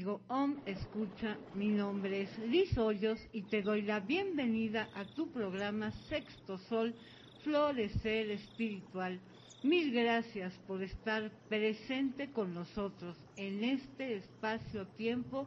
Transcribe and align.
amigo 0.00 0.22
OM 0.28 0.56
Escucha. 0.64 1.36
Mi 1.54 1.68
nombre 1.68 2.22
es 2.22 2.38
Liz 2.38 2.78
Hoyos 2.78 3.20
y 3.34 3.42
te 3.42 3.60
doy 3.60 3.82
la 3.82 4.00
bienvenida 4.00 4.88
a 4.94 5.04
tu 5.04 5.30
programa 5.30 5.90
Sexto 6.08 6.56
Sol, 6.56 6.94
Florecer 7.44 8.30
Espiritual. 8.30 9.20
Mil 9.62 9.92
gracias 9.92 10.54
por 10.66 10.82
estar 10.82 11.30
presente 11.50 12.30
con 12.30 12.54
nosotros 12.54 13.14
en 13.36 13.62
este 13.62 14.16
espacio-tiempo 14.16 15.46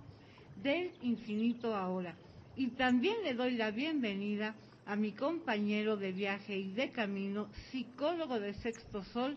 del 0.61 0.91
infinito 1.02 1.75
ahora. 1.75 2.16
Y 2.55 2.67
también 2.67 3.23
le 3.23 3.33
doy 3.33 3.55
la 3.55 3.72
bienvenida 3.72 4.53
a 4.85 4.95
mi 4.95 5.13
compañero 5.13 5.97
de 5.97 6.11
viaje 6.11 6.59
y 6.59 6.72
de 6.73 6.91
camino, 6.91 7.49
psicólogo 7.72 8.39
de 8.39 8.53
Sexto 8.53 9.03
Sol, 9.03 9.35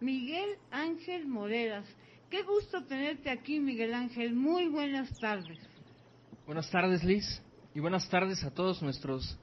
Miguel 0.00 0.56
Ángel 0.72 1.28
Moreras. 1.28 1.86
Qué 2.30 2.42
gusto 2.42 2.82
tenerte 2.82 3.30
aquí, 3.30 3.60
Miguel 3.60 3.94
Ángel. 3.94 4.34
Muy 4.34 4.66
buenas 4.66 5.16
tardes. 5.20 5.58
Buenas 6.44 6.68
tardes, 6.72 7.04
Liz. 7.04 7.40
Y 7.72 7.78
buenas 7.78 8.08
tardes 8.08 8.42
a 8.42 8.50
todos 8.50 8.82
nuestros 8.82 9.38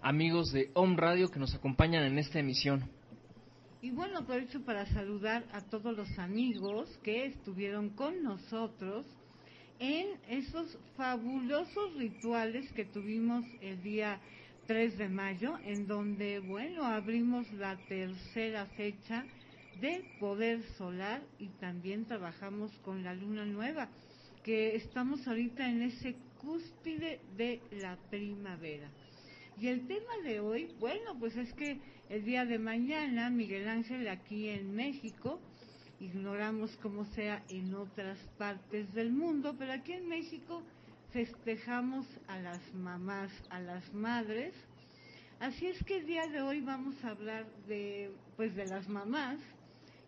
amigos 0.00 0.52
de 0.52 0.70
Home 0.74 0.96
Radio 0.96 1.30
que 1.30 1.40
nos 1.40 1.52
acompañan 1.56 2.04
en 2.04 2.16
esta 2.16 2.38
emisión. 2.38 2.88
Y 3.82 3.90
bueno, 3.90 4.20
aprovecho 4.20 4.64
para 4.64 4.86
saludar 4.86 5.44
a 5.52 5.62
todos 5.62 5.96
los 5.96 6.16
amigos 6.16 6.88
que 7.02 7.26
estuvieron 7.26 7.90
con 7.90 8.22
nosotros 8.22 9.04
en 9.80 10.06
esos 10.28 10.78
fabulosos 10.96 11.94
rituales 11.96 12.70
que 12.72 12.84
tuvimos 12.84 13.44
el 13.60 13.82
día 13.82 14.20
3 14.68 14.96
de 14.96 15.08
mayo, 15.08 15.58
en 15.64 15.88
donde, 15.88 16.38
bueno, 16.38 16.84
abrimos 16.84 17.50
la 17.54 17.76
tercera 17.88 18.66
fecha 18.76 19.24
de 19.80 20.04
poder 20.18 20.62
solar 20.76 21.22
y 21.38 21.48
también 21.60 22.04
trabajamos 22.04 22.72
con 22.84 23.04
la 23.04 23.14
luna 23.14 23.44
nueva, 23.44 23.88
que 24.42 24.74
estamos 24.76 25.26
ahorita 25.28 25.68
en 25.68 25.82
ese 25.82 26.16
cúspide 26.40 27.20
de 27.36 27.60
la 27.80 27.96
primavera. 28.10 28.88
Y 29.60 29.68
el 29.68 29.86
tema 29.86 30.16
de 30.24 30.40
hoy, 30.40 30.74
bueno, 30.78 31.18
pues 31.18 31.36
es 31.36 31.52
que 31.54 31.80
el 32.08 32.24
día 32.24 32.44
de 32.44 32.58
mañana, 32.58 33.30
Miguel 33.30 33.68
Ángel 33.68 34.08
aquí 34.08 34.48
en 34.48 34.74
México, 34.74 35.40
ignoramos 36.00 36.76
cómo 36.76 37.04
sea 37.06 37.42
en 37.48 37.74
otras 37.74 38.18
partes 38.38 38.92
del 38.94 39.12
mundo, 39.12 39.56
pero 39.58 39.72
aquí 39.72 39.92
en 39.92 40.08
México 40.08 40.62
festejamos 41.12 42.06
a 42.28 42.38
las 42.38 42.74
mamás, 42.74 43.32
a 43.50 43.60
las 43.60 43.92
madres. 43.92 44.54
Así 45.40 45.66
es 45.66 45.82
que 45.84 45.98
el 45.98 46.06
día 46.06 46.26
de 46.28 46.40
hoy 46.40 46.60
vamos 46.60 46.94
a 47.04 47.10
hablar 47.10 47.46
de 47.66 48.10
pues 48.36 48.54
de 48.54 48.66
las 48.66 48.88
mamás 48.88 49.38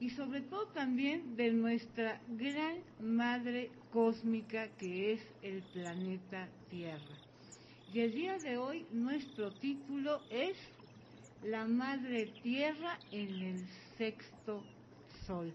y 0.00 0.08
sobre 0.10 0.40
todo 0.40 0.66
también 0.68 1.36
de 1.36 1.52
nuestra 1.52 2.20
gran 2.28 2.78
madre 3.00 3.70
cósmica 3.92 4.68
que 4.78 5.12
es 5.12 5.20
el 5.42 5.62
planeta 5.74 6.48
Tierra. 6.70 7.16
Y 7.92 8.00
el 8.00 8.12
día 8.12 8.38
de 8.38 8.56
hoy 8.56 8.86
nuestro 8.92 9.52
título 9.52 10.22
es 10.30 10.56
La 11.44 11.66
Madre 11.66 12.32
Tierra 12.42 12.98
en 13.12 13.34
el 13.42 13.66
sexto 13.98 14.64
sol. 15.26 15.52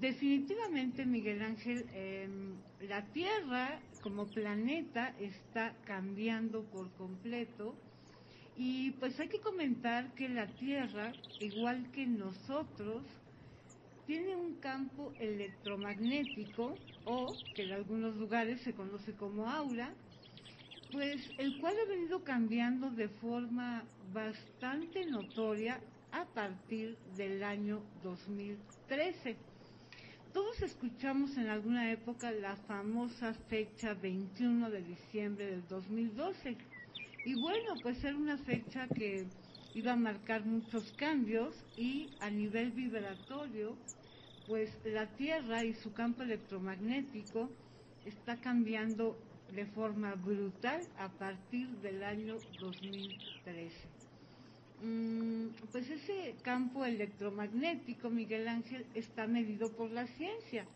Definitivamente, 0.00 1.04
Miguel 1.04 1.42
Ángel, 1.42 1.84
em, 1.94 2.54
la 2.88 3.04
Tierra 3.12 3.78
como 4.02 4.26
planeta 4.26 5.14
está 5.20 5.76
cambiando 5.84 6.64
por 6.64 6.90
completo 6.92 7.76
y 8.56 8.92
pues 8.92 9.20
hay 9.20 9.28
que 9.28 9.40
comentar 9.40 10.12
que 10.14 10.28
la 10.28 10.46
Tierra, 10.46 11.12
igual 11.38 11.90
que 11.92 12.06
nosotros, 12.06 13.02
tiene 14.10 14.34
un 14.34 14.54
campo 14.54 15.12
electromagnético 15.20 16.74
o 17.04 17.32
que 17.54 17.62
en 17.62 17.74
algunos 17.74 18.16
lugares 18.16 18.60
se 18.62 18.72
conoce 18.72 19.12
como 19.12 19.48
aura, 19.48 19.94
pues 20.90 21.30
el 21.38 21.60
cual 21.60 21.76
ha 21.80 21.88
venido 21.88 22.24
cambiando 22.24 22.90
de 22.90 23.08
forma 23.08 23.84
bastante 24.12 25.06
notoria 25.06 25.78
a 26.10 26.24
partir 26.24 26.98
del 27.16 27.44
año 27.44 27.84
2013 28.02 29.36
todos 30.32 30.60
escuchamos 30.62 31.36
en 31.36 31.48
alguna 31.48 31.90
época 31.92 32.32
la 32.32 32.56
famosa 32.56 33.34
fecha 33.48 33.94
21 33.94 34.70
de 34.70 34.82
diciembre 34.82 35.46
del 35.46 35.66
2012. 35.66 36.56
Y 37.24 37.40
bueno, 37.40 37.74
pues 37.82 38.02
era 38.04 38.16
una 38.16 38.38
fecha 38.38 38.86
que 38.86 39.26
iba 39.74 39.92
a 39.92 39.96
marcar 39.96 40.44
muchos 40.44 40.92
cambios 40.92 41.54
y 41.76 42.10
a 42.20 42.30
nivel 42.30 42.72
vibratorio, 42.72 43.76
pues 44.50 44.76
la 44.84 45.06
Tierra 45.06 45.62
y 45.64 45.74
su 45.74 45.92
campo 45.92 46.24
electromagnético 46.24 47.48
está 48.04 48.40
cambiando 48.40 49.16
de 49.54 49.64
forma 49.64 50.16
brutal 50.16 50.80
a 50.98 51.08
partir 51.08 51.68
del 51.82 52.02
año 52.02 52.36
2013. 52.58 53.70
Mm, 54.82 55.50
pues 55.70 55.88
ese 55.88 56.34
campo 56.42 56.84
electromagnético, 56.84 58.10
Miguel 58.10 58.48
Ángel, 58.48 58.84
está 58.96 59.28
medido 59.28 59.70
por 59.70 59.92
la 59.92 60.08
ciencia. 60.08 60.66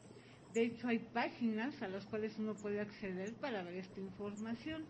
De 0.53 0.67
hecho, 0.67 0.87
hay 0.87 1.01
páginas 1.01 1.83
a 1.83 1.89
las 1.89 2.07
cuales 2.07 2.39
uno 2.39 2.55
puede 2.55 2.81
acceder 2.81 3.35
para 3.35 3.65
ver 3.65 3.75
esta 3.75 3.99
información. 3.99 4.85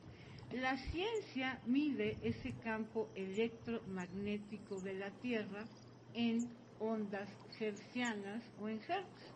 La 0.52 0.76
ciencia 0.76 1.58
mide 1.64 2.18
ese 2.22 2.52
campo 2.62 3.08
electromagnético 3.14 4.78
de 4.82 4.92
la 4.92 5.10
Tierra 5.22 5.64
en 6.12 6.50
ondas 6.78 7.28
hertzianas 7.58 8.42
o 8.60 8.68
en 8.68 8.80
hertz. 8.88 9.32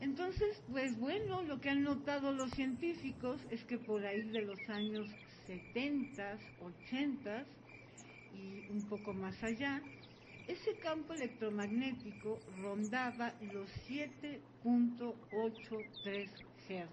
Entonces, 0.00 0.60
pues 0.70 0.98
bueno, 0.98 1.42
lo 1.42 1.60
que 1.60 1.70
han 1.70 1.82
notado 1.82 2.32
los 2.32 2.50
científicos 2.52 3.40
es 3.50 3.64
que 3.64 3.78
por 3.78 4.04
ahí 4.04 4.22
de 4.22 4.42
los 4.42 4.60
años 4.68 5.08
70, 5.46 6.38
80, 6.88 7.44
y 8.34 8.66
un 8.70 8.82
poco 8.88 9.12
más 9.12 9.42
allá, 9.42 9.82
ese 10.48 10.74
campo 10.76 11.12
electromagnético 11.12 12.38
rondaba 12.62 13.34
los 13.52 13.68
7.83 13.88 16.30
Hz. 16.68 16.88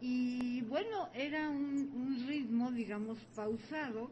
Y 0.00 0.62
bueno, 0.62 1.10
era 1.14 1.48
un, 1.50 2.24
ritmo, 2.26 2.72
digamos, 2.72 3.18
pausado. 3.34 4.10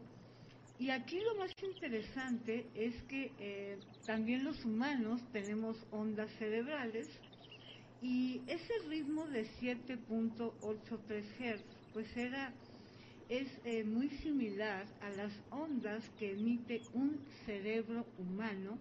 Y 0.79 0.89
aquí 0.91 1.19
lo 1.19 1.35
más 1.35 1.51
interesante 1.61 2.65
es 2.73 2.95
que 3.03 3.31
eh, 3.37 3.77
también 4.05 4.45
los 4.45 4.63
humanos 4.63 5.21
tenemos 5.33 5.77
ondas 5.91 6.31
cerebrales 6.39 7.07
y 8.01 8.41
ese 8.47 8.73
ritmo 8.87 9.27
de 9.27 9.45
7.83 9.61 11.23
Hz 11.37 11.61
pues 11.93 12.15
era 12.15 12.53
es 13.29 13.47
eh, 13.63 13.83
muy 13.83 14.09
similar 14.09 14.85
a 15.01 15.09
las 15.11 15.31
ondas 15.51 16.03
que 16.17 16.31
emite 16.31 16.81
un 16.93 17.19
cerebro 17.45 18.05
humano 18.17 18.77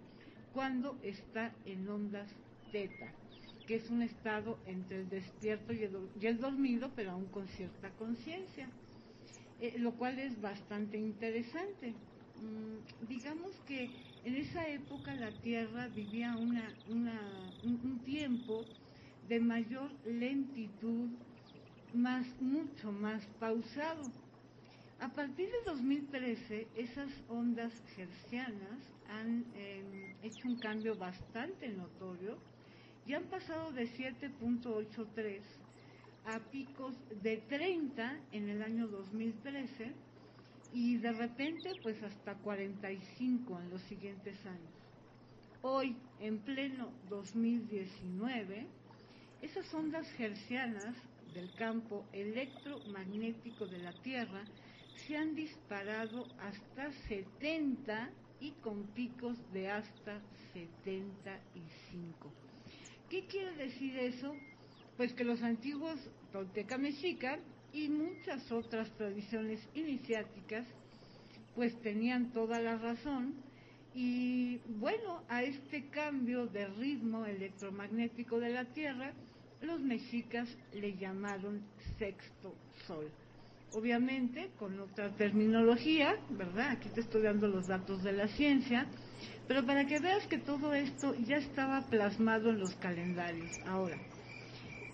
cuando 0.55 0.97
está 1.03 1.53
en 1.67 1.87
ondas 1.87 2.31
teta, 2.73 3.13
que 3.67 3.77
es 3.77 3.91
un 3.91 4.03
estado 4.03 4.59
entre 4.67 5.01
el 5.01 5.09
despierto 5.11 5.75
y 5.75 5.85
el, 6.27 6.39
dormido, 6.41 6.91
pero 6.97 7.11
aún 7.11 7.27
con 7.27 7.47
cierta 7.49 7.91
conciencia, 7.91 8.71
eh, 9.61 9.75
lo 9.79 9.93
cual 9.93 10.19
es 10.19 10.41
bastante 10.41 10.99
interesante. 10.99 11.91
Mm, 11.91 13.07
digamos 13.09 13.53
que 13.67 13.91
en 14.25 14.37
esa 14.37 14.69
época 14.69 15.15
la 15.15 15.31
Tierra 15.31 15.89
vivía 15.89 16.37
una, 16.37 16.75
un 16.91 18.01
tiempo 18.05 18.65
de 19.29 19.41
mayor 19.41 19.91
lentitud, 20.05 21.09
más, 21.95 22.27
mucho 22.41 22.93
más 22.93 23.25
pausado 23.41 24.03
a 25.01 25.09
partir 25.09 25.49
de 25.49 25.63
2013, 25.65 26.67
esas 26.77 27.11
ondas 27.29 27.73
hercianas 27.97 28.81
han 29.09 29.45
em, 29.55 30.17
hecho 30.25 30.49
un 30.49 30.59
cambio 30.59 30.97
bastante 30.97 31.69
notorio 31.69 32.37
y 33.07 33.15
han 33.15 33.23
pasado 33.25 33.71
de 33.71 33.87
7.83 33.87 35.41
a 36.29 36.41
picos 36.51 36.95
de 37.23 37.39
30 37.49 38.21
en 38.33 38.51
el 38.51 38.63
año 38.63 38.87
2013 38.87 39.93
y 40.75 40.99
de 40.99 41.13
repente 41.13 41.73
pues 41.83 42.03
hasta 42.03 42.35
45 42.35 43.59
en 43.59 43.71
los 43.71 43.81
siguientes 43.83 44.37
años. 44.45 44.73
Hoy, 45.63 45.97
en 46.21 46.39
pleno 46.39 46.93
2019, 47.09 48.67
esas 49.41 49.73
ondas 49.73 50.07
hercianas 50.21 50.95
del 51.33 51.51
campo 51.55 52.05
electromagnético 52.13 53.67
de 53.67 53.79
la 53.79 53.93
Tierra 54.03 54.45
se 55.07 55.17
han 55.17 55.35
disparado 55.35 56.27
hasta 56.41 56.93
70 57.09 58.11
y 58.41 58.51
con 58.63 58.87
picos 58.89 59.37
de 59.53 59.71
hasta 59.71 60.21
75. 60.53 62.33
¿Qué 63.09 63.27
quiere 63.27 63.57
decir 63.57 63.97
eso? 63.97 64.35
Pues 64.99 65.13
que 65.13 65.23
los 65.23 65.45
antiguos 65.45 65.97
Tolteca 66.33 66.77
Mexica 66.77 67.39
y 67.73 67.89
muchas 67.89 68.51
otras 68.51 68.91
tradiciones 68.97 69.61
iniciáticas 69.73 70.67
pues 71.55 71.81
tenían 71.83 72.33
toda 72.33 72.61
la 72.61 72.77
razón 72.79 73.35
y 73.95 74.59
bueno, 74.81 75.23
a 75.29 75.45
este 75.45 75.87
cambio 75.87 76.47
de 76.47 76.67
ritmo 76.67 77.27
electromagnético 77.27 78.41
de 78.41 78.51
la 78.51 78.65
Tierra 78.65 79.13
los 79.63 79.81
mexicas 79.81 80.49
le 80.75 80.97
llamaron 80.97 81.63
sexto 81.97 82.57
sol. 82.89 83.09
Obviamente 83.75 84.51
con 84.59 84.81
otra 84.81 85.11
terminología, 85.11 86.17
¿verdad? 86.31 86.73
Aquí 86.73 86.89
te 86.89 87.03
estoy 87.03 87.23
dando 87.23 87.47
los 87.47 87.69
datos 87.69 88.03
de 88.03 88.13
la 88.13 88.27
ciencia, 88.27 88.87
pero 89.47 89.65
para 89.65 89.87
que 89.87 90.01
veas 90.01 90.27
que 90.27 90.39
todo 90.39 90.75
esto 90.75 91.15
ya 91.15 91.37
estaba 91.37 91.83
plasmado 91.83 92.51
en 92.51 92.59
los 92.59 92.75
calendarios. 92.77 93.59
Ahora, 93.65 93.97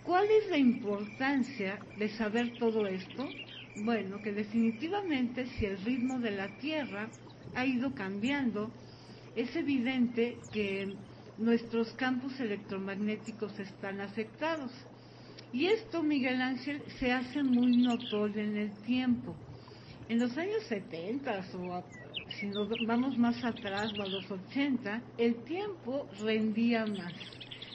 ¿cuál 0.05 0.27
es 0.31 0.51
la 0.51 0.59
importancia 0.59 1.79
de 1.99 2.09
saber 2.11 2.59
todo 2.59 2.87
esto? 2.87 3.29
Bueno, 3.77 4.23
que 4.23 4.33
definitivamente 4.33 5.47
si 5.47 5.67
el 5.67 5.79
ritmo 5.85 6.21
de 6.21 6.31
la 6.31 6.49
Tierra 6.59 7.09
ha 7.55 7.67
ido 7.67 7.95
cambiando, 7.95 8.71
es 9.35 9.55
evidente 9.56 10.39
que 10.53 10.95
nuestros 11.39 11.93
campos 11.95 12.39
electromagnéticos 12.39 13.59
están 13.59 14.01
afectados. 14.01 14.71
Y 15.53 15.67
esto, 15.67 16.03
Miguel 16.03 16.41
Ángel, 16.41 16.83
se 16.99 17.12
hace 17.12 17.43
muy 17.43 17.77
notorio 17.77 18.43
en 18.43 18.57
el 18.57 18.73
tiempo. 18.83 19.35
En 20.09 20.19
los 20.21 20.37
años 20.37 20.62
70 20.69 21.45
o 21.57 21.85
si 22.41 22.47
nos 22.47 22.69
vamos 22.87 23.17
más 23.17 23.43
atrás 23.45 23.93
o 23.99 24.03
a 24.03 24.07
los 24.07 24.31
80, 24.31 25.00
el 25.19 25.37
tiempo 25.45 26.09
rendía 26.21 26.87
más. 26.87 27.12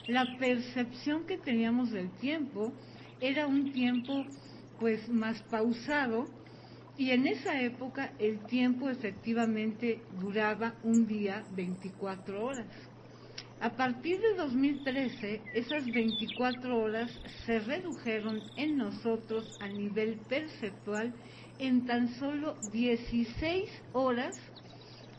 La 0.10 0.26
percepción 0.40 1.28
que 1.28 1.38
teníamos 1.38 1.92
del 1.92 2.10
tiempo 2.10 2.74
era 3.22 3.46
un 3.46 3.72
tiempo 3.72 4.26
pues 4.80 5.08
más 5.08 5.40
pausado 5.44 6.26
y 6.98 7.12
en 7.12 7.28
esa 7.28 7.62
época 7.62 8.12
el 8.18 8.40
tiempo 8.48 8.90
efectivamente 8.90 10.02
duraba 10.20 10.74
un 10.82 11.06
día 11.06 11.44
24 11.56 12.44
horas. 12.44 12.66
A 13.62 13.70
partir 13.70 14.20
de 14.20 14.34
2013, 14.34 15.42
esas 15.54 15.86
24 15.86 16.76
horas 16.76 17.12
se 17.46 17.60
redujeron 17.60 18.42
en 18.58 18.78
nosotros 18.78 19.60
a 19.62 19.68
nivel 19.68 20.18
perceptual 20.28 21.14
en 21.60 21.86
tan 21.86 22.16
solo 22.16 22.56
16 22.72 23.70
horas 23.94 24.36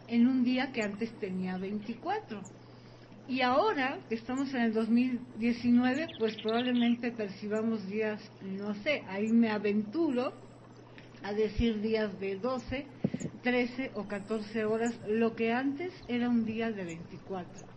en 0.09 0.27
un 0.27 0.43
día 0.43 0.73
que 0.73 0.83
antes 0.83 1.17
tenía 1.21 1.59
24. 1.59 2.43
Y 3.31 3.43
ahora 3.43 4.00
que 4.09 4.17
estamos 4.17 4.53
en 4.55 4.62
el 4.62 4.75
2019, 4.75 6.09
pues 6.19 6.37
probablemente 6.43 7.12
percibamos 7.12 7.88
días, 7.88 8.21
no 8.43 8.75
sé, 8.82 9.05
ahí 9.06 9.29
me 9.29 9.50
aventuro 9.50 10.32
a 11.23 11.32
decir 11.32 11.81
días 11.81 12.19
de 12.19 12.35
12, 12.35 12.87
13 13.44 13.93
o 13.94 14.09
14 14.09 14.65
horas, 14.65 14.99
lo 15.06 15.37
que 15.37 15.53
antes 15.53 15.93
era 16.09 16.29
un 16.29 16.44
día 16.44 16.73
de 16.73 16.85
24. 16.85 17.69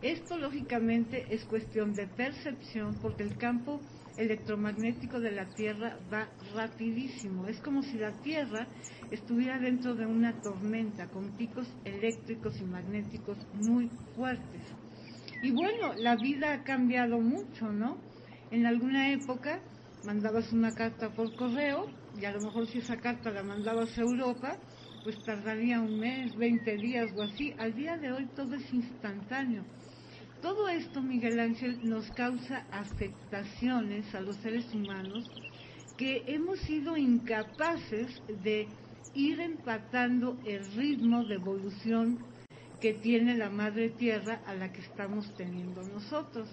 Esto 0.00 0.38
lógicamente 0.38 1.26
es 1.28 1.44
cuestión 1.44 1.92
de 1.92 2.06
percepción 2.06 2.94
porque 3.02 3.24
el 3.24 3.36
campo 3.36 3.82
electromagnético 4.18 5.20
de 5.20 5.30
la 5.30 5.46
Tierra 5.46 5.96
va 6.12 6.28
rapidísimo. 6.54 7.46
Es 7.46 7.60
como 7.60 7.82
si 7.82 7.96
la 7.96 8.12
Tierra 8.20 8.66
estuviera 9.10 9.58
dentro 9.58 9.94
de 9.94 10.04
una 10.04 10.40
tormenta 10.42 11.06
con 11.06 11.30
picos 11.36 11.66
eléctricos 11.84 12.60
y 12.60 12.64
magnéticos 12.64 13.38
muy 13.54 13.88
fuertes. 14.14 14.62
Y 15.42 15.52
bueno, 15.52 15.94
la 15.96 16.16
vida 16.16 16.52
ha 16.52 16.64
cambiado 16.64 17.20
mucho, 17.20 17.72
¿no? 17.72 17.96
En 18.50 18.66
alguna 18.66 19.12
época 19.12 19.60
mandabas 20.04 20.52
una 20.52 20.74
carta 20.74 21.10
por 21.10 21.34
correo 21.36 21.86
y 22.20 22.24
a 22.24 22.32
lo 22.32 22.40
mejor 22.40 22.66
si 22.66 22.78
esa 22.78 22.96
carta 22.96 23.30
la 23.30 23.44
mandabas 23.44 23.96
a 23.96 24.00
Europa, 24.00 24.56
pues 25.04 25.22
tardaría 25.24 25.80
un 25.80 26.00
mes, 26.00 26.34
20 26.36 26.76
días 26.76 27.12
o 27.16 27.22
así. 27.22 27.54
Al 27.58 27.74
día 27.74 27.96
de 27.96 28.10
hoy 28.10 28.26
todo 28.34 28.56
es 28.56 28.72
instantáneo. 28.72 29.62
Todo 30.42 30.68
esto, 30.68 31.02
Miguel 31.02 31.40
Ángel, 31.40 31.80
nos 31.82 32.10
causa 32.12 32.64
afectaciones 32.70 34.14
a 34.14 34.20
los 34.20 34.36
seres 34.36 34.72
humanos 34.72 35.28
que 35.96 36.22
hemos 36.28 36.60
sido 36.60 36.96
incapaces 36.96 38.22
de 38.44 38.68
ir 39.14 39.40
empatando 39.40 40.38
el 40.46 40.64
ritmo 40.76 41.24
de 41.24 41.34
evolución 41.34 42.18
que 42.80 42.94
tiene 42.94 43.36
la 43.36 43.50
madre 43.50 43.90
tierra 43.90 44.40
a 44.46 44.54
la 44.54 44.72
que 44.72 44.80
estamos 44.80 45.34
teniendo 45.36 45.82
nosotros. 45.82 46.48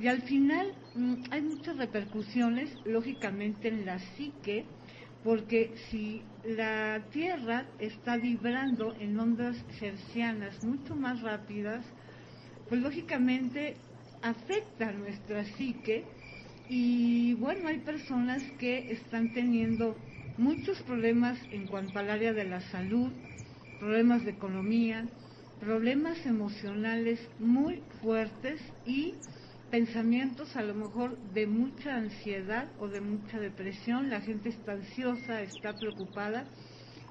Y 0.00 0.08
al 0.08 0.22
final 0.22 0.72
mm, 0.94 1.24
hay 1.30 1.42
muchas 1.42 1.76
repercusiones, 1.76 2.74
lógicamente, 2.86 3.68
en 3.68 3.84
la 3.84 3.98
psique, 3.98 4.64
porque 5.22 5.74
si 5.90 6.22
la 6.44 7.04
tierra 7.10 7.66
está 7.78 8.16
vibrando 8.16 8.94
en 8.98 9.20
ondas 9.20 9.62
hercianas 9.80 10.64
mucho 10.64 10.96
más 10.96 11.20
rápidas, 11.20 11.84
pues 12.72 12.80
lógicamente 12.80 13.76
afecta 14.22 14.92
nuestra 14.92 15.44
psique 15.44 16.06
y 16.70 17.34
bueno, 17.34 17.68
hay 17.68 17.80
personas 17.80 18.42
que 18.58 18.90
están 18.92 19.34
teniendo 19.34 19.94
muchos 20.38 20.80
problemas 20.84 21.38
en 21.50 21.66
cuanto 21.66 21.98
al 21.98 22.08
área 22.08 22.32
de 22.32 22.44
la 22.44 22.62
salud, 22.62 23.12
problemas 23.78 24.24
de 24.24 24.30
economía, 24.30 25.06
problemas 25.60 26.24
emocionales 26.24 27.20
muy 27.38 27.82
fuertes 28.00 28.58
y 28.86 29.16
pensamientos 29.70 30.56
a 30.56 30.62
lo 30.62 30.72
mejor 30.72 31.18
de 31.34 31.46
mucha 31.46 31.96
ansiedad 31.96 32.68
o 32.78 32.88
de 32.88 33.02
mucha 33.02 33.38
depresión. 33.38 34.08
La 34.08 34.22
gente 34.22 34.48
está 34.48 34.72
ansiosa, 34.72 35.42
está 35.42 35.78
preocupada 35.78 36.46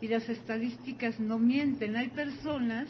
y 0.01 0.07
las 0.07 0.27
estadísticas 0.27 1.19
no 1.19 1.37
mienten. 1.37 1.97
Hay 1.97 2.07
personas 2.07 2.87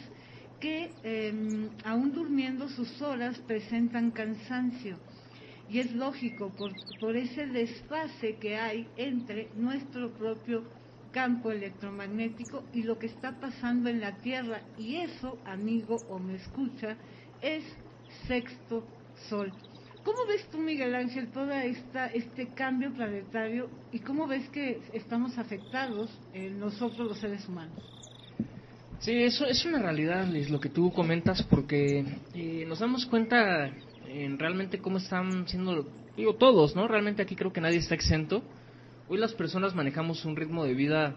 que 0.62 0.92
em, 1.04 1.69
aún 1.84 2.13
durmiendo 2.13 2.69
sus 2.69 3.02
horas 3.02 3.38
presentan 3.40 4.12
cansancio. 4.12 4.98
Y 5.69 5.80
es 5.80 5.92
lógico 5.94 6.50
por, 6.50 6.72
por 7.00 7.16
ese 7.16 7.48
desfase 7.48 8.36
que 8.36 8.58
hay 8.58 8.88
entre 8.96 9.50
nuestro 9.56 10.12
propio 10.12 10.63
campo 11.12 11.52
electromagnético 11.52 12.63
y 12.74 12.84
lo 12.84 12.98
que 13.00 13.08
está 13.08 13.40
pasando 13.40 13.90
en 13.90 14.00
la 14.00 14.18
Tierra. 14.18 14.62
Y 14.78 14.98
eso, 14.98 15.39
amigo 15.46 15.98
o 16.10 16.20
me 16.20 16.36
escucha, 16.36 16.96
es 17.41 17.63
sexto 18.27 18.86
sol. 19.30 19.51
¿Cómo 20.03 20.25
ves 20.27 20.48
tú, 20.50 20.58
Miguel 20.58 20.96
Ángel, 20.96 21.32
todo 21.32 21.51
este 21.51 22.48
cambio 22.56 22.91
planetario 22.91 23.70
y 23.91 24.00
cómo 24.00 24.27
ves 24.27 24.50
que 24.50 24.82
estamos 24.94 25.38
afectados 25.38 26.10
eh, 26.34 26.50
nosotros 26.50 27.08
los 27.08 27.20
seres 27.20 27.48
humanos? 27.48 28.00
Sí, 29.01 29.24
eso 29.24 29.48
es 29.48 29.65
una 29.65 29.79
realidad, 29.79 30.27
Liz, 30.27 30.51
lo 30.51 30.60
que 30.60 30.70
tú 30.70 30.93
comentas, 30.93 31.41
porque 31.41 32.05
eh, 32.36 32.65
nos 32.67 32.77
damos 32.77 33.08
cuenta 33.08 33.72
en 34.08 34.38
realmente 34.38 34.77
cómo 34.77 35.00
están 35.00 35.48
siendo, 35.48 35.89
digo, 36.15 36.36
todos, 36.36 36.75
¿no? 36.75 36.88
Realmente 36.88 37.24
aquí 37.24 37.36
creo 37.36 37.51
que 37.51 37.62
nadie 37.62 37.77
está 37.77 37.96
exento. 37.96 38.43
Hoy 39.10 39.17
las 39.17 39.34
personas 39.34 39.74
manejamos 39.74 40.24
un 40.24 40.36
ritmo 40.36 40.65
de 40.65 40.75
vida 40.75 41.15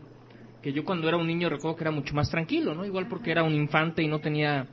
que 0.63 0.73
yo 0.73 0.83
cuando 0.83 1.09
era 1.09 1.19
un 1.19 1.27
niño 1.27 1.51
recuerdo 1.51 1.77
que 1.77 1.85
era 1.85 1.91
mucho 1.91 2.15
más 2.15 2.31
tranquilo, 2.31 2.75
¿no? 2.75 2.87
Igual 2.87 3.07
porque 3.07 3.31
era 3.31 3.43
un 3.43 3.53
infante 3.53 4.03
y 4.03 4.09
no 4.09 4.19
tenía, 4.19 4.67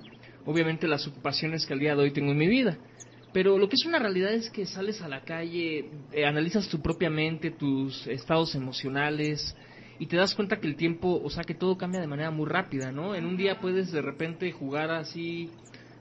obviamente, 0.46 0.88
las 0.88 1.06
ocupaciones 1.06 1.66
que 1.66 1.74
al 1.74 1.80
día 1.80 1.98
de 1.98 2.04
hoy 2.04 2.12
tengo 2.12 2.32
en 2.32 2.38
mi 2.38 2.48
vida. 2.48 2.78
Pero 3.34 3.58
lo 3.58 3.68
que 3.68 3.76
es 3.76 3.86
una 3.86 4.00
realidad 4.00 4.32
es 4.32 4.50
que 4.50 4.66
sales 4.66 5.02
a 5.02 5.10
la 5.10 5.26
calle, 5.26 5.90
eh, 6.14 6.26
analizas 6.26 6.70
tu 6.70 6.82
propia 6.82 7.10
mente, 7.10 7.52
tus 7.52 8.08
estados 8.08 8.56
emocionales, 8.56 9.54
y 10.02 10.08
te 10.08 10.18
das 10.18 10.34
cuenta 10.34 10.60
que 10.60 10.66
el 10.66 10.76
tiempo, 10.78 11.22
o 11.24 11.30
sea, 11.30 11.44
que 11.44 11.54
todo 11.54 11.78
cambia 11.78 12.02
de 12.02 12.08
manera 12.08 12.32
muy 12.32 12.48
rápida, 12.48 12.92
¿no? 12.92 13.14
En 13.14 13.24
un 13.28 13.38
día 13.38 13.60
puedes 13.62 13.92
de 13.92 14.02
repente 14.02 14.52
jugar 14.52 14.90
así 14.90 15.52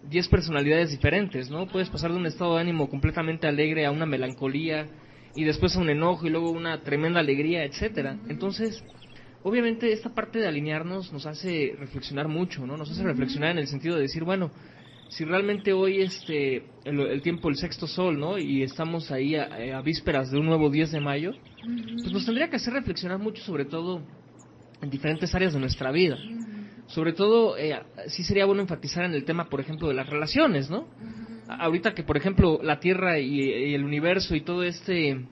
10 0.09 0.27
personalidades 0.29 0.91
diferentes, 0.91 1.51
¿no? 1.51 1.67
Puedes 1.67 1.91
pasar 1.91 2.11
de 2.11 2.17
un 2.17 2.25
estado 2.25 2.55
de 2.55 2.63
ánimo 2.63 2.89
completamente 2.89 3.47
alegre 3.47 3.85
a 3.85 3.91
una 3.91 4.07
melancolía 4.07 4.87
y 5.35 5.45
después 5.45 5.77
a 5.77 5.81
un 5.81 5.91
enojo 5.91 6.27
y 6.27 6.31
luego 6.31 6.51
una 6.51 6.81
tremenda 6.83 7.21
alegría, 7.21 7.63
etcétera. 7.63 8.17
Entonces, 8.31 8.83
obviamente 9.43 9.93
esta 9.93 10.15
parte 10.15 10.39
de 10.39 10.49
alinearnos 10.49 11.13
nos 11.13 11.27
hace 11.27 11.77
reflexionar 11.79 12.27
mucho, 12.27 12.67
¿no? 12.67 12.79
Nos 12.79 12.91
hace 12.91 13.03
reflexionar 13.03 13.51
en 13.51 13.59
el 13.59 13.67
sentido 13.67 13.97
de 13.97 14.03
decir, 14.03 14.25
bueno, 14.25 14.51
si 15.11 15.25
realmente 15.25 15.73
hoy 15.73 16.01
este 16.01 16.65
el, 16.85 17.21
tiempo 17.23 17.49
el 17.49 17.57
sexto 17.57 17.87
sol 17.87 18.19
no 18.19 18.39
y 18.39 18.63
estamos 18.63 19.11
ahí 19.11 19.35
a, 19.35 19.81
vísperas 19.83 20.31
de 20.31 20.39
un 20.39 20.47
nuevo 20.47 20.71
10 20.71 20.93
de 20.93 21.01
mayo 21.01 21.33
pues 22.01 22.13
nos 22.13 22.25
tendría 22.25 22.49
que 22.49 22.57
hacer 22.57 22.73
reflexionar 22.73 23.19
mucho 23.19 23.43
sobre 23.43 23.65
todo 23.65 24.03
en 24.81 24.89
diferentes 24.89 25.35
áreas 25.35 25.53
de 25.53 25.61
nuestra 25.61 25.91
vida. 25.91 26.17
Sobre 26.87 27.13
todo 27.13 27.59
eh, 27.59 27.79
sí 28.07 28.25
sería 28.25 28.47
bueno 28.47 28.63
enfatizar 28.63 29.05
en 29.05 29.13
el 29.13 29.25
tema 29.25 29.49
por 29.49 29.61
ejemplo 29.61 29.89
de 29.89 29.95
las 29.95 30.09
relaciones 30.09 30.71
no 30.71 30.87
ahorita 31.49 31.93
que 31.93 32.05
por 32.05 32.17
ejemplo 32.17 32.61
la 32.63 32.79
tierra 32.79 33.19
y, 33.19 33.41
y, 33.41 33.75
el 33.75 33.85
universo 33.85 34.37
y 34.37 34.43
todo 34.43 34.63
este 34.63 35.27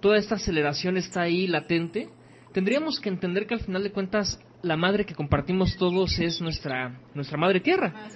toda 0.00 0.18
esta 0.18 0.34
aceleración 0.34 0.98
está 0.98 1.22
ahí 1.22 1.46
latente 1.46 2.10
tendríamos 2.52 3.00
que 3.00 3.08
entender 3.08 3.46
que 3.46 3.54
al 3.54 3.60
final 3.60 3.82
de 3.82 3.92
cuentas 3.92 4.38
la 4.62 4.76
madre 4.76 5.06
que 5.06 5.14
compartimos 5.14 5.78
todos 5.78 6.18
es 6.18 6.42
nuestra 6.42 7.00
nuestra 7.14 7.38
madre 7.38 7.60
tierra 7.60 8.10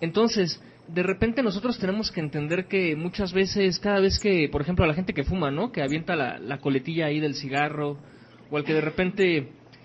entonces, 0.00 0.62
de 0.88 1.02
repente 1.02 1.42
nosotros 1.42 1.78
tenemos 1.78 2.10
que 2.10 2.20
entender 2.20 2.66
que 2.66 2.96
muchas 2.96 3.32
veces, 3.32 3.78
cada 3.78 4.00
vez 4.00 4.18
que, 4.18 4.48
por 4.50 4.62
ejemplo, 4.62 4.84
a 4.84 4.88
la 4.88 4.94
gente 4.94 5.12
que 5.12 5.24
fuma, 5.24 5.50
¿no? 5.50 5.72
Que 5.72 5.82
avienta 5.82 6.16
la, 6.16 6.58
coletilla 6.58 7.06
ahí 7.06 7.20
del 7.20 7.34
cigarro, 7.34 7.98
o 8.50 8.56
al 8.56 8.64
que 8.64 8.74
de 8.74 8.80
repente 8.80 9.36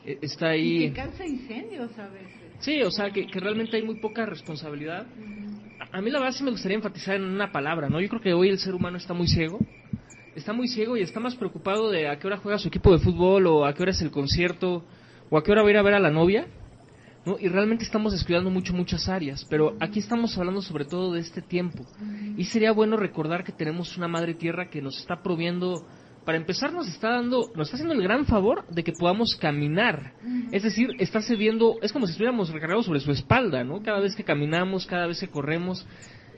eh, 0.06 0.18
está 0.22 0.50
ahí... 0.50 0.86
Y 0.86 0.90
que 0.90 0.94
causa 0.94 1.26
incendios 1.26 1.98
a 2.00 2.08
veces. 2.08 2.32
Sí, 2.60 2.82
o 2.82 2.92
sea, 2.92 3.12
que, 3.12 3.28
realmente 3.34 3.78
hay 3.78 3.84
muy 3.84 4.00
poca 4.00 4.26
responsabilidad. 4.26 5.06
A, 5.92 6.02
mí 6.02 6.10
la 6.10 6.20
verdad 6.20 6.34
sí 6.34 6.44
me 6.44 6.52
gustaría 6.52 6.78
enfatizar 6.78 7.16
en 7.16 7.24
una 7.24 7.52
palabra, 7.52 7.90
¿no? 7.90 8.02
Yo 8.02 8.10
creo 8.10 8.22
que 8.22 8.34
hoy 8.34 8.50
el 8.50 8.58
ser 8.58 8.74
humano 8.74 8.98
está 8.98 9.14
muy 9.14 9.28
ciego 9.28 9.60
está 10.36 10.52
muy 10.52 10.68
ciego 10.68 10.98
y 10.98 11.02
está 11.02 11.20
más 11.20 11.36
preocupado 11.36 11.90
de 11.90 12.10
a 12.10 12.20
qué 12.20 12.28
hora 12.28 12.38
juega 12.38 12.60
su 12.60 12.68
equipo 12.68 12.92
de 12.92 13.00
fútbol 13.00 13.48
o 13.48 13.66
a 13.66 13.74
qué 13.74 13.84
hora 13.84 13.92
es 13.92 14.02
el 14.02 14.12
concierto 14.12 14.84
o 15.30 15.38
a 15.38 15.44
qué 15.44 15.52
hora 15.52 15.62
va 15.62 15.70
a 15.70 15.72
ir 15.72 15.78
a 15.78 15.82
ver 15.82 15.94
a 15.94 16.00
la 16.00 16.12
novia. 16.12 16.46
¿No? 17.26 17.38
Y 17.40 17.48
realmente 17.48 17.84
estamos 17.84 18.14
descuidando 18.14 18.50
mucho 18.50 18.74
muchas 18.74 19.10
áreas, 19.10 19.46
pero 19.50 19.76
aquí 19.80 20.00
estamos 20.00 20.38
hablando 20.38 20.62
sobre 20.62 20.86
todo 20.86 21.14
de 21.14 21.22
este 21.22 21.42
tiempo. 21.42 21.86
Y 22.38 22.46
sería 22.46 22.72
bueno 22.72 22.98
recordar 22.98 23.44
que 23.44 23.52
tenemos 23.52 23.98
una 23.98 24.08
madre 24.08 24.34
tierra 24.34 24.70
que 24.70 24.82
nos 24.82 24.98
está 25.00 25.22
proviendo 25.22 25.86
para 26.26 26.40
empezar 26.40 26.74
nos 26.74 26.88
está 26.88 27.12
dando, 27.12 27.52
nos 27.56 27.68
está 27.68 27.76
haciendo 27.76 27.94
el 27.94 28.02
gran 28.02 28.26
favor 28.26 28.66
de 28.68 28.84
que 28.84 28.94
podamos 28.94 29.36
caminar. 29.36 30.14
Es 30.52 30.64
decir, 30.64 30.90
está 30.98 31.22
cediendo, 31.22 31.76
es 31.84 31.94
como 31.94 32.08
si 32.08 32.14
estuviéramos 32.14 32.50
recargados 32.50 32.88
sobre 32.88 33.00
su 33.00 33.12
espalda, 33.12 33.64
¿no? 33.64 33.84
Cada 33.84 34.00
vez 34.00 34.16
que 34.16 34.24
caminamos, 34.24 34.88
cada 34.88 35.06
vez 35.06 35.20
que 35.20 35.28
corremos, 35.28 35.86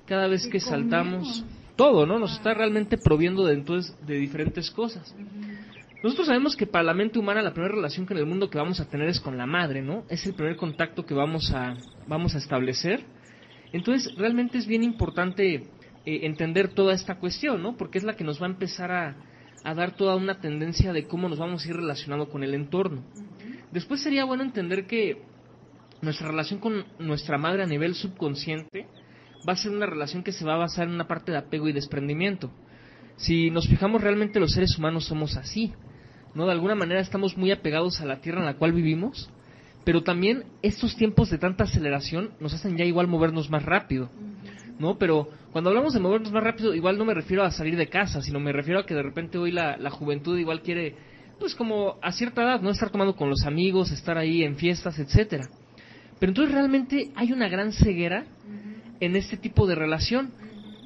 cada 0.06 0.28
vez 0.28 0.46
que 0.48 0.60
saltamos, 0.60 1.46
todo, 1.78 2.06
¿no? 2.06 2.20
Nos 2.20 2.34
está 2.34 2.54
realmente 2.54 2.98
proviendo 2.98 3.46
de 3.46 3.54
entonces 3.54 3.96
de 4.06 4.16
diferentes 4.16 4.70
cosas. 4.72 5.16
Nosotros 6.04 6.28
sabemos 6.28 6.56
que 6.56 6.68
para 6.68 6.84
la 6.84 6.94
mente 6.94 7.18
humana 7.18 7.42
la 7.42 7.54
primera 7.54 7.74
relación 7.74 8.06
con 8.06 8.18
el 8.18 8.26
mundo 8.26 8.50
que 8.50 8.58
vamos 8.60 8.80
a 8.80 8.88
tener 8.88 9.10
es 9.10 9.20
con 9.20 9.38
la 9.38 9.48
madre, 9.48 9.82
¿no? 9.82 10.06
Es 10.10 10.26
el 10.28 10.36
primer 10.36 10.56
contacto 10.56 11.06
que 11.06 11.16
vamos 11.16 11.52
a 11.52 11.76
vamos 12.08 12.36
a 12.36 12.38
establecer. 12.38 13.04
Entonces, 13.74 14.14
realmente 14.16 14.60
es 14.60 14.68
bien 14.68 14.84
importante 14.84 15.56
eh, 15.56 15.64
entender 16.06 16.70
toda 16.70 16.94
esta 16.94 17.16
cuestión, 17.16 17.64
¿no? 17.64 17.76
Porque 17.76 17.98
es 17.98 18.04
la 18.04 18.16
que 18.16 18.24
nos 18.24 18.42
va 18.42 18.46
a 18.46 18.50
empezar 18.50 18.92
a, 18.92 19.16
a 19.64 19.74
dar 19.74 19.96
toda 19.96 20.16
una 20.16 20.40
tendencia 20.40 20.94
de 20.94 21.08
cómo 21.08 21.30
nos 21.30 21.40
vamos 21.40 21.66
a 21.66 21.70
ir 21.70 21.76
relacionando 21.76 22.30
con 22.30 22.44
el 22.44 22.54
entorno. 22.54 23.04
Después 23.72 24.02
sería 24.02 24.24
bueno 24.24 24.44
entender 24.44 24.86
que 24.86 25.22
nuestra 26.02 26.28
relación 26.28 26.60
con 26.60 26.86
nuestra 27.00 27.38
madre 27.38 27.64
a 27.64 27.68
nivel 27.68 27.96
subconsciente 27.96 28.88
va 29.48 29.54
a 29.54 29.58
ser 29.58 29.72
una 29.72 29.88
relación 29.88 30.24
que 30.24 30.32
se 30.32 30.46
va 30.46 30.54
a 30.54 30.58
basar 30.58 30.88
en 30.88 30.94
una 30.94 31.08
parte 31.08 31.32
de 31.32 31.40
apego 31.40 31.68
y 31.68 31.74
desprendimiento. 31.74 32.52
Si 33.16 33.50
nos 33.50 33.68
fijamos 33.68 34.02
realmente 34.02 34.40
los 34.40 34.54
seres 34.54 34.78
humanos 34.78 35.06
somos 35.06 35.38
así, 35.38 35.74
¿no? 36.38 36.46
De 36.46 36.52
alguna 36.52 36.76
manera 36.76 37.02
estamos 37.02 37.36
muy 37.36 37.52
apegados 37.52 38.00
a 38.00 38.06
la 38.06 38.22
tierra 38.22 38.40
en 38.40 38.46
la 38.46 38.54
cual 38.54 38.72
vivimos, 38.72 39.30
pero 39.84 40.04
también 40.04 40.44
estos 40.62 40.96
tiempos 40.96 41.32
de 41.32 41.40
tanta 41.40 41.64
aceleración 41.64 42.30
nos 42.40 42.54
hacen 42.54 42.78
ya 42.78 42.86
igual 42.86 43.08
movernos 43.08 43.50
más 43.50 43.64
rápido. 43.64 44.10
¿no? 44.78 45.00
Pero 45.00 45.30
cuando 45.52 45.72
hablamos 45.72 45.96
de 45.96 46.00
movernos 46.00 46.32
más 46.32 46.44
rápido, 46.44 46.76
igual 46.76 46.98
no 47.00 47.06
me 47.06 47.16
refiero 47.16 47.44
a 47.44 47.50
salir 47.50 47.76
de 47.76 47.88
casa, 47.88 48.22
sino 48.22 48.40
me 48.40 48.52
refiero 48.52 48.80
a 48.80 48.86
que 48.86 48.94
de 48.94 49.02
repente 49.02 49.40
hoy 49.40 49.52
la, 49.52 49.78
la 49.78 49.90
juventud 49.90 50.38
igual 50.38 50.62
quiere, 50.62 50.94
pues 51.40 51.56
como 51.56 51.98
a 52.04 52.12
cierta 52.12 52.44
edad, 52.44 52.62
¿no? 52.62 52.70
Estar 52.70 52.92
tomando 52.92 53.16
con 53.16 53.30
los 53.30 53.44
amigos, 53.44 53.92
estar 53.92 54.18
ahí 54.20 54.44
en 54.44 54.58
fiestas, 54.58 55.00
etcétera. 55.00 55.50
Pero 56.20 56.30
entonces 56.30 56.54
realmente 56.54 57.12
hay 57.16 57.32
una 57.32 57.48
gran 57.48 57.72
ceguera 57.72 58.26
en 59.00 59.16
este 59.16 59.38
tipo 59.38 59.66
de 59.66 59.74
relación. 59.74 60.32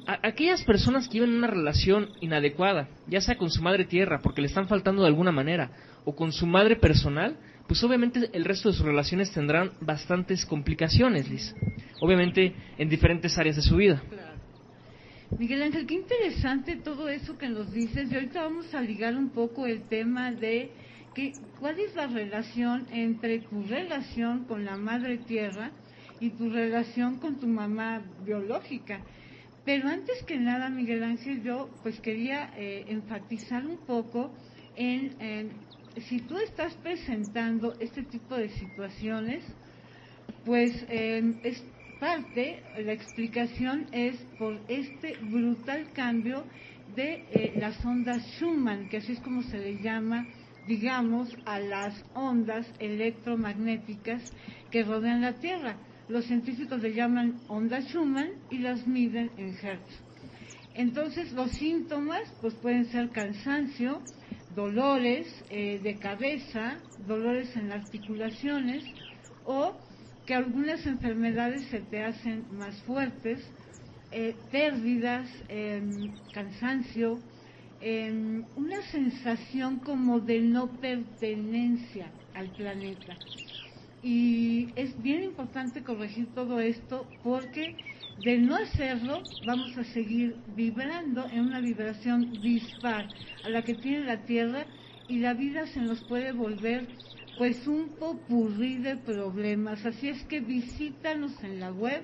Aquellas 0.06 0.64
personas 0.64 1.08
que 1.08 1.20
viven 1.20 1.36
una 1.36 1.46
relación 1.46 2.08
inadecuada, 2.20 2.88
ya 3.06 3.20
sea 3.20 3.36
con 3.36 3.50
su 3.50 3.62
madre 3.62 3.84
tierra, 3.84 4.20
porque 4.22 4.40
le 4.40 4.48
están 4.48 4.68
faltando 4.68 5.02
de 5.02 5.08
alguna 5.08 5.32
manera, 5.32 5.70
o 6.04 6.14
con 6.14 6.32
su 6.32 6.46
madre 6.46 6.76
personal, 6.76 7.36
pues 7.66 7.82
obviamente 7.84 8.30
el 8.32 8.44
resto 8.44 8.68
de 8.68 8.74
sus 8.74 8.84
relaciones 8.84 9.32
tendrán 9.32 9.72
bastantes 9.80 10.44
complicaciones, 10.44 11.28
Liz. 11.28 11.54
Obviamente 12.00 12.54
en 12.78 12.88
diferentes 12.88 13.38
áreas 13.38 13.56
de 13.56 13.62
su 13.62 13.76
vida. 13.76 14.02
Miguel 15.38 15.62
Ángel, 15.62 15.86
qué 15.86 15.94
interesante 15.94 16.76
todo 16.76 17.08
eso 17.08 17.38
que 17.38 17.48
nos 17.48 17.72
dices. 17.72 18.10
Y 18.10 18.14
ahorita 18.14 18.42
vamos 18.42 18.74
a 18.74 18.82
ligar 18.82 19.16
un 19.16 19.30
poco 19.30 19.66
el 19.66 19.82
tema 19.88 20.30
de 20.30 20.70
que, 21.14 21.32
cuál 21.58 21.78
es 21.80 21.94
la 21.94 22.06
relación 22.06 22.86
entre 22.92 23.38
tu 23.38 23.62
relación 23.62 24.44
con 24.44 24.64
la 24.64 24.76
madre 24.76 25.18
tierra 25.18 25.70
y 26.20 26.30
tu 26.30 26.50
relación 26.50 27.16
con 27.16 27.40
tu 27.40 27.46
mamá 27.46 28.02
biológica. 28.24 29.00
Pero 29.64 29.88
antes 29.88 30.22
que 30.24 30.38
nada, 30.38 30.68
Miguel 30.70 31.04
Ángel, 31.04 31.42
yo 31.42 31.70
pues 31.82 32.00
quería 32.00 32.50
eh, 32.56 32.84
enfatizar 32.88 33.64
un 33.64 33.78
poco 33.78 34.32
en, 34.74 35.52
si 36.08 36.20
tú 36.20 36.36
estás 36.38 36.74
presentando 36.76 37.74
este 37.78 38.02
tipo 38.02 38.34
de 38.36 38.48
situaciones, 38.48 39.44
pues 40.44 40.84
eh, 40.88 41.34
es 41.44 41.62
parte, 42.00 42.60
la 42.84 42.92
explicación 42.92 43.86
es 43.92 44.16
por 44.36 44.58
este 44.66 45.16
brutal 45.20 45.86
cambio 45.92 46.44
de 46.96 47.24
eh, 47.30 47.52
las 47.56 47.84
ondas 47.84 48.22
Schumann, 48.38 48.88
que 48.88 48.96
así 48.96 49.12
es 49.12 49.20
como 49.20 49.42
se 49.42 49.58
le 49.58 49.80
llama, 49.80 50.26
digamos, 50.66 51.28
a 51.44 51.60
las 51.60 52.04
ondas 52.14 52.66
electromagnéticas 52.80 54.32
que 54.70 54.82
rodean 54.82 55.20
la 55.20 55.34
Tierra. 55.34 55.76
Los 56.08 56.24
científicos 56.26 56.82
le 56.82 56.94
llaman 56.94 57.40
ondas 57.48 57.84
Schumann 57.86 58.28
y 58.50 58.58
las 58.58 58.86
miden 58.86 59.30
en 59.36 59.54
Hertz. 59.62 60.02
Entonces, 60.74 61.32
los 61.32 61.50
síntomas 61.52 62.22
pues 62.40 62.54
pueden 62.54 62.86
ser 62.86 63.10
cansancio, 63.10 64.02
dolores 64.54 65.26
eh, 65.50 65.80
de 65.82 65.98
cabeza, 65.98 66.78
dolores 67.06 67.54
en 67.56 67.72
articulaciones 67.72 68.84
o 69.44 69.74
que 70.26 70.34
algunas 70.34 70.84
enfermedades 70.86 71.66
se 71.66 71.80
te 71.80 72.02
hacen 72.02 72.44
más 72.56 72.74
fuertes, 72.82 73.38
eh, 74.10 74.34
pérdidas, 74.50 75.28
em, 75.48 76.10
cansancio, 76.32 77.20
em, 77.80 78.44
una 78.56 78.82
sensación 78.90 79.78
como 79.80 80.20
de 80.20 80.40
no 80.40 80.68
pertenencia 80.80 82.12
al 82.34 82.48
planeta. 82.50 83.16
Y 84.02 84.70
es 84.74 85.00
bien 85.00 85.22
importante 85.22 85.84
corregir 85.84 86.26
todo 86.34 86.58
esto 86.60 87.06
porque 87.22 87.76
de 88.24 88.38
no 88.38 88.56
hacerlo, 88.56 89.22
vamos 89.46 89.78
a 89.78 89.84
seguir 89.84 90.34
vibrando 90.56 91.24
en 91.30 91.38
una 91.40 91.60
vibración 91.60 92.32
dispar 92.40 93.06
a 93.44 93.48
la 93.48 93.62
que 93.62 93.74
tiene 93.74 94.04
la 94.04 94.24
Tierra 94.24 94.66
y 95.08 95.18
la 95.18 95.34
vida 95.34 95.68
se 95.68 95.80
nos 95.80 96.02
puede 96.04 96.32
volver 96.32 96.88
pues 97.38 97.68
un 97.68 97.90
popurrí 97.90 98.78
de 98.78 98.96
problemas. 98.96 99.86
Así 99.86 100.08
es 100.08 100.24
que 100.24 100.40
visítanos 100.40 101.40
en 101.44 101.60
la 101.60 101.70
web 101.72 102.02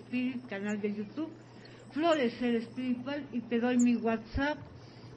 canal 0.48 0.80
de 0.80 0.94
YouTube 0.94 1.30
Florecer 1.96 2.56
Espiritual 2.56 3.26
y 3.32 3.40
te 3.40 3.58
doy 3.58 3.78
mi 3.78 3.96
WhatsApp 3.96 4.58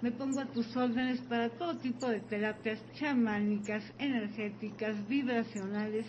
me 0.01 0.13
pongo 0.13 0.39
a 0.39 0.45
tus 0.45 0.77
órdenes 0.77 1.19
para 1.19 1.49
todo 1.49 1.75
tipo 1.75 2.07
de 2.07 2.21
terapias 2.21 2.79
chamánicas, 2.93 3.83
energéticas, 3.99 4.95
vibracionales, 5.09 6.05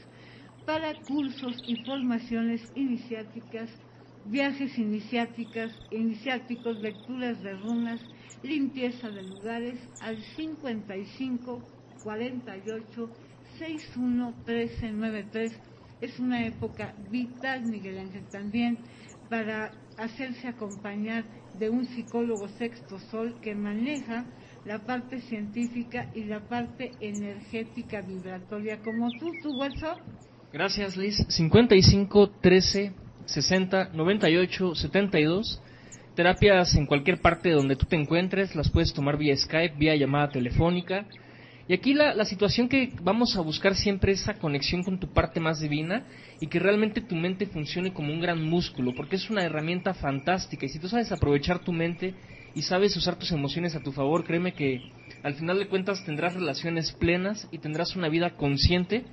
para 0.65 0.95
cursos 0.95 1.61
y 1.67 1.85
formaciones 1.85 2.63
iniciáticas, 2.77 3.69
viajes 4.27 4.79
iniciáticas, 4.79 5.73
iniciáticos, 5.91 6.81
lecturas 6.81 7.43
de 7.43 7.55
runas, 7.55 8.01
limpieza 8.45 9.11
de 9.11 9.25
lugares 9.25 9.81
al 10.01 10.23
55 10.37 11.61
48 12.05 13.11
61 13.59 14.35
13 14.47 14.93
93. 14.93 15.61
Es 16.01 16.21
una 16.21 16.47
época 16.47 16.95
vital, 17.11 17.65
Miguel 17.65 17.99
Ángel, 17.99 18.25
también 18.31 18.79
para 19.29 19.73
hacerse 20.01 20.49
acompañar 20.49 21.25
de 21.59 21.69
un 21.69 21.87
psicólogo 21.87 22.49
sexto 22.59 22.99
sol 23.11 23.37
que 23.43 23.55
maneja 23.55 24.25
la 24.65 24.81
parte 24.81 25.21
científica 25.23 26.11
y 26.15 26.25
la 26.25 26.41
parte 26.41 26.93
energética 27.01 28.01
vibratoria 28.01 28.81
como 28.81 29.11
tú, 29.19 29.31
tu 29.43 29.57
WhatsApp. 29.59 29.99
Gracias 30.53 30.97
Liz. 30.97 31.25
55 31.29 32.31
13 32.41 32.93
60 33.27 33.91
98 33.93 34.75
72. 34.75 35.63
Terapias 36.15 36.75
en 36.75 36.87
cualquier 36.87 37.21
parte 37.21 37.51
donde 37.51 37.77
tú 37.77 37.87
te 37.87 37.97
encuentres, 37.97 38.55
las 38.57 38.69
puedes 38.71 38.93
tomar 38.93 39.17
vía 39.17 39.37
Skype, 39.37 39.77
vía 39.77 39.95
llamada 39.97 40.31
telefónica. 40.31 41.07
Y 41.71 41.73
aquí 41.73 41.95
la, 41.95 42.15
la, 42.15 42.25
situación 42.25 42.69
que 42.69 42.93
vamos 43.01 43.37
a 43.37 43.43
buscar 43.43 43.77
siempre 43.77 44.11
es 44.11 44.23
esa 44.23 44.35
conexión 44.35 44.83
con 44.83 44.99
tu 44.99 45.13
parte 45.13 45.39
más 45.39 45.61
divina 45.61 46.05
y 46.41 46.49
que 46.49 46.59
realmente 46.59 47.01
tu 47.01 47.15
mente 47.15 47.47
funcione 47.47 47.93
como 47.93 48.13
un 48.13 48.21
gran 48.21 48.43
músculo, 48.43 48.93
porque 48.93 49.15
es 49.15 49.31
una 49.31 49.45
herramienta 49.45 49.95
fantástica. 49.95 50.67
Y 50.67 50.69
si 50.69 50.81
tú 50.81 50.89
sabes 50.89 51.13
aprovechar 51.13 51.61
tu 51.61 51.71
mente 51.71 52.13
y 52.57 52.63
sabes 52.63 52.97
usar 52.97 53.21
tus 53.21 53.31
emociones 53.31 53.77
a 53.77 53.85
tu 53.85 53.93
favor, 53.93 54.25
créeme 54.25 54.53
que 54.53 54.81
al 55.23 55.35
final 55.35 55.61
de 55.61 55.69
cuentas 55.69 56.05
tendrás 56.05 56.35
relaciones 56.35 56.91
plenas 56.91 57.47
y 57.53 57.59
tendrás 57.59 57.95
una 57.95 58.09
vida 58.09 58.31
consciente. 58.31 59.05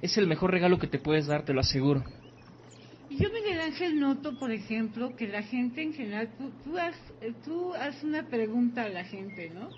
Es 0.00 0.16
el 0.16 0.26
mejor 0.26 0.52
regalo 0.52 0.78
que 0.78 0.86
te 0.86 0.98
puedes 0.98 1.26
dar, 1.26 1.44
te 1.44 1.52
lo 1.52 1.60
aseguro. 1.60 2.02
Yo, 3.10 3.28
Miguel 3.30 3.60
Ángel, 3.60 4.00
noto, 4.00 4.38
por 4.38 4.52
ejemplo, 4.52 5.14
que 5.16 5.28
la 5.28 5.42
gente 5.42 5.82
en 5.82 5.92
general, 5.92 6.30
tú, 6.38 6.50
tú, 6.64 6.78
has, 6.78 6.96
tú 7.44 7.74
haces 7.74 8.02
una 8.04 8.26
pregunta 8.26 8.84
a 8.84 8.88
la 8.88 9.04
gente, 9.04 9.50
¿no? 9.50 9.68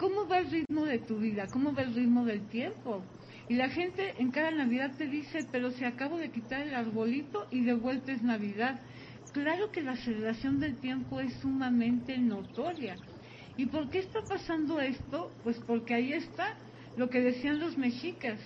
¿Cómo 0.00 0.26
va 0.26 0.38
el 0.38 0.50
ritmo 0.50 0.86
de 0.86 0.98
tu 0.98 1.18
vida? 1.18 1.46
¿Cómo 1.52 1.74
va 1.74 1.82
el 1.82 1.94
ritmo 1.94 2.24
del 2.24 2.48
tiempo? 2.48 3.04
Y 3.50 3.54
la 3.56 3.68
gente 3.68 4.14
en 4.16 4.30
cada 4.30 4.50
Navidad 4.50 4.92
te 4.96 5.06
dice, 5.06 5.46
pero 5.52 5.70
si 5.72 5.84
acabo 5.84 6.16
de 6.16 6.30
quitar 6.30 6.62
el 6.62 6.74
arbolito 6.74 7.46
y 7.50 7.64
de 7.64 7.74
vuelta 7.74 8.12
es 8.12 8.22
Navidad. 8.22 8.80
Claro 9.34 9.70
que 9.70 9.82
la 9.82 9.92
aceleración 9.92 10.58
del 10.58 10.76
tiempo 10.76 11.20
es 11.20 11.34
sumamente 11.34 12.16
notoria. 12.16 12.96
¿Y 13.58 13.66
por 13.66 13.90
qué 13.90 13.98
está 13.98 14.22
pasando 14.22 14.80
esto? 14.80 15.30
Pues 15.44 15.60
porque 15.66 15.92
ahí 15.92 16.14
está 16.14 16.56
lo 16.96 17.10
que 17.10 17.20
decían 17.20 17.60
los 17.60 17.76
mexicas. 17.76 18.40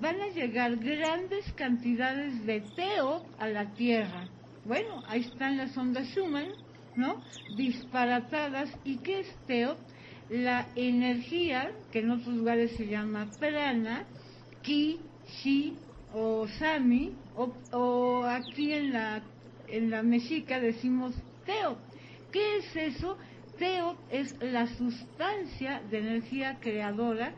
van 0.00 0.20
a 0.20 0.28
llegar 0.28 0.76
grandes 0.76 1.52
cantidades 1.54 2.46
de 2.46 2.60
TEO 2.76 3.26
a 3.40 3.48
la 3.48 3.74
Tierra. 3.74 4.28
Bueno, 4.64 5.02
ahí 5.08 5.22
están 5.22 5.56
las 5.56 5.76
ondas 5.76 6.06
Schumann, 6.06 6.52
¿no? 6.94 7.20
Disparatadas. 7.56 8.70
¿Y 8.84 8.98
qué 8.98 9.20
es 9.20 9.36
TEO? 9.48 9.76
La 10.30 10.68
energía, 10.74 11.72
que 11.92 12.00
en 12.00 12.10
otros 12.10 12.34
lugares 12.34 12.72
se 12.76 12.86
llama 12.86 13.30
prana, 13.38 14.04
ki, 14.62 15.00
shi 15.42 15.76
o 16.14 16.46
sami, 16.48 17.12
o, 17.36 18.24
aquí 18.24 18.72
en 18.72 18.92
la, 18.92 19.22
en 19.68 19.90
la 19.90 20.02
mexica 20.02 20.60
decimos 20.60 21.14
teo. 21.44 21.76
¿Qué 22.32 22.56
es 22.58 22.76
eso? 22.76 23.16
Teo 23.58 23.96
es 24.10 24.34
la 24.40 24.66
sustancia 24.66 25.82
de 25.90 25.98
energía 25.98 26.58
creadora 26.60 27.34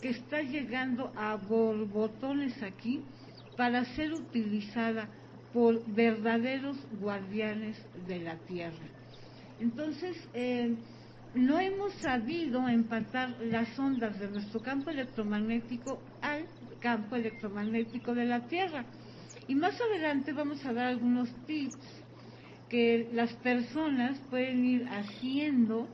que 0.00 0.10
está 0.10 0.42
llegando 0.42 1.12
a 1.14 1.36
borbotones 1.36 2.62
aquí 2.62 3.02
para 3.56 3.84
ser 3.84 4.12
utilizada 4.12 5.08
por 5.52 5.84
verdaderos 5.86 6.76
guardianes 7.00 7.76
de 8.06 8.20
la 8.20 8.36
tierra. 8.36 8.86
Entonces, 9.60 10.16
eh, 10.32 10.74
no 11.34 11.60
hemos 11.60 11.92
sabido 11.94 12.68
empatar 12.68 13.36
las 13.40 13.78
ondas 13.78 14.18
de 14.18 14.28
nuestro 14.28 14.60
campo 14.60 14.90
electromagnético 14.90 16.00
al 16.20 16.46
campo 16.80 17.16
electromagnético 17.16 18.14
de 18.14 18.24
la 18.24 18.46
Tierra. 18.48 18.84
Y 19.46 19.54
más 19.54 19.80
adelante 19.80 20.32
vamos 20.32 20.64
a 20.64 20.72
dar 20.72 20.86
algunos 20.86 21.28
tips 21.46 21.78
que 22.68 23.08
las 23.12 23.32
personas 23.34 24.18
pueden 24.30 24.64
ir 24.64 24.88
haciendo 24.88 25.88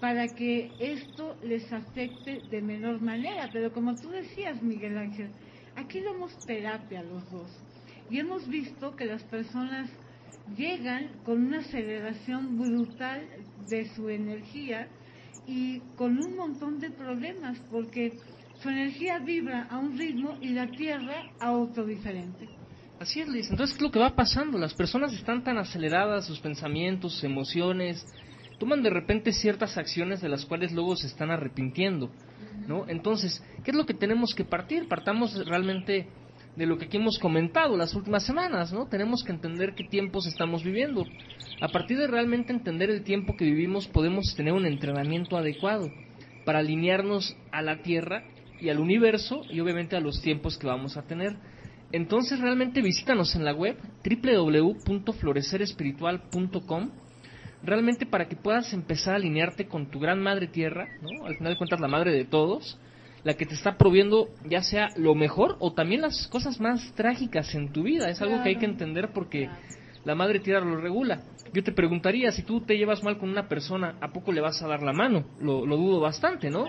para 0.00 0.26
que 0.28 0.70
esto 0.80 1.36
les 1.44 1.72
afecte 1.72 2.42
de 2.50 2.62
menor 2.62 3.00
manera. 3.00 3.48
Pero 3.52 3.72
como 3.72 3.94
tú 3.94 4.10
decías, 4.10 4.62
Miguel 4.62 4.98
Ángel, 4.98 5.30
aquí 5.76 6.00
damos 6.00 6.36
terapia 6.44 7.02
los 7.02 7.30
dos. 7.30 7.50
Y 8.10 8.18
hemos 8.18 8.48
visto 8.48 8.96
que 8.96 9.04
las 9.04 9.22
personas 9.24 9.88
llegan 10.56 11.08
con 11.24 11.44
una 11.46 11.58
aceleración 11.58 12.58
brutal 12.58 13.26
de 13.68 13.88
su 13.94 14.08
energía 14.08 14.88
y 15.46 15.80
con 15.96 16.18
un 16.18 16.36
montón 16.36 16.78
de 16.78 16.90
problemas 16.90 17.58
porque 17.70 18.12
su 18.62 18.68
energía 18.68 19.18
vibra 19.18 19.66
a 19.70 19.78
un 19.78 19.98
ritmo 19.98 20.38
y 20.40 20.50
la 20.50 20.68
Tierra 20.68 21.30
a 21.40 21.52
otro 21.52 21.84
diferente. 21.84 22.48
Así 23.00 23.20
es, 23.20 23.28
Liz. 23.28 23.50
Entonces, 23.50 23.76
¿qué 23.76 23.78
es 23.78 23.88
lo 23.88 23.90
que 23.90 23.98
va 23.98 24.14
pasando? 24.14 24.58
Las 24.58 24.74
personas 24.74 25.12
están 25.12 25.42
tan 25.42 25.58
aceleradas, 25.58 26.26
sus 26.26 26.38
pensamientos, 26.38 27.14
sus 27.14 27.24
emociones, 27.24 28.06
toman 28.60 28.82
de 28.84 28.90
repente 28.90 29.32
ciertas 29.32 29.76
acciones 29.76 30.20
de 30.20 30.28
las 30.28 30.44
cuales 30.44 30.70
luego 30.70 30.94
se 30.94 31.08
están 31.08 31.32
arrepintiendo, 31.32 32.12
¿no? 32.68 32.86
Entonces, 32.86 33.42
¿qué 33.64 33.72
es 33.72 33.76
lo 33.76 33.86
que 33.86 33.94
tenemos 33.94 34.36
que 34.36 34.44
partir? 34.44 34.86
Partamos 34.86 35.34
realmente 35.46 36.06
de 36.56 36.66
lo 36.66 36.78
que 36.78 36.86
aquí 36.86 36.96
hemos 36.98 37.18
comentado 37.18 37.76
las 37.76 37.94
últimas 37.94 38.24
semanas, 38.24 38.72
¿no? 38.72 38.86
Tenemos 38.86 39.24
que 39.24 39.32
entender 39.32 39.74
qué 39.74 39.82
tiempos 39.84 40.26
estamos 40.26 40.62
viviendo. 40.62 41.04
A 41.60 41.68
partir 41.68 41.98
de 41.98 42.06
realmente 42.06 42.52
entender 42.52 42.90
el 42.90 43.02
tiempo 43.04 43.36
que 43.36 43.44
vivimos, 43.44 43.88
podemos 43.88 44.34
tener 44.36 44.52
un 44.52 44.66
entrenamiento 44.66 45.36
adecuado 45.36 45.90
para 46.44 46.58
alinearnos 46.58 47.36
a 47.50 47.62
la 47.62 47.82
Tierra 47.82 48.24
y 48.60 48.68
al 48.68 48.80
universo 48.80 49.42
y 49.48 49.60
obviamente 49.60 49.96
a 49.96 50.00
los 50.00 50.20
tiempos 50.20 50.58
que 50.58 50.66
vamos 50.66 50.96
a 50.96 51.02
tener. 51.02 51.36
Entonces 51.90 52.38
realmente 52.40 52.82
visítanos 52.82 53.34
en 53.36 53.44
la 53.44 53.52
web 53.52 53.76
www.florecerespiritual.com 54.04 56.90
realmente 57.62 58.06
para 58.06 58.28
que 58.28 58.36
puedas 58.36 58.72
empezar 58.72 59.14
a 59.14 59.16
alinearte 59.16 59.68
con 59.68 59.90
tu 59.90 60.00
gran 60.00 60.20
madre 60.20 60.48
tierra, 60.48 60.88
¿no? 61.00 61.26
Al 61.26 61.36
final 61.36 61.52
de 61.52 61.58
cuentas 61.58 61.80
la 61.80 61.88
madre 61.88 62.12
de 62.12 62.24
todos, 62.24 62.78
la 63.24 63.34
que 63.34 63.46
te 63.46 63.54
está 63.54 63.76
proviendo 63.76 64.28
ya 64.44 64.62
sea 64.62 64.90
lo 64.96 65.14
mejor 65.14 65.56
o 65.60 65.72
también 65.72 66.02
las 66.02 66.26
cosas 66.28 66.60
más 66.60 66.92
trágicas 66.94 67.54
en 67.54 67.72
tu 67.72 67.82
vida. 67.82 68.10
Es 68.10 68.20
algo 68.20 68.42
que 68.42 68.50
hay 68.50 68.56
que 68.56 68.66
entender 68.66 69.10
porque 69.12 69.48
la 70.04 70.14
madre 70.14 70.40
tierra 70.40 70.64
lo 70.64 70.76
regula. 70.76 71.22
Yo 71.52 71.62
te 71.62 71.72
preguntaría, 71.72 72.32
si 72.32 72.42
tú 72.42 72.62
te 72.62 72.76
llevas 72.76 73.02
mal 73.02 73.18
con 73.18 73.28
una 73.28 73.48
persona, 73.48 73.96
¿a 74.00 74.12
poco 74.12 74.32
le 74.32 74.40
vas 74.40 74.62
a 74.62 74.68
dar 74.68 74.82
la 74.82 74.92
mano? 74.92 75.24
Lo, 75.40 75.64
dudo 75.64 76.00
bastante, 76.00 76.50
¿no? 76.50 76.66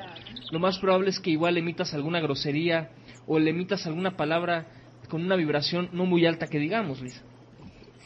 Lo 0.52 0.60
más 0.60 0.78
probable 0.78 1.10
es 1.10 1.20
que 1.20 1.32
igual 1.32 1.58
emitas 1.58 1.94
alguna 1.94 2.20
grosería 2.20 2.90
o 3.26 3.40
le 3.40 3.52
emitas 3.52 3.88
alguna 3.88 4.18
palabra 4.18 4.66
con 5.10 5.24
una 5.24 5.36
vibración 5.36 5.90
no 5.94 6.06
muy 6.06 6.26
alta 6.26 6.48
que 6.48 6.60
digamos, 6.60 7.02
Lisa. 7.02 7.24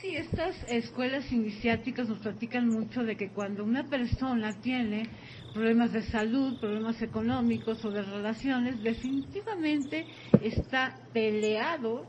Sí, 0.02 0.16
estas 0.16 0.56
escuelas 0.70 1.32
iniciáticas 1.32 2.08
nos 2.08 2.20
platican 2.20 2.70
mucho 2.70 3.04
de 3.04 3.16
que 3.18 3.30
cuando 3.30 3.64
una 3.64 3.90
persona 3.90 4.54
tiene 4.62 5.10
problemas 5.56 5.92
de 5.92 6.04
salud, 6.04 6.60
problemas 6.60 7.02
económicos 7.02 7.84
o 7.84 7.90
de 7.90 8.04
relaciones, 8.04 8.84
definitivamente 8.84 10.06
está 10.44 11.00
peleado 11.14 12.06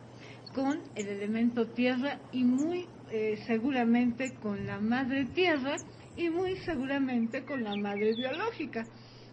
con 0.55 0.81
el 0.97 1.09
elemento 1.09 1.67
tierra 1.69 2.19
y 2.31 2.45
muy 2.45 2.85
eh, 3.11 3.39
seguramente 3.47 4.35
con 4.43 4.67
la 4.67 4.79
madre 4.79 5.25
tierra 5.35 5.79
y 6.15 6.29
muy 6.29 6.57
seguramente 6.57 7.47
con 7.47 7.65
la 7.65 7.75
madre 7.75 8.15
biológica. 8.15 8.85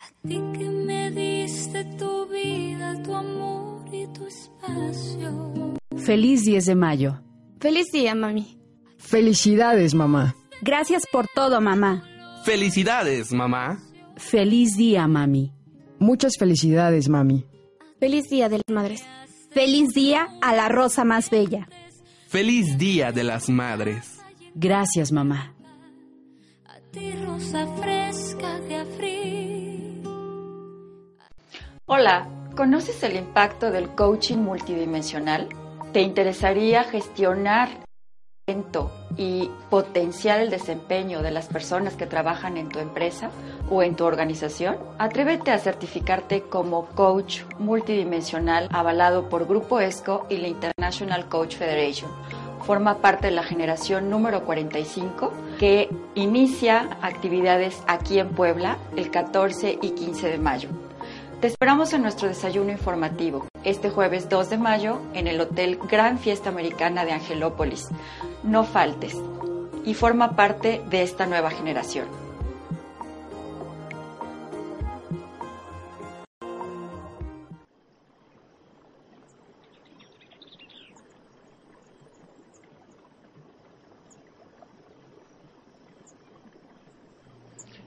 A 0.00 0.28
ti 0.28 0.40
que 0.58 0.70
me 0.70 1.10
diste 1.10 1.84
tu 1.98 2.26
vida, 2.26 3.02
tu 3.02 3.14
amor 3.14 3.84
y 3.92 4.06
tu 4.08 4.26
espacio. 4.26 5.74
Feliz 5.96 6.44
10 6.44 6.64
de 6.64 6.74
mayo. 6.74 7.20
Feliz 7.60 7.86
día, 7.92 8.14
mami. 8.14 8.63
Felicidades, 9.04 9.94
mamá. 9.94 10.34
Gracias 10.62 11.06
por 11.12 11.26
todo, 11.28 11.60
mamá. 11.60 12.02
Felicidades, 12.42 13.32
mamá. 13.32 13.78
Feliz 14.16 14.76
día, 14.76 15.06
mami. 15.06 15.52
Muchas 15.98 16.36
felicidades, 16.38 17.08
mami. 17.08 17.44
Feliz 18.00 18.28
día 18.30 18.48
de 18.48 18.56
las 18.56 18.74
madres. 18.74 19.04
Feliz 19.50 19.92
día 19.94 20.28
a 20.40 20.54
la 20.54 20.68
rosa 20.68 21.04
más 21.04 21.30
bella. 21.30 21.68
Feliz 22.28 22.78
día 22.78 23.12
de 23.12 23.24
las 23.24 23.48
madres. 23.50 24.18
Gracias, 24.54 25.12
mamá. 25.12 25.54
A 26.66 26.80
ti, 26.90 27.12
rosa 27.26 27.66
fresca 27.76 28.58
de 28.60 28.74
Hola, 31.86 32.26
¿conoces 32.56 33.02
el 33.02 33.16
impacto 33.16 33.70
del 33.70 33.90
coaching 33.90 34.38
multidimensional? 34.38 35.50
¿Te 35.92 36.00
interesaría 36.00 36.84
gestionar 36.84 37.83
y 39.16 39.50
potenciar 39.70 40.40
el 40.40 40.50
desempeño 40.50 41.22
de 41.22 41.30
las 41.30 41.46
personas 41.46 41.94
que 41.94 42.06
trabajan 42.06 42.58
en 42.58 42.68
tu 42.68 42.78
empresa 42.78 43.30
o 43.70 43.82
en 43.82 43.96
tu 43.96 44.04
organización, 44.04 44.76
atrévete 44.98 45.50
a 45.50 45.58
certificarte 45.58 46.42
como 46.42 46.84
coach 46.88 47.40
multidimensional 47.58 48.68
avalado 48.70 49.30
por 49.30 49.46
Grupo 49.46 49.80
ESCO 49.80 50.26
y 50.28 50.36
la 50.36 50.48
International 50.48 51.26
Coach 51.28 51.56
Federation 51.56 52.10
forma 52.64 52.98
parte 52.98 53.26
de 53.26 53.32
la 53.32 53.42
generación 53.42 54.08
número 54.08 54.44
45 54.44 55.32
que 55.58 55.90
inicia 56.14 56.96
actividades 57.02 57.82
aquí 57.86 58.18
en 58.18 58.30
Puebla 58.30 58.78
el 58.96 59.10
14 59.10 59.78
y 59.82 59.90
15 59.90 60.28
de 60.28 60.38
mayo. 60.38 60.83
Te 61.44 61.48
esperamos 61.48 61.92
en 61.92 62.00
nuestro 62.00 62.26
desayuno 62.26 62.72
informativo 62.72 63.46
este 63.64 63.90
jueves 63.90 64.30
2 64.30 64.48
de 64.48 64.56
mayo 64.56 65.02
en 65.12 65.26
el 65.26 65.38
Hotel 65.38 65.78
Gran 65.90 66.18
Fiesta 66.18 66.48
Americana 66.48 67.04
de 67.04 67.12
Angelópolis. 67.12 67.88
No 68.42 68.64
faltes 68.64 69.14
y 69.84 69.92
forma 69.92 70.36
parte 70.36 70.80
de 70.88 71.02
esta 71.02 71.26
nueva 71.26 71.50
generación. 71.50 72.23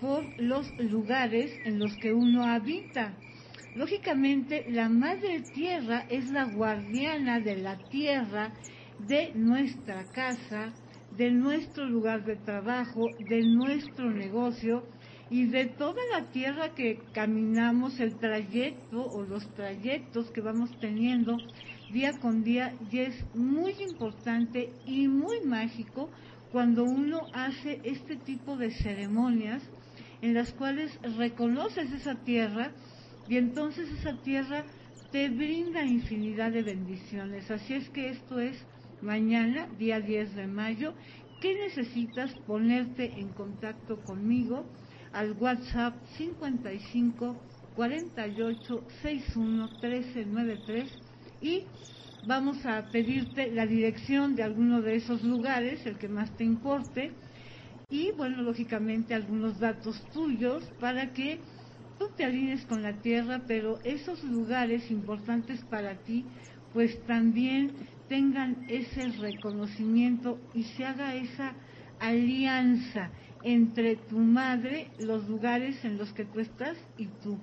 por 0.00 0.24
los 0.40 0.66
lugares 0.78 1.52
en 1.66 1.78
los 1.78 1.94
que 1.98 2.14
uno 2.14 2.46
habita. 2.46 3.12
Lógicamente, 3.74 4.66
la 4.68 4.90
Madre 4.90 5.40
Tierra 5.54 6.04
es 6.10 6.30
la 6.30 6.44
guardiana 6.44 7.40
de 7.40 7.56
la 7.56 7.78
tierra, 7.88 8.52
de 8.98 9.32
nuestra 9.34 10.04
casa, 10.12 10.74
de 11.16 11.30
nuestro 11.30 11.86
lugar 11.86 12.24
de 12.24 12.36
trabajo, 12.36 13.10
de 13.18 13.42
nuestro 13.42 14.10
negocio 14.10 14.84
y 15.30 15.46
de 15.46 15.64
toda 15.64 16.02
la 16.12 16.30
tierra 16.32 16.74
que 16.74 16.98
caminamos, 17.14 17.98
el 17.98 18.18
trayecto 18.18 19.10
o 19.10 19.22
los 19.22 19.48
trayectos 19.54 20.30
que 20.30 20.42
vamos 20.42 20.70
teniendo 20.78 21.38
día 21.90 22.12
con 22.20 22.44
día. 22.44 22.74
Y 22.90 22.98
es 22.98 23.24
muy 23.34 23.72
importante 23.80 24.70
y 24.84 25.08
muy 25.08 25.40
mágico 25.46 26.10
cuando 26.52 26.84
uno 26.84 27.22
hace 27.32 27.80
este 27.84 28.16
tipo 28.16 28.58
de 28.58 28.70
ceremonias 28.70 29.62
en 30.20 30.34
las 30.34 30.52
cuales 30.52 30.92
reconoces 31.16 31.90
esa 31.90 32.14
tierra 32.16 32.70
y 33.32 33.38
entonces 33.38 33.88
esa 33.98 34.12
tierra 34.18 34.62
te 35.10 35.30
brinda 35.30 35.82
infinidad 35.86 36.52
de 36.52 36.62
bendiciones. 36.62 37.50
Así 37.50 37.72
es 37.72 37.88
que 37.88 38.10
esto 38.10 38.38
es 38.38 38.62
mañana, 39.00 39.68
día 39.78 40.00
10 40.00 40.34
de 40.34 40.46
mayo. 40.46 40.92
¿Qué 41.40 41.54
necesitas? 41.54 42.34
Ponerte 42.46 43.10
en 43.18 43.28
contacto 43.28 43.96
conmigo 44.04 44.66
al 45.14 45.32
WhatsApp 45.40 45.94
55 46.18 47.34
48 47.74 48.84
61 49.00 49.80
13 49.80 50.26
93 50.26 50.92
y 51.40 51.62
vamos 52.26 52.66
a 52.66 52.90
pedirte 52.90 53.50
la 53.50 53.64
dirección 53.64 54.36
de 54.36 54.42
alguno 54.42 54.82
de 54.82 54.96
esos 54.96 55.22
lugares, 55.22 55.86
el 55.86 55.96
que 55.96 56.08
más 56.08 56.36
te 56.36 56.44
importe, 56.44 57.12
y 57.88 58.12
bueno, 58.12 58.42
lógicamente 58.42 59.14
algunos 59.14 59.58
datos 59.58 60.02
tuyos 60.12 60.64
para 60.80 61.14
que 61.14 61.40
te 62.08 62.24
alines 62.24 62.64
con 62.66 62.82
la 62.82 62.94
tierra, 62.94 63.42
pero 63.46 63.78
esos 63.84 64.22
lugares 64.24 64.90
importantes 64.90 65.62
para 65.64 65.94
ti, 65.96 66.24
pues 66.72 67.00
también 67.06 67.72
tengan 68.08 68.64
ese 68.68 69.08
reconocimiento 69.08 70.38
y 70.54 70.64
se 70.64 70.84
haga 70.84 71.14
esa 71.14 71.54
alianza 72.00 73.10
entre 73.42 73.96
tu 73.96 74.18
madre, 74.18 74.90
los 74.98 75.28
lugares 75.28 75.84
en 75.84 75.98
los 75.98 76.12
que 76.12 76.24
tú 76.24 76.40
estás 76.40 76.76
y 76.96 77.06
tú. 77.22 77.38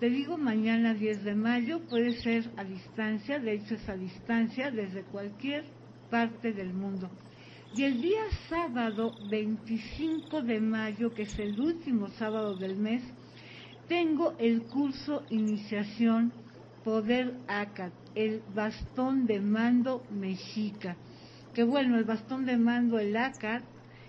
Te 0.00 0.10
digo 0.10 0.36
mañana 0.36 0.94
10 0.94 1.22
de 1.22 1.34
mayo, 1.34 1.80
puede 1.88 2.14
ser 2.22 2.50
a 2.56 2.64
distancia, 2.64 3.38
de 3.38 3.52
hecho 3.52 3.74
es 3.74 3.88
a 3.88 3.96
distancia 3.96 4.70
desde 4.70 5.02
cualquier 5.02 5.64
parte 6.10 6.52
del 6.52 6.74
mundo. 6.74 7.08
Y 7.76 7.84
el 7.84 8.02
día 8.02 8.22
sábado 8.48 9.14
25 9.30 10.42
de 10.42 10.60
mayo, 10.60 11.14
que 11.14 11.22
es 11.22 11.38
el 11.38 11.58
último 11.58 12.08
sábado 12.08 12.56
del 12.56 12.76
mes, 12.76 13.02
tengo 13.92 14.34
el 14.38 14.62
curso 14.62 15.22
Iniciación 15.28 16.32
Poder 16.82 17.34
ACAT, 17.46 17.92
el 18.14 18.42
bastón 18.54 19.26
de 19.26 19.38
mando 19.38 20.02
mexica. 20.10 20.96
Que 21.52 21.62
bueno, 21.62 21.98
el 21.98 22.04
bastón 22.04 22.46
de 22.46 22.56
mando, 22.56 22.98
el 22.98 23.14
ACAT, 23.14 23.62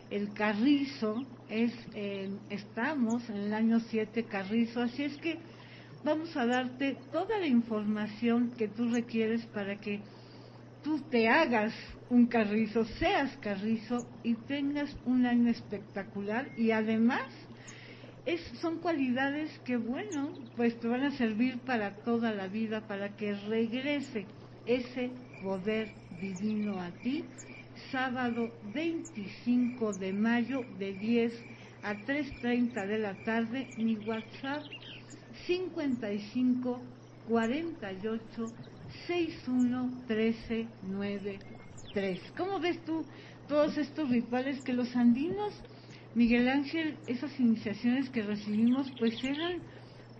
el 0.09 0.31
carrizo, 0.31 1.25
es, 1.49 1.73
eh, 1.95 2.29
estamos 2.49 3.29
en 3.29 3.35
el 3.35 3.53
año 3.53 3.81
7 3.81 4.23
carrizo, 4.23 4.81
así 4.81 5.03
es 5.03 5.17
que 5.17 5.37
vamos 6.05 6.33
a 6.37 6.45
darte 6.45 6.95
toda 7.11 7.37
la 7.37 7.47
información 7.47 8.51
que 8.57 8.69
tú 8.69 8.89
requieres 8.89 9.45
para 9.47 9.81
que 9.81 9.99
tú 10.81 11.01
te 11.11 11.27
hagas 11.27 11.73
un 12.09 12.27
carrizo, 12.27 12.85
seas 12.85 13.35
carrizo 13.41 14.07
y 14.23 14.35
tengas 14.35 14.95
un 15.05 15.25
año 15.25 15.51
espectacular 15.51 16.47
y 16.57 16.71
además 16.71 17.27
es, 18.25 18.41
son 18.61 18.79
cualidades 18.79 19.59
que, 19.59 19.77
bueno, 19.77 20.29
pues 20.55 20.79
te 20.79 20.87
van 20.87 21.03
a 21.03 21.11
servir 21.11 21.59
para 21.59 21.95
toda 21.97 22.31
la 22.31 22.47
vida, 22.47 22.81
para 22.87 23.15
que 23.15 23.35
regrese 23.35 24.25
ese 24.65 25.11
poder 25.43 25.91
divino 26.21 26.79
a 26.79 26.91
ti. 26.91 27.25
Sábado 27.91 28.51
25 28.73 29.93
de 29.93 30.13
mayo 30.13 30.63
de 30.79 30.93
10 30.93 31.33
a 31.83 31.95
3.30 31.95 32.87
de 32.87 32.99
la 32.99 33.13
tarde, 33.23 33.67
mi 33.77 33.95
WhatsApp 33.97 34.63
55 35.45 36.81
48 37.27 38.53
61 39.07 40.03
13 40.07 40.67
93. 40.83 42.21
¿Cómo 42.37 42.59
ves 42.59 42.79
tú 42.85 43.03
todos 43.47 43.77
estos 43.77 44.09
rituales 44.09 44.61
que 44.61 44.73
los 44.73 44.95
andinos 44.95 45.53
Miguel 46.15 46.47
Ángel, 46.47 46.95
esas 47.07 47.39
iniciaciones 47.39 48.09
que 48.09 48.21
recibimos 48.21 48.91
pues 48.99 49.23
eran 49.23 49.61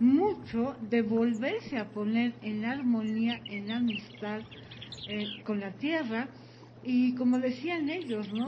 mucho 0.00 0.74
de 0.90 1.02
volverse 1.02 1.78
a 1.78 1.88
poner 1.90 2.34
en 2.42 2.64
armonía, 2.64 3.40
en 3.46 3.70
amistad 3.70 4.40
eh, 5.08 5.42
con 5.44 5.60
la 5.60 5.70
tierra 5.74 6.28
y 6.82 7.14
como 7.14 7.38
decían 7.38 7.88
ellos, 7.88 8.32
¿no? 8.32 8.46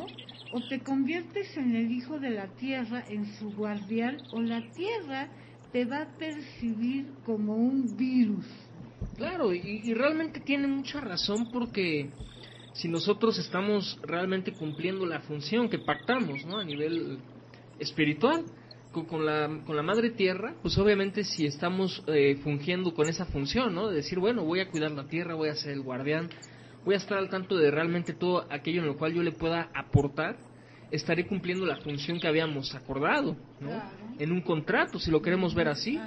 O 0.53 0.61
te 0.69 0.81
conviertes 0.81 1.57
en 1.57 1.77
el 1.77 1.93
hijo 1.93 2.19
de 2.19 2.31
la 2.31 2.49
tierra, 2.57 3.05
en 3.09 3.27
su 3.39 3.51
guardián, 3.53 4.19
o 4.33 4.41
la 4.41 4.63
tierra 4.73 5.29
te 5.73 5.85
va 5.85 6.03
a 6.03 6.19
percibir 6.19 7.07
como 7.25 7.55
un 7.55 7.97
virus. 7.97 8.47
Claro, 9.17 9.55
y, 9.55 9.83
y 9.85 9.95
realmente 9.95 10.41
tiene 10.41 10.67
mucha 10.67 11.01
razón 11.01 11.51
porque 11.53 12.11
si 12.75 12.89
nosotros 12.89 13.39
estamos 13.39 13.99
realmente 14.03 14.53
cumpliendo 14.53 15.07
la 15.07 15.21
función 15.21 15.69
que 15.69 15.79
pactamos, 15.79 16.45
¿no? 16.45 16.59
A 16.59 16.65
nivel 16.65 17.19
espiritual 17.79 18.45
con, 19.05 19.27
la, 19.27 19.61
con 19.67 19.77
la 19.77 19.83
madre 19.83 20.11
tierra, 20.11 20.55
pues 20.63 20.79
obviamente 20.79 21.25
si 21.25 21.47
estamos 21.47 22.03
eh, 22.07 22.37
fungiendo 22.43 22.95
con 22.95 23.09
esa 23.09 23.27
función, 23.27 23.75
¿no? 23.75 23.89
De 23.89 23.97
decir, 23.97 24.19
bueno, 24.19 24.45
voy 24.45 24.61
a 24.61 24.71
cuidar 24.71 24.93
la 24.93 25.07
tierra, 25.07 25.35
voy 25.35 25.51
a 25.51 25.55
ser 25.55 25.73
el 25.73 25.83
guardián, 25.83 26.31
voy 26.85 26.95
a 26.95 26.99
estar 26.99 27.19
al 27.19 27.29
tanto 27.29 27.57
de 27.57 27.71
realmente 27.71 28.15
todo 28.15 28.47
aquello 28.51 28.81
en 28.81 28.87
lo 28.87 28.97
cual 28.97 29.13
yo 29.13 29.23
le 29.23 29.33
pueda 29.33 29.71
aportar, 29.75 30.37
estaré 30.91 31.27
cumpliendo 31.27 31.67
la 31.67 31.77
función 31.79 32.19
que 32.19 32.29
habíamos 32.29 32.75
acordado, 32.75 33.37
¿no? 33.61 33.71
En 34.19 34.33
un 34.33 34.41
contrato, 34.41 34.99
si 34.99 35.11
lo 35.11 35.21
queremos 35.21 35.55
ver 35.55 35.69
así. 35.69 36.01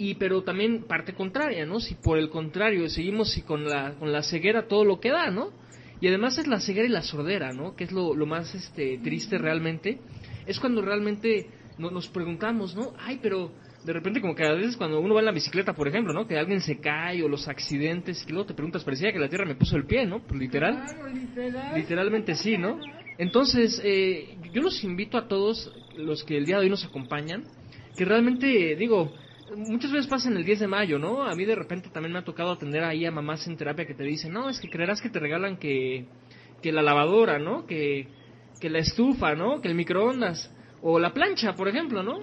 Y 0.00 0.14
pero 0.14 0.42
también 0.42 0.84
parte 0.84 1.12
contraria, 1.12 1.66
¿no? 1.66 1.80
Si 1.80 1.94
por 1.96 2.18
el 2.18 2.30
contrario 2.30 2.88
seguimos 2.88 3.36
y 3.36 3.42
con 3.42 3.64
la, 3.64 3.94
con 3.98 4.12
la 4.12 4.22
ceguera 4.22 4.66
todo 4.66 4.84
lo 4.84 5.00
que 5.00 5.10
da, 5.10 5.30
¿no? 5.30 5.50
Y 6.00 6.06
además 6.06 6.38
es 6.38 6.46
la 6.46 6.60
ceguera 6.60 6.86
y 6.86 6.90
la 6.90 7.02
sordera, 7.02 7.52
¿no? 7.52 7.74
Que 7.74 7.82
es 7.82 7.90
lo, 7.90 8.14
lo 8.14 8.24
más 8.24 8.54
este, 8.54 8.98
triste 8.98 9.36
realmente 9.38 9.98
es 10.48 10.58
cuando 10.58 10.82
realmente 10.82 11.46
nos 11.78 12.08
preguntamos, 12.08 12.74
¿no? 12.74 12.94
Ay, 12.98 13.20
pero 13.22 13.52
de 13.84 13.92
repente 13.92 14.20
como 14.20 14.34
que 14.34 14.44
a 14.44 14.52
veces 14.52 14.76
cuando 14.76 14.98
uno 14.98 15.14
va 15.14 15.20
en 15.20 15.26
la 15.26 15.32
bicicleta, 15.32 15.74
por 15.74 15.86
ejemplo, 15.86 16.12
¿no? 16.12 16.26
Que 16.26 16.38
alguien 16.38 16.60
se 16.60 16.78
cae 16.80 17.22
o 17.22 17.28
los 17.28 17.46
accidentes, 17.46 18.24
y 18.26 18.32
luego 18.32 18.46
te 18.46 18.54
preguntas, 18.54 18.82
parecía 18.82 19.12
que 19.12 19.18
la 19.18 19.28
tierra 19.28 19.44
me 19.44 19.54
puso 19.54 19.76
el 19.76 19.84
pie, 19.84 20.06
¿no? 20.06 20.20
Pues 20.20 20.40
literal. 20.40 20.82
Literalmente 21.76 22.34
sí, 22.34 22.56
¿no? 22.56 22.80
Entonces, 23.18 23.80
eh, 23.84 24.36
yo 24.52 24.62
los 24.62 24.82
invito 24.82 25.18
a 25.18 25.28
todos 25.28 25.72
los 25.96 26.24
que 26.24 26.38
el 26.38 26.46
día 26.46 26.56
de 26.56 26.62
hoy 26.62 26.70
nos 26.70 26.84
acompañan, 26.84 27.44
que 27.96 28.04
realmente, 28.04 28.74
digo, 28.76 29.12
muchas 29.54 29.92
veces 29.92 30.06
pasa 30.06 30.28
en 30.28 30.36
el 30.36 30.44
10 30.44 30.60
de 30.60 30.66
mayo, 30.66 30.98
¿no? 30.98 31.24
A 31.24 31.34
mí 31.34 31.44
de 31.44 31.54
repente 31.54 31.90
también 31.90 32.12
me 32.12 32.20
ha 32.20 32.24
tocado 32.24 32.52
atender 32.52 32.84
ahí 32.84 33.04
a 33.04 33.10
mamás 33.10 33.46
en 33.46 33.56
terapia 33.56 33.86
que 33.86 33.94
te 33.94 34.04
dicen, 34.04 34.32
no, 34.32 34.48
es 34.48 34.60
que 34.60 34.70
creerás 34.70 35.02
que 35.02 35.10
te 35.10 35.20
regalan 35.20 35.58
que, 35.58 36.06
que 36.62 36.72
la 36.72 36.82
lavadora, 36.82 37.38
¿no? 37.38 37.66
Que, 37.66 38.08
que 38.60 38.70
la 38.70 38.78
estufa, 38.78 39.34
¿no? 39.34 39.60
Que 39.60 39.68
el 39.68 39.74
microondas. 39.74 40.50
O 40.80 40.98
la 40.98 41.12
plancha, 41.12 41.54
por 41.54 41.68
ejemplo, 41.68 42.02
¿no? 42.02 42.20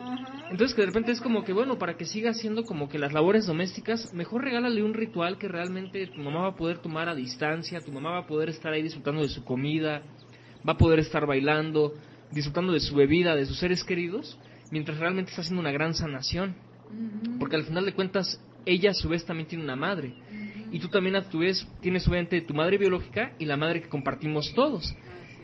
Entonces 0.49 0.73
que 0.73 0.81
de 0.81 0.87
repente 0.87 1.11
es 1.11 1.19
como 1.19 1.43
que, 1.43 1.51
bueno, 1.51 1.77
para 1.77 1.97
que 1.97 2.05
siga 2.05 2.31
haciendo 2.31 2.63
como 2.63 2.87
que 2.87 2.99
las 2.99 3.11
labores 3.11 3.45
domésticas, 3.45 4.13
mejor 4.13 4.43
regálale 4.43 4.81
un 4.83 4.93
ritual 4.93 5.37
que 5.37 5.47
realmente 5.47 6.07
tu 6.07 6.21
mamá 6.21 6.41
va 6.41 6.47
a 6.49 6.55
poder 6.55 6.77
tomar 6.77 7.09
a 7.09 7.15
distancia, 7.15 7.81
tu 7.81 7.91
mamá 7.91 8.11
va 8.11 8.19
a 8.19 8.27
poder 8.27 8.49
estar 8.49 8.71
ahí 8.71 8.81
disfrutando 8.81 9.21
de 9.21 9.29
su 9.29 9.43
comida, 9.43 10.03
va 10.67 10.73
a 10.73 10.77
poder 10.77 10.99
estar 10.99 11.25
bailando, 11.25 11.93
disfrutando 12.31 12.71
de 12.71 12.79
su 12.79 12.95
bebida, 12.95 13.35
de 13.35 13.45
sus 13.45 13.57
seres 13.57 13.83
queridos, 13.83 14.39
mientras 14.71 14.99
realmente 14.99 15.31
está 15.31 15.41
haciendo 15.41 15.61
una 15.61 15.71
gran 15.71 15.93
sanación. 15.93 16.55
Porque 17.39 17.55
al 17.55 17.65
final 17.65 17.85
de 17.85 17.93
cuentas, 17.93 18.39
ella 18.65 18.91
a 18.91 18.93
su 18.93 19.09
vez 19.09 19.25
también 19.25 19.47
tiene 19.47 19.63
una 19.63 19.75
madre. 19.75 20.13
Y 20.71 20.79
tú 20.79 20.87
también 20.87 21.15
a 21.15 21.27
tu 21.29 21.39
vez 21.39 21.67
tienes 21.81 22.07
obviamente 22.07 22.39
tu 22.41 22.53
madre 22.53 22.77
biológica 22.77 23.33
y 23.39 23.45
la 23.45 23.57
madre 23.57 23.81
que 23.81 23.89
compartimos 23.89 24.53
todos. 24.53 24.95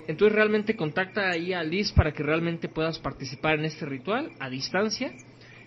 Entonces 0.08 0.36
realmente 0.36 0.76
contacta 0.76 1.30
ahí 1.30 1.54
a 1.54 1.64
Liz 1.64 1.92
para 1.92 2.12
que 2.12 2.24
realmente 2.24 2.68
puedas 2.68 3.00
participar 3.00 3.60
en 3.60 3.66
este 3.66 3.86
ritual 3.86 4.32
a 4.40 4.50
distancia, 4.50 5.14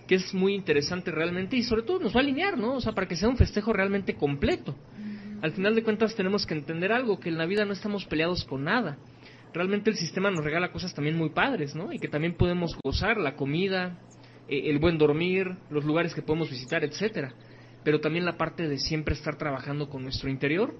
que 0.06 0.16
es 0.16 0.34
muy 0.34 0.54
interesante 0.54 1.10
realmente 1.10 1.56
y 1.56 1.62
sobre 1.62 1.82
todo 1.82 2.00
nos 2.00 2.14
va 2.14 2.20
a 2.20 2.22
alinear, 2.22 2.58
¿no? 2.58 2.74
O 2.74 2.80
sea, 2.80 2.92
para 2.92 3.08
que 3.08 3.16
sea 3.16 3.28
un 3.28 3.36
festejo 3.36 3.72
realmente 3.72 4.14
completo. 4.14 4.74
Al 5.42 5.52
final 5.52 5.74
de 5.74 5.82
cuentas 5.82 6.14
tenemos 6.14 6.46
que 6.46 6.54
entender 6.54 6.92
algo, 6.92 7.20
que 7.20 7.28
en 7.28 7.38
la 7.38 7.46
vida 7.46 7.64
no 7.64 7.72
estamos 7.72 8.06
peleados 8.06 8.44
con 8.44 8.64
nada. 8.64 8.98
Realmente 9.52 9.90
el 9.90 9.96
sistema 9.96 10.30
nos 10.30 10.44
regala 10.44 10.72
cosas 10.72 10.94
también 10.94 11.16
muy 11.16 11.30
padres, 11.30 11.74
¿no? 11.74 11.92
Y 11.92 11.98
que 11.98 12.08
también 12.08 12.34
podemos 12.34 12.76
gozar, 12.82 13.18
la 13.18 13.36
comida, 13.36 13.98
eh, 14.48 14.70
el 14.70 14.78
buen 14.78 14.98
dormir, 14.98 15.56
los 15.70 15.84
lugares 15.84 16.14
que 16.14 16.22
podemos 16.22 16.50
visitar, 16.50 16.82
etcétera. 16.82 17.34
Pero 17.84 18.00
también 18.00 18.24
la 18.24 18.36
parte 18.36 18.68
de 18.68 18.78
siempre 18.78 19.14
estar 19.14 19.36
trabajando 19.36 19.88
con 19.88 20.02
nuestro 20.02 20.30
interior 20.30 20.74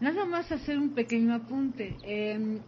Nada 0.00 0.24
más 0.24 0.52
hacer 0.52 0.78
un 0.78 0.94
pequeño 0.94 1.34
apunte. 1.34 1.96
Eh, 2.02 2.58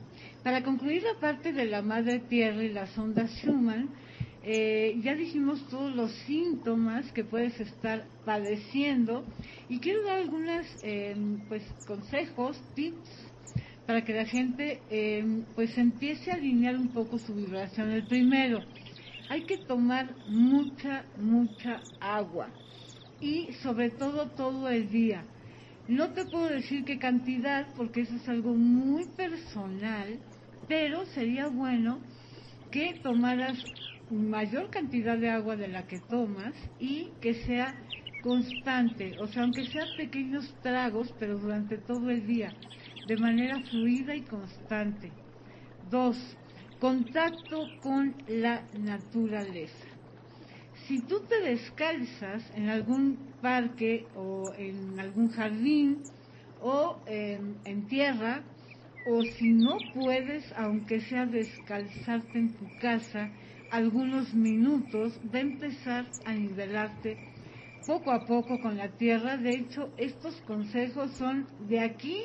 para 0.42 0.62
concluir 0.62 1.02
la 1.02 1.20
parte 1.20 1.52
de 1.52 1.66
la 1.66 1.82
madre 1.82 2.20
tierra 2.20 2.62
y 2.62 2.72
las 2.72 2.96
ondas 2.96 3.30
Schumann, 3.42 3.90
eh, 4.42 4.98
ya 5.02 5.14
dijimos 5.14 5.62
todos 5.68 5.94
los 5.94 6.10
síntomas 6.26 7.10
que 7.12 7.24
puedes 7.24 7.60
estar 7.60 8.06
padeciendo 8.24 9.24
y 9.68 9.78
quiero 9.78 10.02
dar 10.04 10.18
algunos 10.18 10.66
eh, 10.82 11.14
pues 11.48 11.62
consejos, 11.86 12.58
tips 12.74 13.30
para 13.86 14.04
que 14.04 14.14
la 14.14 14.24
gente 14.24 14.80
eh, 14.90 15.42
pues 15.54 15.76
empiece 15.76 16.30
a 16.30 16.34
alinear 16.34 16.76
un 16.76 16.88
poco 16.88 17.18
su 17.18 17.34
vibración. 17.34 17.90
El 17.90 18.06
primero, 18.06 18.60
hay 19.28 19.42
que 19.42 19.58
tomar 19.58 20.14
mucha, 20.28 21.04
mucha 21.18 21.82
agua 22.00 22.48
y 23.20 23.52
sobre 23.62 23.90
todo 23.90 24.28
todo 24.30 24.68
el 24.68 24.90
día. 24.90 25.22
No 25.88 26.10
te 26.10 26.24
puedo 26.24 26.48
decir 26.48 26.84
qué 26.84 26.98
cantidad 26.98 27.66
porque 27.76 28.02
eso 28.02 28.14
es 28.14 28.28
algo 28.28 28.54
muy 28.54 29.04
personal, 29.16 30.18
pero 30.68 31.04
sería 31.06 31.48
bueno 31.48 31.98
que 32.70 32.94
tomaras 33.02 33.58
mayor 34.10 34.70
cantidad 34.70 35.16
de 35.16 35.30
agua 35.30 35.56
de 35.56 35.68
la 35.68 35.86
que 35.86 36.00
tomas 36.00 36.54
y 36.78 37.10
que 37.20 37.34
sea 37.34 37.74
constante, 38.22 39.16
o 39.18 39.26
sea, 39.26 39.42
aunque 39.42 39.64
sean 39.66 39.88
pequeños 39.96 40.52
tragos, 40.62 41.14
pero 41.18 41.38
durante 41.38 41.78
todo 41.78 42.10
el 42.10 42.26
día, 42.26 42.52
de 43.06 43.16
manera 43.16 43.60
fluida 43.60 44.14
y 44.14 44.22
constante. 44.22 45.10
Dos, 45.90 46.16
contacto 46.80 47.68
con 47.82 48.14
la 48.28 48.62
naturaleza. 48.78 49.86
Si 50.86 51.00
tú 51.00 51.20
te 51.20 51.40
descalzas 51.40 52.42
en 52.56 52.68
algún 52.68 53.16
parque 53.40 54.06
o 54.16 54.52
en 54.58 54.98
algún 54.98 55.30
jardín 55.30 55.98
o 56.60 56.98
en 57.06 57.86
tierra, 57.88 58.42
o 59.08 59.24
si 59.24 59.50
no 59.50 59.78
puedes, 59.94 60.44
aunque 60.56 61.00
sea 61.00 61.26
descalzarte 61.26 62.38
en 62.38 62.52
tu 62.52 62.66
casa, 62.80 63.30
algunos 63.70 64.34
minutos 64.34 65.18
de 65.30 65.40
empezar 65.40 66.06
a 66.24 66.32
nivelarte 66.32 67.16
poco 67.86 68.10
a 68.10 68.26
poco 68.26 68.60
con 68.60 68.76
la 68.76 68.88
tierra. 68.88 69.36
De 69.36 69.50
hecho, 69.50 69.90
estos 69.96 70.34
consejos 70.42 71.12
son 71.12 71.46
de 71.68 71.80
aquí 71.80 72.24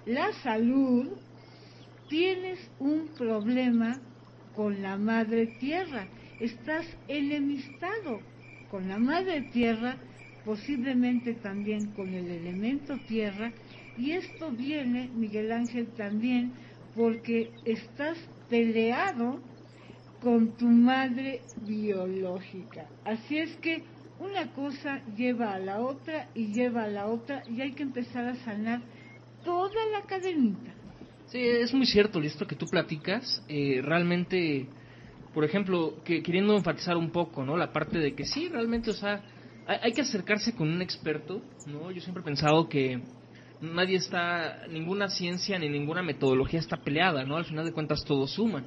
la 0.07 0.33
salud, 0.43 1.11
tienes 2.09 2.59
un 2.79 3.09
problema 3.09 4.01
con 4.57 4.81
la 4.81 4.97
madre 4.97 5.49
tierra. 5.61 6.09
Estás 6.41 6.87
enemistado 7.09 8.21
con 8.71 8.89
la 8.89 8.97
madre 8.97 9.43
tierra, 9.53 9.97
posiblemente 10.47 11.35
también 11.35 11.89
con 11.93 12.15
el 12.15 12.31
elemento 12.31 12.97
tierra, 13.07 13.53
y 13.99 14.13
esto 14.13 14.51
viene, 14.51 15.11
Miguel 15.15 15.51
Ángel, 15.53 15.89
también 15.97 16.53
porque 16.95 17.51
estás 17.65 18.17
peleado 18.49 19.41
con 20.21 20.57
tu 20.57 20.67
madre 20.67 21.43
biológica. 21.67 22.87
Así 23.05 23.39
es 23.39 23.57
que 23.57 23.83
una 24.21 24.53
cosa 24.53 25.03
lleva 25.17 25.53
a 25.55 25.59
la 25.59 25.81
otra 25.81 26.29
y 26.35 26.53
lleva 26.53 26.85
a 26.85 26.89
la 26.89 27.07
otra 27.07 27.43
y 27.49 27.61
hay 27.61 27.73
que 27.73 27.83
empezar 27.83 28.27
a 28.27 28.35
sanar 28.37 28.81
toda 29.45 29.85
la 29.93 30.03
cadenita. 30.03 30.73
Sí, 31.27 31.39
es 31.39 31.75
muy 31.75 31.87
cierto 31.87 32.21
esto 32.21 32.47
que 32.47 32.57
tú 32.57 32.67
platicas. 32.67 33.45
Eh, 33.49 33.81
realmente, 33.83 34.67
por 35.35 35.45
ejemplo, 35.45 36.03
que 36.05 36.23
queriendo 36.23 36.57
enfatizar 36.57 36.97
un 36.97 37.11
poco, 37.11 37.45
¿no? 37.45 37.57
La 37.57 37.73
parte 37.73 37.99
de 37.99 38.15
que 38.15 38.25
sí, 38.25 38.49
realmente, 38.49 38.91
o 38.91 38.95
sea, 38.95 39.23
hay, 39.67 39.79
hay 39.83 39.93
que 39.93 40.01
acercarse 40.01 40.55
con 40.55 40.69
un 40.69 40.83
experto, 40.83 41.43
¿no? 41.67 41.91
Yo 41.91 42.01
siempre 42.01 42.23
he 42.23 42.25
pensado 42.25 42.69
que 42.69 43.01
nadie 43.61 43.97
está, 43.97 44.67
ninguna 44.71 45.09
ciencia 45.09 45.59
ni 45.59 45.69
ninguna 45.69 46.03
metodología 46.03 46.61
está 46.61 46.77
peleada, 46.77 47.25
¿no? 47.25 47.37
Al 47.37 47.45
final 47.45 47.65
de 47.65 47.73
cuentas 47.73 48.05
todos 48.05 48.33
suman. 48.33 48.67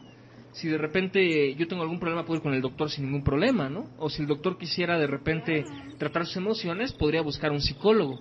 Si 0.54 0.68
de 0.68 0.78
repente 0.78 1.56
yo 1.56 1.68
tengo 1.68 1.84
algún 1.84 2.00
problema, 2.00 2.26
puedo 2.26 2.38
ir 2.38 2.44
con 2.44 2.54
el 2.54 2.62
doctor 2.62 2.90
sin 2.90 3.06
ningún 3.06 3.24
problema, 3.24 3.70
¿no? 3.70 3.90
O 3.98 4.10
si 4.10 4.22
el 4.22 4.28
doctor 4.28 4.58
quisiera 4.58 5.00
de 5.00 5.08
repente 5.08 5.64
tratar 5.98 6.26
sus 6.26 6.38
emociones, 6.38 6.92
podría 6.94 7.22
buscar 7.22 7.52
un 7.52 7.62
psicólogo. 7.62 8.20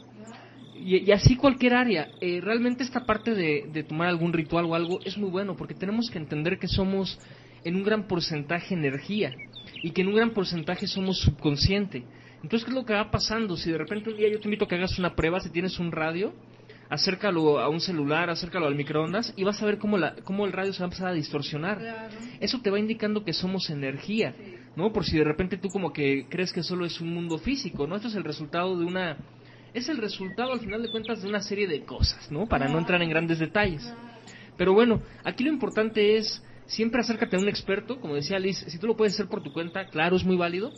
Y, 0.76 0.98
y 0.98 1.12
así 1.12 1.36
cualquier 1.36 1.74
área. 1.74 2.08
Eh, 2.20 2.40
realmente 2.40 2.84
esta 2.84 3.04
parte 3.04 3.34
de, 3.34 3.68
de 3.72 3.82
tomar 3.82 4.08
algún 4.08 4.32
ritual 4.32 4.64
o 4.66 4.74
algo 4.74 5.00
es 5.04 5.18
muy 5.18 5.28
bueno 5.28 5.56
porque 5.56 5.74
tenemos 5.74 6.08
que 6.08 6.18
entender 6.18 6.58
que 6.58 6.68
somos 6.68 7.18
en 7.64 7.76
un 7.76 7.82
gran 7.82 8.06
porcentaje 8.06 8.74
energía 8.74 9.34
y 9.82 9.90
que 9.90 10.02
en 10.02 10.08
un 10.08 10.14
gran 10.14 10.30
porcentaje 10.30 10.86
somos 10.86 11.18
subconsciente. 11.18 12.04
Entonces, 12.42 12.64
¿qué 12.64 12.70
es 12.70 12.74
lo 12.74 12.84
que 12.84 12.94
va 12.94 13.10
pasando? 13.10 13.56
Si 13.56 13.70
de 13.70 13.78
repente 13.78 14.10
un 14.10 14.16
día 14.16 14.30
yo 14.30 14.40
te 14.40 14.46
invito 14.46 14.64
a 14.64 14.68
que 14.68 14.76
hagas 14.76 14.98
una 14.98 15.14
prueba, 15.14 15.40
si 15.40 15.50
tienes 15.50 15.78
un 15.78 15.92
radio, 15.92 16.32
acércalo 16.90 17.60
a 17.60 17.68
un 17.68 17.80
celular, 17.80 18.28
acércalo 18.28 18.66
al 18.66 18.74
microondas 18.74 19.32
y 19.36 19.44
vas 19.44 19.62
a 19.62 19.66
ver 19.66 19.78
cómo, 19.78 19.96
la, 19.96 20.16
cómo 20.24 20.44
el 20.44 20.52
radio 20.52 20.72
se 20.72 20.80
va 20.80 20.86
a 20.86 20.88
empezar 20.88 21.08
a 21.08 21.12
distorsionar. 21.12 22.10
Eso 22.40 22.60
te 22.60 22.70
va 22.70 22.78
indicando 22.78 23.24
que 23.24 23.32
somos 23.32 23.70
energía, 23.70 24.34
¿no? 24.76 24.92
Por 24.92 25.04
si 25.04 25.16
de 25.16 25.24
repente 25.24 25.56
tú 25.56 25.68
como 25.68 25.92
que 25.92 26.26
crees 26.28 26.52
que 26.52 26.64
solo 26.64 26.84
es 26.84 27.00
un 27.00 27.14
mundo 27.14 27.38
físico, 27.38 27.86
¿no? 27.86 27.96
Esto 27.96 28.08
es 28.08 28.16
el 28.16 28.24
resultado 28.24 28.76
de 28.78 28.84
una... 28.84 29.16
Es 29.72 29.88
el 29.88 29.98
resultado 29.98 30.52
al 30.52 30.58
final 30.58 30.82
de 30.82 30.90
cuentas 30.90 31.22
de 31.22 31.28
una 31.28 31.40
serie 31.40 31.68
de 31.68 31.84
cosas, 31.84 32.30
¿no? 32.32 32.46
Para 32.46 32.66
no 32.66 32.76
entrar 32.76 33.00
en 33.02 33.08
grandes 33.08 33.38
detalles. 33.38 33.88
Pero 34.56 34.74
bueno, 34.74 35.00
aquí 35.22 35.44
lo 35.44 35.52
importante 35.52 36.16
es 36.16 36.42
siempre 36.66 37.00
acércate 37.00 37.36
a 37.36 37.38
un 37.38 37.48
experto, 37.48 38.00
como 38.00 38.16
decía 38.16 38.38
Liz, 38.40 38.58
si 38.66 38.78
tú 38.78 38.88
lo 38.88 38.96
puedes 38.96 39.14
hacer 39.14 39.28
por 39.28 39.44
tu 39.44 39.52
cuenta, 39.52 39.86
claro, 39.86 40.16
es 40.16 40.24
muy 40.24 40.36
válido, 40.36 40.72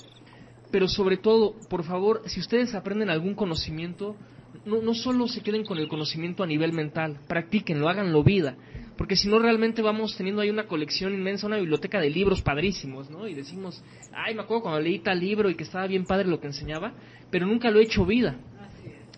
pero 0.70 0.88
sobre 0.88 1.16
todo, 1.16 1.56
por 1.70 1.84
favor, 1.84 2.22
si 2.26 2.38
ustedes 2.40 2.74
aprenden 2.74 3.08
algún 3.08 3.34
conocimiento, 3.34 4.16
no, 4.64 4.82
no 4.82 4.94
solo 4.94 5.28
se 5.28 5.42
queden 5.42 5.64
con 5.64 5.78
el 5.78 5.88
conocimiento 5.88 6.42
a 6.42 6.46
nivel 6.46 6.72
mental, 6.72 7.20
practíquenlo, 7.28 7.88
háganlo 7.88 8.22
vida, 8.22 8.56
porque 8.96 9.16
si 9.16 9.28
no 9.28 9.38
realmente 9.38 9.82
vamos 9.82 10.16
teniendo 10.16 10.40
ahí 10.42 10.50
una 10.50 10.66
colección 10.66 11.14
inmensa, 11.14 11.46
una 11.46 11.56
biblioteca 11.56 12.00
de 12.00 12.10
libros 12.10 12.42
padrísimos, 12.42 13.10
¿no? 13.10 13.26
Y 13.26 13.32
decimos, 13.34 13.82
ay, 14.14 14.34
me 14.34 14.42
acuerdo 14.42 14.62
cuando 14.62 14.80
leí 14.80 14.98
tal 15.00 15.20
libro 15.20 15.50
y 15.50 15.54
que 15.54 15.64
estaba 15.64 15.86
bien 15.86 16.04
padre 16.04 16.28
lo 16.28 16.40
que 16.40 16.48
enseñaba, 16.48 16.92
pero 17.30 17.46
nunca 17.46 17.70
lo 17.70 17.80
he 17.80 17.84
hecho 17.84 18.06
vida. 18.06 18.36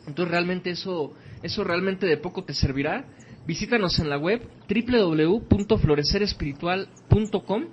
Entonces 0.07 0.31
realmente 0.31 0.71
eso, 0.71 1.13
eso 1.43 1.65
realmente 1.65 2.07
de 2.07 2.17
poco 2.17 2.45
te 2.45 2.55
servirá. 2.55 3.05
Visítanos 3.47 3.99
en 3.99 4.09
la 4.09 4.17
web 4.17 4.41
www.florecerespiritual.com 4.69 7.65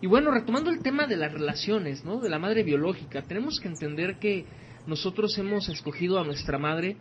y 0.00 0.06
bueno, 0.06 0.30
retomando 0.30 0.70
el 0.70 0.78
tema 0.80 1.06
de 1.06 1.16
las 1.16 1.32
relaciones, 1.32 2.04
¿no? 2.04 2.20
De 2.20 2.28
la 2.28 2.38
madre 2.38 2.62
biológica, 2.62 3.22
tenemos 3.22 3.60
que 3.60 3.68
entender 3.68 4.18
que 4.18 4.44
nosotros 4.86 5.36
hemos 5.38 5.68
escogido 5.68 6.18
a 6.18 6.24
nuestra 6.24 6.58
madre 6.58 6.96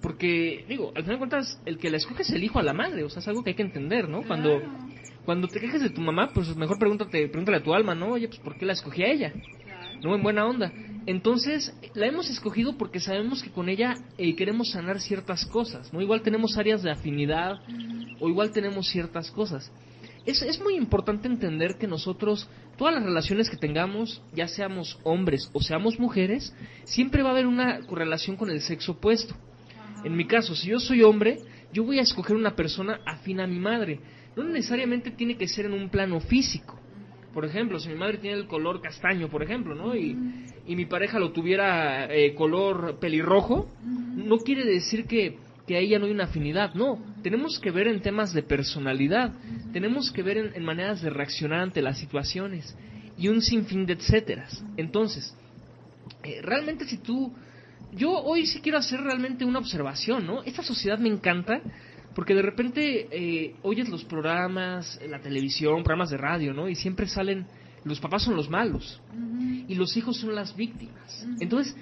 porque, 0.00 0.64
digo, 0.68 0.92
al 0.94 1.02
final 1.02 1.16
de 1.16 1.18
cuentas, 1.18 1.60
el 1.64 1.78
que 1.78 1.90
la 1.90 1.96
escoge 1.96 2.22
es 2.22 2.30
el 2.30 2.44
hijo 2.44 2.58
a 2.58 2.62
la 2.62 2.72
madre, 2.72 3.02
o 3.02 3.10
sea, 3.10 3.20
es 3.20 3.28
algo 3.28 3.42
que 3.42 3.50
hay 3.50 3.56
que 3.56 3.62
entender, 3.62 4.08
¿no? 4.08 4.22
Cuando, 4.22 4.62
cuando 5.24 5.48
te 5.48 5.58
quejes 5.60 5.82
de 5.82 5.90
tu 5.90 6.00
mamá, 6.00 6.30
pues 6.32 6.54
mejor 6.56 6.78
pregúntate, 6.78 7.28
pregúntale 7.28 7.58
a 7.58 7.62
tu 7.62 7.74
alma, 7.74 7.94
¿no? 7.94 8.12
Oye, 8.12 8.28
pues 8.28 8.40
¿por 8.40 8.56
qué 8.56 8.64
la 8.64 8.74
escogí 8.74 9.02
a 9.02 9.10
ella? 9.10 9.32
¿No? 10.02 10.14
En 10.14 10.22
buena 10.22 10.46
onda. 10.46 10.72
Entonces, 11.06 11.74
la 11.94 12.06
hemos 12.06 12.30
escogido 12.30 12.76
porque 12.76 13.00
sabemos 13.00 13.42
que 13.42 13.50
con 13.50 13.68
ella 13.68 13.94
eh, 14.18 14.36
queremos 14.36 14.70
sanar 14.70 15.00
ciertas 15.00 15.46
cosas, 15.46 15.92
¿no? 15.92 16.00
Igual 16.00 16.22
tenemos 16.22 16.56
áreas 16.56 16.82
de 16.82 16.92
afinidad 16.92 17.56
o 18.20 18.28
igual 18.28 18.52
tenemos 18.52 18.88
ciertas 18.88 19.30
cosas. 19.32 19.72
Es, 20.28 20.42
es 20.42 20.60
muy 20.60 20.74
importante 20.74 21.26
entender 21.26 21.78
que 21.78 21.86
nosotros, 21.86 22.50
todas 22.76 22.92
las 22.92 23.02
relaciones 23.02 23.48
que 23.48 23.56
tengamos, 23.56 24.22
ya 24.34 24.46
seamos 24.46 24.98
hombres 25.02 25.48
o 25.54 25.62
seamos 25.62 25.98
mujeres, 25.98 26.54
siempre 26.84 27.22
va 27.22 27.30
a 27.30 27.32
haber 27.32 27.46
una 27.46 27.80
correlación 27.86 28.36
con 28.36 28.50
el 28.50 28.60
sexo 28.60 28.92
opuesto. 28.92 29.34
En 30.04 30.14
mi 30.14 30.26
caso, 30.26 30.54
si 30.54 30.68
yo 30.68 30.80
soy 30.80 31.02
hombre, 31.02 31.38
yo 31.72 31.82
voy 31.82 31.98
a 31.98 32.02
escoger 32.02 32.36
una 32.36 32.54
persona 32.54 33.00
afín 33.06 33.40
a 33.40 33.46
mi 33.46 33.58
madre. 33.58 34.00
No 34.36 34.44
necesariamente 34.44 35.10
tiene 35.10 35.38
que 35.38 35.48
ser 35.48 35.64
en 35.64 35.72
un 35.72 35.88
plano 35.88 36.20
físico. 36.20 36.78
Por 37.32 37.46
ejemplo, 37.46 37.80
si 37.80 37.88
mi 37.88 37.94
madre 37.94 38.18
tiene 38.18 38.36
el 38.36 38.46
color 38.46 38.82
castaño, 38.82 39.30
por 39.30 39.42
ejemplo, 39.42 39.74
¿no? 39.74 39.96
Y, 39.96 40.14
y 40.66 40.76
mi 40.76 40.84
pareja 40.84 41.18
lo 41.18 41.32
tuviera 41.32 42.04
eh, 42.14 42.34
color 42.34 42.98
pelirrojo, 43.00 43.66
no 43.82 44.36
quiere 44.40 44.66
decir 44.66 45.06
que, 45.06 45.38
que 45.66 45.76
a 45.76 45.78
ella 45.78 45.98
no 45.98 46.06
hay 46.06 46.12
una 46.12 46.24
afinidad. 46.24 46.74
No, 46.74 46.98
tenemos 47.22 47.58
que 47.60 47.70
ver 47.70 47.86
en 47.88 48.00
temas 48.00 48.32
de 48.32 48.42
personalidad, 48.42 49.32
tenemos 49.72 50.10
que 50.10 50.22
ver 50.22 50.38
en, 50.38 50.54
en 50.54 50.64
maneras 50.64 51.02
de 51.02 51.10
reaccionar 51.10 51.60
ante 51.60 51.82
las 51.82 51.98
situaciones 51.98 52.76
y 53.16 53.28
un 53.28 53.42
sinfín 53.42 53.86
de 53.86 53.94
etcéteras. 53.94 54.64
Entonces, 54.76 55.34
eh, 56.22 56.40
realmente 56.42 56.86
si 56.86 56.98
tú 56.98 57.32
yo 57.92 58.12
hoy 58.12 58.46
sí 58.46 58.60
quiero 58.60 58.78
hacer 58.78 59.00
realmente 59.00 59.44
una 59.44 59.58
observación, 59.58 60.26
¿no? 60.26 60.42
Esta 60.42 60.62
sociedad 60.62 60.98
me 60.98 61.08
encanta 61.08 61.60
porque 62.14 62.34
de 62.34 62.42
repente 62.42 63.08
eh, 63.10 63.54
oyes 63.62 63.88
los 63.88 64.04
programas, 64.04 65.00
la 65.08 65.20
televisión, 65.20 65.82
programas 65.82 66.10
de 66.10 66.16
radio, 66.16 66.52
¿no? 66.52 66.68
Y 66.68 66.74
siempre 66.74 67.06
salen, 67.06 67.46
los 67.84 68.00
papás 68.00 68.24
son 68.24 68.36
los 68.36 68.50
malos 68.50 69.00
y 69.68 69.74
los 69.74 69.96
hijos 69.96 70.16
son 70.18 70.34
las 70.34 70.54
víctimas. 70.56 71.26
Entonces, 71.40 71.76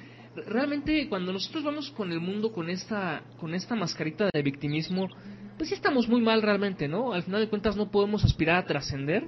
realmente 0.47 1.09
cuando 1.09 1.33
nosotros 1.33 1.65
vamos 1.65 1.91
con 1.91 2.13
el 2.13 2.21
mundo 2.21 2.53
con 2.53 2.69
esta, 2.69 3.23
con 3.41 3.55
esta 3.55 3.75
mascarita 3.75 4.29
de 4.33 4.43
victimismo, 4.43 5.09
pues 5.57 5.69
sí 5.69 5.75
estamos 5.75 6.09
muy 6.09 6.21
mal 6.21 6.43
realmente, 6.43 6.89
¿no? 6.89 7.13
Al 7.13 7.23
final 7.23 7.41
de 7.41 7.49
cuentas 7.49 7.77
no 7.77 7.91
podemos 7.91 8.25
aspirar 8.25 8.57
a 8.57 8.67
trascender 8.67 9.25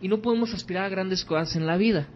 y 0.00 0.08
no 0.08 0.20
podemos 0.22 0.54
aspirar 0.54 0.84
a 0.84 0.88
grandes 0.88 1.24
cosas 1.24 1.56
en 1.56 1.66
la 1.66 1.76
vida. 1.76 2.08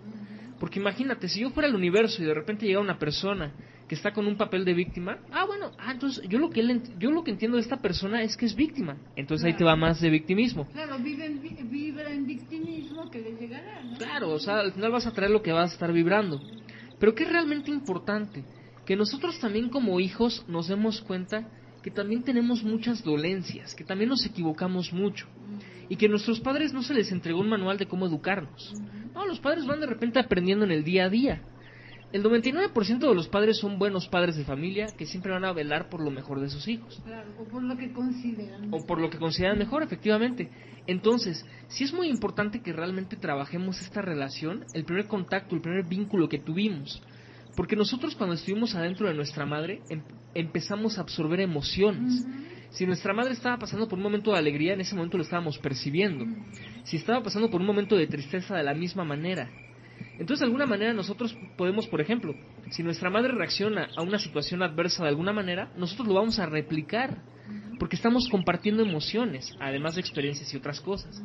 Porque 0.58 0.78
imagínate, 0.78 1.28
si 1.28 1.40
yo 1.40 1.50
fuera 1.50 1.68
el 1.68 1.74
universo 1.74 2.22
y 2.22 2.26
de 2.26 2.34
repente 2.34 2.66
llega 2.66 2.80
una 2.80 2.98
persona 2.98 3.52
que 3.88 3.94
está 3.94 4.12
con 4.12 4.26
un 4.26 4.36
papel 4.36 4.64
de 4.64 4.72
víctima, 4.72 5.18
ah, 5.30 5.44
bueno, 5.44 5.72
ah, 5.78 5.92
entonces 5.92 6.26
yo 6.28 6.38
lo 6.38 6.48
que 6.48 6.60
él, 6.60 6.80
yo 6.98 7.10
lo 7.10 7.22
que 7.22 7.32
entiendo 7.32 7.56
de 7.56 7.62
esta 7.62 7.82
persona 7.82 8.22
es 8.22 8.36
que 8.36 8.46
es 8.46 8.54
víctima. 8.54 8.96
Entonces 9.14 9.44
ahí 9.44 9.54
te 9.54 9.64
va 9.64 9.76
más 9.76 10.00
de 10.00 10.08
victimismo. 10.08 10.66
Claro, 10.72 10.98
vive 10.98 11.26
en, 11.26 11.70
vibra 11.70 12.10
en 12.10 12.26
victimismo 12.26 13.10
que 13.10 13.20
le 13.20 13.32
llegará, 13.32 13.82
¿no? 13.82 13.98
Claro, 13.98 14.30
o 14.30 14.38
sea, 14.38 14.60
al 14.60 14.72
final 14.72 14.90
vas 14.90 15.06
a 15.06 15.12
traer 15.12 15.30
lo 15.30 15.42
que 15.42 15.52
vas 15.52 15.70
a 15.70 15.74
estar 15.74 15.92
vibrando. 15.92 16.40
Pero 16.98 17.14
que 17.14 17.24
es 17.24 17.28
realmente 17.30 17.70
importante 17.70 18.44
que 18.86 18.96
nosotros 18.96 19.38
también 19.40 19.68
como 19.68 20.00
hijos 20.00 20.44
nos 20.48 20.68
demos 20.68 21.02
cuenta 21.02 21.46
que 21.84 21.90
también 21.90 22.22
tenemos 22.22 22.64
muchas 22.64 23.04
dolencias, 23.04 23.74
que 23.74 23.84
también 23.84 24.08
nos 24.08 24.24
equivocamos 24.24 24.90
mucho 24.90 25.26
y 25.90 25.96
que 25.96 26.08
nuestros 26.08 26.40
padres 26.40 26.72
no 26.72 26.82
se 26.82 26.94
les 26.94 27.12
entregó 27.12 27.40
un 27.40 27.50
manual 27.50 27.76
de 27.76 27.84
cómo 27.84 28.06
educarnos. 28.06 28.72
No, 29.12 29.26
los 29.26 29.38
padres 29.38 29.66
van 29.66 29.80
de 29.80 29.86
repente 29.86 30.18
aprendiendo 30.18 30.64
en 30.64 30.70
el 30.70 30.82
día 30.82 31.04
a 31.04 31.10
día. 31.10 31.42
El 32.10 32.22
99% 32.22 33.00
de 33.00 33.14
los 33.14 33.28
padres 33.28 33.58
son 33.58 33.78
buenos 33.78 34.08
padres 34.08 34.34
de 34.36 34.44
familia 34.44 34.86
que 34.96 35.04
siempre 35.04 35.32
van 35.32 35.44
a 35.44 35.52
velar 35.52 35.90
por 35.90 36.00
lo 36.02 36.10
mejor 36.10 36.40
de 36.40 36.48
sus 36.48 36.66
hijos 36.68 37.02
Claro, 37.04 37.28
o 37.38 37.44
por 37.44 37.62
lo 37.62 37.76
que 37.76 37.92
consideran. 37.92 38.72
o 38.72 38.86
por 38.86 38.98
lo 38.98 39.10
que 39.10 39.18
consideran 39.18 39.58
mejor, 39.58 39.82
efectivamente. 39.82 40.48
Entonces, 40.86 41.44
sí 41.68 41.84
es 41.84 41.92
muy 41.92 42.08
importante 42.08 42.62
que 42.62 42.72
realmente 42.72 43.16
trabajemos 43.16 43.78
esta 43.82 44.00
relación, 44.00 44.64
el 44.72 44.84
primer 44.86 45.06
contacto, 45.06 45.54
el 45.54 45.60
primer 45.60 45.84
vínculo 45.84 46.30
que 46.30 46.38
tuvimos. 46.38 47.02
Porque 47.54 47.76
nosotros 47.76 48.14
cuando 48.16 48.34
estuvimos 48.34 48.74
adentro 48.74 49.08
de 49.08 49.14
nuestra 49.14 49.46
madre 49.46 49.82
em- 49.88 50.02
empezamos 50.34 50.98
a 50.98 51.02
absorber 51.02 51.40
emociones. 51.40 52.24
Si 52.70 52.86
nuestra 52.86 53.12
madre 53.12 53.32
estaba 53.32 53.58
pasando 53.58 53.88
por 53.88 53.98
un 53.98 54.02
momento 54.02 54.32
de 54.32 54.38
alegría, 54.38 54.74
en 54.74 54.80
ese 54.80 54.96
momento 54.96 55.16
lo 55.16 55.22
estábamos 55.22 55.58
percibiendo. 55.58 56.26
Si 56.84 56.96
estaba 56.96 57.22
pasando 57.22 57.48
por 57.50 57.60
un 57.60 57.66
momento 57.66 57.96
de 57.96 58.08
tristeza, 58.08 58.56
de 58.56 58.64
la 58.64 58.74
misma 58.74 59.04
manera. 59.04 59.48
Entonces, 60.18 60.40
de 60.40 60.46
alguna 60.46 60.66
manera, 60.66 60.92
nosotros 60.92 61.36
podemos, 61.56 61.86
por 61.86 62.00
ejemplo, 62.00 62.34
si 62.70 62.82
nuestra 62.82 63.10
madre 63.10 63.32
reacciona 63.32 63.88
a 63.96 64.02
una 64.02 64.18
situación 64.18 64.62
adversa 64.62 65.02
de 65.04 65.08
alguna 65.10 65.32
manera, 65.32 65.72
nosotros 65.76 66.08
lo 66.08 66.14
vamos 66.14 66.38
a 66.38 66.46
replicar, 66.46 67.16
porque 67.78 67.96
estamos 67.96 68.28
compartiendo 68.28 68.82
emociones, 68.82 69.56
además 69.60 69.94
de 69.94 70.00
experiencias 70.00 70.52
y 70.52 70.56
otras 70.56 70.80
cosas. 70.80 71.22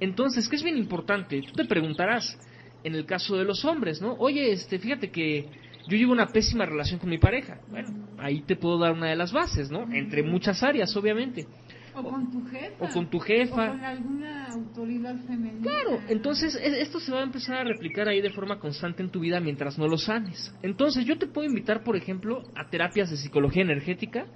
Entonces, 0.00 0.48
¿qué 0.48 0.56
es 0.56 0.62
bien 0.62 0.76
importante? 0.76 1.40
Tú 1.42 1.52
te 1.52 1.64
preguntarás, 1.64 2.38
en 2.86 2.94
el 2.94 3.04
caso 3.04 3.36
de 3.36 3.44
los 3.44 3.64
hombres, 3.64 4.00
¿no? 4.00 4.14
Oye, 4.14 4.52
este, 4.52 4.78
fíjate 4.78 5.10
que 5.10 5.46
yo 5.88 5.96
llevo 5.96 6.12
una 6.12 6.28
pésima 6.28 6.64
relación 6.64 7.00
con 7.00 7.10
mi 7.10 7.18
pareja. 7.18 7.58
Bueno, 7.68 7.88
ahí 8.18 8.42
te 8.42 8.54
puedo 8.54 8.78
dar 8.78 8.92
una 8.92 9.08
de 9.08 9.16
las 9.16 9.32
bases, 9.32 9.72
¿no? 9.72 9.92
Entre 9.92 10.22
muchas 10.22 10.62
áreas, 10.62 10.96
obviamente. 10.96 11.48
O 11.96 12.04
con 12.04 12.30
tu 12.30 12.46
jefa. 12.46 12.84
O 12.84 12.88
con 12.88 13.10
tu 13.10 13.18
jefa. 13.18 13.70
O 13.70 13.70
con 13.70 13.84
alguna 13.84 14.46
autoridad 14.52 15.16
femenina. 15.26 15.62
Claro, 15.62 16.00
entonces 16.08 16.54
esto 16.54 17.00
se 17.00 17.10
va 17.10 17.20
a 17.20 17.22
empezar 17.24 17.56
a 17.56 17.64
replicar 17.64 18.08
ahí 18.08 18.20
de 18.20 18.30
forma 18.30 18.60
constante 18.60 19.02
en 19.02 19.10
tu 19.10 19.18
vida 19.18 19.40
mientras 19.40 19.78
no 19.78 19.88
lo 19.88 19.98
sanes. 19.98 20.54
Entonces 20.62 21.04
yo 21.06 21.18
te 21.18 21.26
puedo 21.26 21.48
invitar, 21.48 21.82
por 21.82 21.96
ejemplo, 21.96 22.44
a 22.54 22.68
terapias 22.70 23.10
de 23.10 23.16
psicología 23.16 23.62
energética 23.62 24.26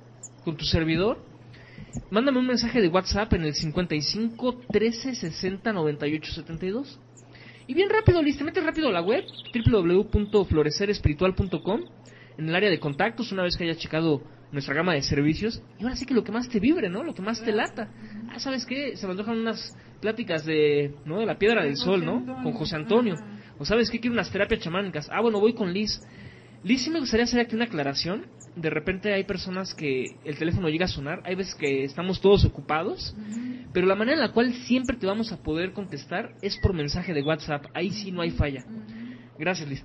con 0.44 0.57
tu 0.57 0.64
servidor. 0.64 1.18
Mándame 2.11 2.38
un 2.40 2.46
mensaje 2.46 2.80
de 2.80 2.88
WhatsApp 2.88 3.32
en 3.34 3.42
el 3.42 3.55
55 3.55 4.62
13 4.72 5.14
60 5.14 5.72
98 5.72 6.32
72. 6.32 6.98
Y 7.70 7.74
bien 7.74 7.88
rápido, 7.88 8.20
Liz, 8.20 8.36
te 8.36 8.42
metes 8.42 8.64
rápido 8.64 8.88
a 8.88 8.90
la 8.90 9.00
web, 9.00 9.24
www.florecerespiritual.com, 9.54 11.80
en 12.36 12.48
el 12.48 12.56
área 12.56 12.68
de 12.68 12.80
contactos, 12.80 13.30
una 13.30 13.44
vez 13.44 13.56
que 13.56 13.62
hayas 13.62 13.78
checado 13.78 14.22
nuestra 14.50 14.74
gama 14.74 14.94
de 14.94 15.02
servicios, 15.02 15.62
y 15.78 15.84
ahora 15.84 15.94
sí 15.94 16.04
que 16.04 16.12
lo 16.12 16.24
que 16.24 16.32
más 16.32 16.48
te 16.48 16.58
vibre, 16.58 16.88
¿no? 16.88 17.04
Lo 17.04 17.14
que 17.14 17.22
más 17.22 17.40
te 17.44 17.52
lata. 17.52 17.88
Ah, 18.28 18.40
¿sabes 18.40 18.66
qué? 18.66 18.96
Se 18.96 19.06
me 19.06 19.12
antojan 19.12 19.38
unas 19.38 19.72
pláticas 20.00 20.44
de, 20.44 20.96
¿no? 21.04 21.20
De 21.20 21.26
la 21.26 21.38
piedra 21.38 21.62
del 21.62 21.76
sol, 21.76 22.04
¿no? 22.04 22.42
Con 22.42 22.54
José 22.54 22.74
Antonio. 22.74 23.14
O 23.56 23.64
¿sabes 23.64 23.88
qué? 23.88 24.00
Quiero 24.00 24.14
unas 24.14 24.32
terapias 24.32 24.62
chamánicas. 24.62 25.08
Ah, 25.08 25.20
bueno, 25.20 25.38
voy 25.38 25.52
con 25.52 25.72
Liz. 25.72 26.00
Liz, 26.62 26.82
sí 26.82 26.90
me 26.90 27.00
gustaría 27.00 27.24
hacer 27.24 27.40
aquí 27.40 27.54
una 27.54 27.64
aclaración. 27.64 28.26
De 28.56 28.68
repente 28.68 29.12
hay 29.12 29.24
personas 29.24 29.74
que 29.74 30.16
el 30.24 30.36
teléfono 30.36 30.68
llega 30.68 30.84
a 30.84 30.88
sonar, 30.88 31.22
hay 31.24 31.36
veces 31.36 31.54
que 31.54 31.84
estamos 31.84 32.20
todos 32.20 32.44
ocupados, 32.44 33.16
pero 33.72 33.86
la 33.86 33.94
manera 33.94 34.16
en 34.16 34.22
la 34.22 34.32
cual 34.32 34.52
siempre 34.52 34.96
te 34.96 35.06
vamos 35.06 35.32
a 35.32 35.42
poder 35.42 35.72
contestar 35.72 36.34
es 36.42 36.58
por 36.58 36.74
mensaje 36.74 37.14
de 37.14 37.22
WhatsApp. 37.22 37.66
Ahí 37.74 37.90
sí 37.90 38.11
no 38.11 38.22
hay 38.22 38.32
falla. 38.32 38.64
Gracias, 39.38 39.68
Liz. 39.68 39.84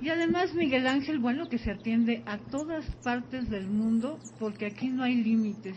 Y 0.00 0.08
además 0.10 0.54
Miguel 0.54 0.86
Ángel, 0.86 1.18
bueno, 1.18 1.48
que 1.48 1.58
se 1.58 1.70
atiende 1.70 2.22
a 2.26 2.38
todas 2.38 2.84
partes 3.02 3.48
del 3.48 3.66
mundo 3.66 4.18
porque 4.38 4.66
aquí 4.66 4.88
no 4.88 5.04
hay 5.04 5.14
límites. 5.14 5.76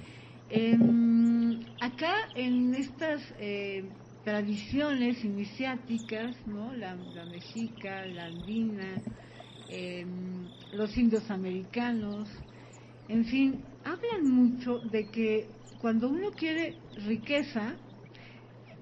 em, 0.52 1.60
acá 1.80 2.14
en 2.34 2.74
estas 2.74 3.22
eh, 3.40 3.84
tradiciones 4.22 5.24
iniciáticas, 5.24 6.36
¿no? 6.46 6.72
La, 6.74 6.94
mexica, 7.24 8.04
la 8.06 8.26
andina, 8.26 9.02
em, 9.70 10.46
los 10.74 10.96
indios 10.96 11.30
americanos, 11.30 12.28
en 13.08 13.24
fin, 13.24 13.64
hablan 13.84 14.30
mucho 14.30 14.78
de 14.78 15.06
que 15.06 15.46
cuando 15.80 16.08
uno 16.08 16.30
quiere 16.30 16.76
riqueza, 17.06 17.74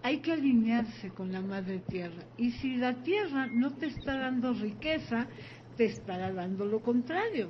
hay 0.02 0.18
que 0.18 0.32
alinearse 0.32 1.10
con 1.10 1.30
la 1.30 1.40
madre 1.40 1.78
tierra. 1.88 2.22
Y 2.36 2.50
si 2.52 2.76
la 2.76 2.94
tierra 3.02 3.46
no 3.46 3.72
te 3.74 3.86
está 3.86 4.18
dando 4.18 4.52
riqueza, 4.54 5.26
te 5.76 5.86
estará 5.86 6.32
dando 6.32 6.64
lo 6.64 6.80
contrario. 6.80 7.48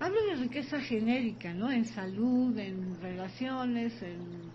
Hablo 0.00 0.24
de 0.24 0.36
riqueza 0.36 0.80
genérica, 0.80 1.52
¿no? 1.52 1.70
En 1.70 1.84
salud, 1.84 2.58
en 2.58 2.98
relaciones, 3.02 3.92
en 4.02 4.50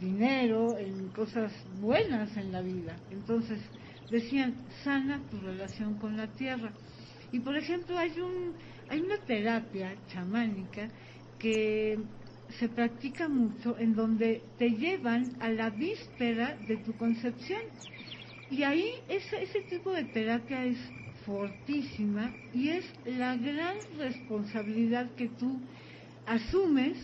dinero, 0.00 0.76
en 0.78 1.08
cosas 1.08 1.52
buenas 1.80 2.34
en 2.36 2.50
la 2.50 2.62
vida. 2.62 2.96
Entonces, 3.10 3.60
decían, 4.10 4.54
sana 4.82 5.20
tu 5.30 5.38
relación 5.38 5.98
con 5.98 6.16
la 6.16 6.26
tierra. 6.28 6.72
Y 7.30 7.40
por 7.40 7.56
ejemplo, 7.56 7.98
hay 7.98 8.18
un 8.18 8.54
hay 8.88 9.00
una 9.00 9.18
terapia 9.18 9.94
chamánica 10.08 10.88
que 11.38 11.98
se 12.58 12.68
practica 12.68 13.28
mucho 13.28 13.76
en 13.78 13.94
donde 13.94 14.42
te 14.58 14.70
llevan 14.70 15.36
a 15.40 15.50
la 15.50 15.70
víspera 15.70 16.56
de 16.68 16.76
tu 16.78 16.96
concepción. 16.96 17.62
Y 18.50 18.62
ahí 18.62 18.94
ese, 19.08 19.42
ese 19.42 19.60
tipo 19.62 19.92
de 19.92 20.04
terapia 20.04 20.64
es 20.64 20.78
fortísima 21.26 22.32
y 22.54 22.68
es 22.68 22.84
la 23.04 23.36
gran 23.36 23.76
responsabilidad 23.98 25.10
que 25.16 25.28
tú 25.28 25.60
asumes 26.24 26.96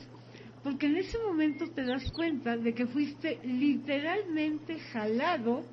porque 0.63 0.87
en 0.87 0.97
ese 0.97 1.19
momento 1.19 1.67
te 1.75 1.85
das 1.85 2.11
cuenta 2.13 2.57
de 2.57 2.73
que 2.73 2.87
fuiste 2.87 3.41
literalmente 3.43 4.79
jalado 4.79 5.65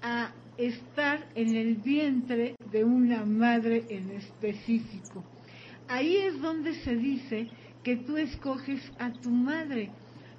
a 0.00 0.32
estar 0.56 1.26
en 1.34 1.56
el 1.56 1.74
vientre 1.76 2.54
de 2.70 2.84
una 2.84 3.24
madre 3.24 3.84
en 3.88 4.10
específico. 4.10 5.24
Ahí 5.88 6.16
es 6.16 6.40
donde 6.40 6.74
se 6.82 6.94
dice 6.94 7.48
que 7.82 7.96
tú 7.96 8.16
escoges 8.16 8.80
a 8.98 9.12
tu 9.12 9.30
madre, 9.30 9.90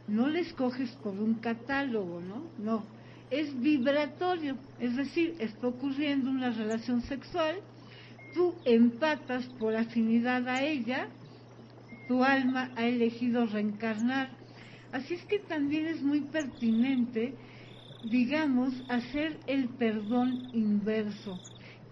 no 0.08 0.28
la 0.28 0.40
escoges 0.40 0.92
por 1.04 1.14
un 1.14 1.36
catálogo, 1.36 2.22
¿no? 2.22 2.44
No, 2.58 2.84
es 3.32 3.60
vibratorio, 3.60 4.58
es 4.80 4.96
decir, 4.96 5.36
está 5.40 5.68
ocurriendo 5.68 6.30
una 6.30 6.50
relación 6.52 7.02
sexual, 7.02 7.58
tú 8.34 8.56
empatas 8.66 9.46
por 9.60 9.76
afinidad 9.76 10.48
a 10.48 10.64
ella, 10.64 11.10
tu 12.08 12.24
alma 12.24 12.72
ha 12.76 12.88
elegido 12.88 13.46
reencarnar. 13.46 14.30
Así 14.92 15.14
es 15.14 15.24
que 15.26 15.40
también 15.40 15.86
es 15.86 16.02
muy 16.02 16.22
pertinente, 16.22 17.36
digamos, 18.10 18.74
hacer 18.90 19.38
el 19.46 19.70
perdón 19.70 20.50
inverso. 20.54 21.40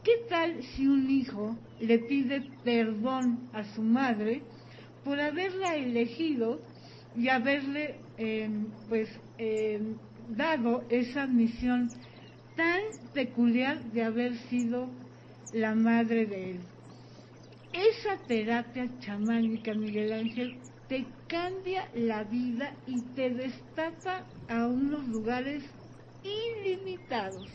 ¿Qué 0.04 0.26
tal 0.30 0.64
si 0.64 0.88
un 0.88 1.10
hijo 1.10 1.56
le 1.80 2.00
pide 2.00 2.50
perdón 2.64 3.50
a 3.54 3.64
su 3.76 3.84
madre 3.84 4.42
por 5.04 5.20
haberla 5.20 5.76
elegido 5.76 6.62
y 7.16 7.30
haberle 7.30 7.96
eh, 8.18 8.50
pues 8.90 9.10
eh, 9.38 9.80
dado 10.30 10.84
esa 10.90 11.28
misión 11.28 11.90
tan 12.56 12.82
peculiar 13.14 13.82
de 13.92 14.04
haber 14.04 14.36
sido 14.50 14.90
la 15.54 15.76
madre 15.76 16.26
de 16.26 16.52
él. 16.52 16.60
Esa 17.74 18.18
terapia 18.28 18.90
chamánica, 19.00 19.74
Miguel 19.74 20.12
Ángel, 20.12 20.58
te 20.88 21.06
cambia 21.28 21.90
la 21.94 22.24
vida 22.24 22.74
y 22.88 23.02
te 23.16 23.30
destapa 23.30 24.26
a 24.50 24.68
unos 24.68 25.08
lugares 25.08 25.64
ilimitados. 26.24 27.48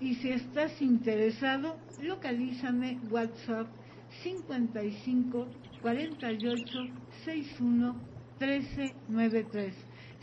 Y 0.00 0.16
si 0.16 0.30
estás 0.30 0.82
interesado, 0.82 1.76
localízame 2.02 2.98
WhatsApp 3.10 3.66
55 4.22 5.46
48 5.80 6.78
61 7.24 7.96
13 8.38 8.94
93. 9.08 9.74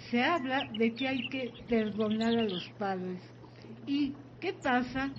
Se 0.10 0.22
habla 0.22 0.70
de 0.78 0.94
que 0.94 1.08
hay 1.08 1.30
que 1.30 1.52
perdonar 1.68 2.38
a 2.38 2.44
los 2.44 2.70
padres. 2.78 3.22
¿Y 3.88 4.14
qué 4.39 4.54
pasa 4.54 5.12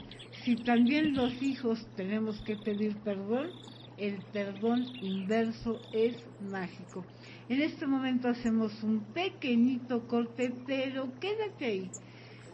si 0.44 0.56
también 0.56 1.14
los 1.14 1.42
hijos 1.42 1.86
tenemos 1.96 2.40
que 2.42 2.56
pedir 2.56 2.96
perdón? 2.98 3.50
El 3.96 4.16
perdón 4.32 4.84
inverso 5.00 5.80
es 5.92 6.16
mágico. 6.40 7.04
En 7.48 7.62
este 7.62 7.86
momento 7.86 8.28
hacemos 8.28 8.82
un 8.82 9.00
pequeñito 9.12 10.06
corte, 10.08 10.52
pero 10.66 11.12
quédate 11.20 11.64
ahí. 11.64 11.90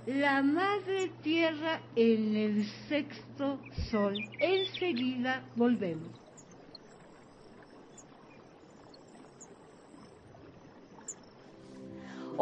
La 0.06 0.42
madre 0.42 1.10
tierra 1.22 1.80
en 1.96 2.36
el 2.36 2.64
sexto 2.88 3.60
sol. 3.90 4.14
Enseguida 4.38 5.44
volvemos. 5.56 6.19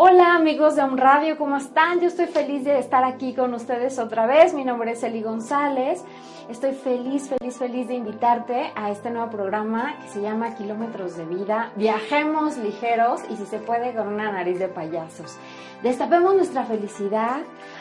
Hola 0.01 0.37
amigos 0.37 0.77
de 0.77 0.85
Un 0.85 0.97
Radio, 0.97 1.37
¿cómo 1.37 1.57
están? 1.57 1.99
Yo 1.99 2.07
estoy 2.07 2.27
feliz 2.27 2.63
de 2.63 2.79
estar 2.79 3.03
aquí 3.03 3.35
con 3.35 3.53
ustedes 3.53 3.99
otra 3.99 4.27
vez. 4.27 4.55
Mi 4.55 4.65
nombre 4.65 4.93
es 4.93 5.03
Eli 5.03 5.23
González. 5.23 6.05
Estoy 6.49 6.73
feliz, 6.75 7.29
feliz, 7.29 7.59
feliz 7.59 7.89
de 7.89 7.95
invitarte 7.95 8.71
a 8.77 8.93
este 8.93 9.11
nuevo 9.11 9.29
programa 9.29 9.97
que 10.01 10.09
se 10.11 10.23
llama 10.23 10.55
Kilómetros 10.55 11.17
de 11.17 11.25
Vida. 11.25 11.73
Viajemos 11.75 12.59
ligeros 12.59 13.23
y 13.29 13.35
si 13.35 13.45
se 13.45 13.59
puede 13.59 13.93
con 13.93 14.07
una 14.07 14.31
nariz 14.31 14.61
de 14.61 14.69
payasos. 14.69 15.37
Destapemos 15.83 16.33
nuestra 16.33 16.63
felicidad, 16.63 17.41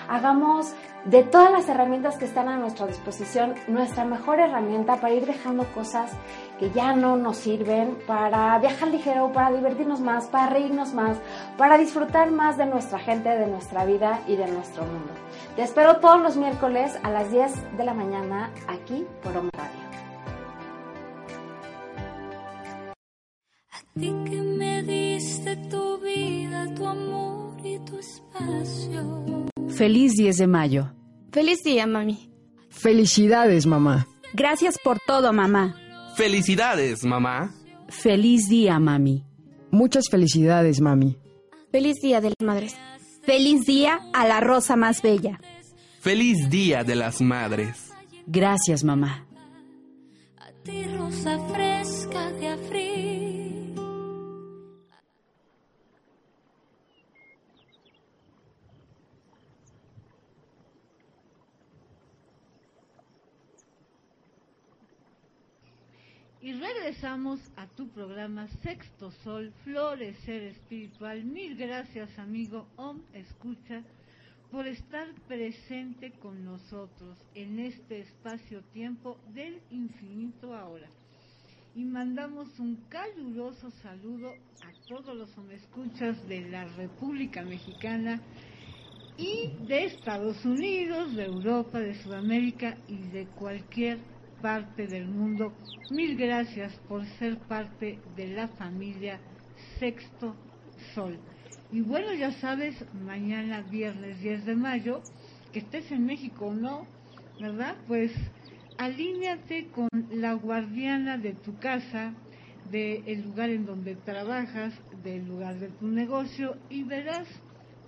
hagamos 0.10 0.74
de 1.08 1.24
todas 1.24 1.52
las 1.52 1.70
herramientas 1.70 2.18
que 2.18 2.26
están 2.26 2.50
a 2.50 2.58
nuestra 2.58 2.86
disposición 2.86 3.56
nuestra 3.68 4.04
mejor 4.04 4.40
herramienta 4.40 4.98
para 4.98 5.14
ir 5.14 5.26
dejando 5.26 5.64
cosas 5.74 6.12
que 6.60 6.70
ya 6.72 6.94
no 6.96 7.16
nos 7.16 7.38
sirven, 7.38 7.98
para 8.06 8.58
viajar 8.60 8.90
ligero, 8.90 9.32
para 9.32 9.56
divertirnos 9.56 10.02
más, 10.02 10.28
para 10.28 10.48
reírnos 10.48 10.94
más, 10.94 11.18
para 11.58 11.78
disfrutar 11.78 12.32
más 12.32 12.58
de 12.58 12.66
nuestra 12.66 13.00
gente, 13.00 13.30
de 13.30 13.48
nuestra 13.48 13.86
vida 13.86 14.22
y 14.28 14.36
de 14.36 14.48
nuestro 14.48 14.84
mundo. 14.84 15.14
Te 15.56 15.64
espero 15.64 15.98
todos 15.98 16.22
los 16.22 16.36
miércoles 16.36 16.98
a 17.04 17.10
las 17.10 17.32
10 17.32 17.78
de 17.78 17.84
la 17.86 17.94
mañana 17.94 18.52
aquí 18.68 19.06
por 19.24 19.38
Om 19.38 19.50
Radio. 19.54 19.88
A 23.72 24.00
ti 24.00 24.14
que 24.26 24.42
me 24.42 24.84
diste 24.84 25.56
tu 25.70 26.00
vida, 26.00 26.66
tu 26.76 26.86
amor 26.86 27.54
y 27.64 27.80
tu 27.80 27.98
espacio. 27.98 29.57
Feliz 29.70 30.14
10 30.14 30.38
de 30.38 30.48
mayo. 30.48 30.94
Feliz 31.32 31.64
día, 31.64 31.86
mami. 31.86 32.32
Felicidades, 32.70 33.66
mamá. 33.66 34.08
Gracias 34.34 34.78
por 34.84 35.00
todo, 35.00 35.34
mamá. 35.34 35.76
Felicidades, 36.16 37.04
mamá. 37.04 37.54
Feliz 37.90 38.50
día, 38.50 38.80
mami. 38.80 39.26
Muchas 39.72 40.06
felicidades, 40.10 40.82
mami. 40.82 41.18
Feliz 41.72 41.96
día 42.02 42.22
de 42.22 42.30
las 42.30 42.46
madres. 42.46 42.76
Feliz 43.24 43.66
día 43.66 44.00
a 44.14 44.28
la 44.28 44.40
rosa 44.40 44.76
más 44.76 45.02
bella. 45.02 45.40
Feliz 46.00 46.50
Día 46.50 46.86
de 46.86 46.96
las 46.96 47.20
Madres. 47.20 47.92
Gracias, 48.28 48.86
mamá. 48.86 49.28
A 50.38 50.52
ti 50.64 50.84
rosa 50.98 51.38
fresca 51.50 52.32
de 52.32 52.48
abril. 52.48 52.87
Y 66.48 66.54
regresamos 66.54 67.42
a 67.58 67.68
tu 67.68 67.90
programa 67.90 68.48
Sexto 68.64 69.12
Sol, 69.22 69.52
Florecer 69.66 70.44
Espiritual. 70.44 71.26
Mil 71.26 71.58
gracias, 71.58 72.18
amigo 72.18 72.66
Om 72.78 73.02
Escucha, 73.14 73.84
por 74.50 74.66
estar 74.66 75.14
presente 75.28 76.14
con 76.22 76.46
nosotros 76.46 77.18
en 77.36 77.60
este 77.60 78.00
espacio-tiempo 78.00 79.18
del 79.34 79.60
infinito 79.72 80.56
ahora. 80.56 80.88
Y 81.76 81.84
mandamos 81.84 82.58
un 82.60 82.78
caluroso 82.88 83.70
saludo 83.84 84.32
a 84.62 84.88
todos 84.88 85.18
los 85.18 85.38
Om 85.38 85.52
Escuchas 85.52 86.30
de 86.30 86.50
la 86.50 86.64
República 86.64 87.44
Mexicana 87.44 88.22
y 89.18 89.52
de 89.68 89.84
Estados 89.84 90.46
Unidos, 90.46 91.14
de 91.14 91.26
Europa, 91.26 91.82
de 91.82 92.02
Sudamérica 92.02 92.78
y 92.88 93.00
de 93.10 93.26
cualquier 93.38 94.00
parte 94.42 94.88
del 94.88 95.08
mundo. 95.08 95.54
Mil 95.90 96.16
gracias 96.16 96.74
por 96.88 97.06
ser 97.18 97.38
parte 97.38 98.00
de 98.16 98.28
la 98.28 98.48
familia 98.48 99.20
Sexto 99.80 100.36
Sol. 100.94 101.18
Y 101.72 101.82
bueno, 101.82 102.14
ya 102.14 102.32
sabes, 102.34 102.76
mañana 102.94 103.62
viernes 103.62 104.20
10 104.22 104.46
de 104.46 104.56
mayo, 104.56 105.02
que 105.52 105.60
estés 105.60 105.92
en 105.92 106.06
México 106.06 106.48
o 106.48 106.54
no, 106.54 106.88
¿verdad? 107.40 107.76
Pues 107.88 108.12
alíñate 108.78 109.68
con 109.68 109.90
la 110.12 110.34
guardiana 110.34 111.18
de 111.18 111.34
tu 111.34 111.58
casa, 111.58 112.14
del 112.72 113.24
lugar 113.24 113.50
en 113.50 113.66
donde 113.66 113.96
trabajas, 113.96 114.74
del 115.04 115.26
lugar 115.28 115.60
de 115.60 115.70
tu 115.70 115.88
negocio 115.88 116.58
y 116.70 116.84
verás 116.84 117.28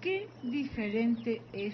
qué 0.01 0.27
diferente 0.43 1.41
es 1.53 1.73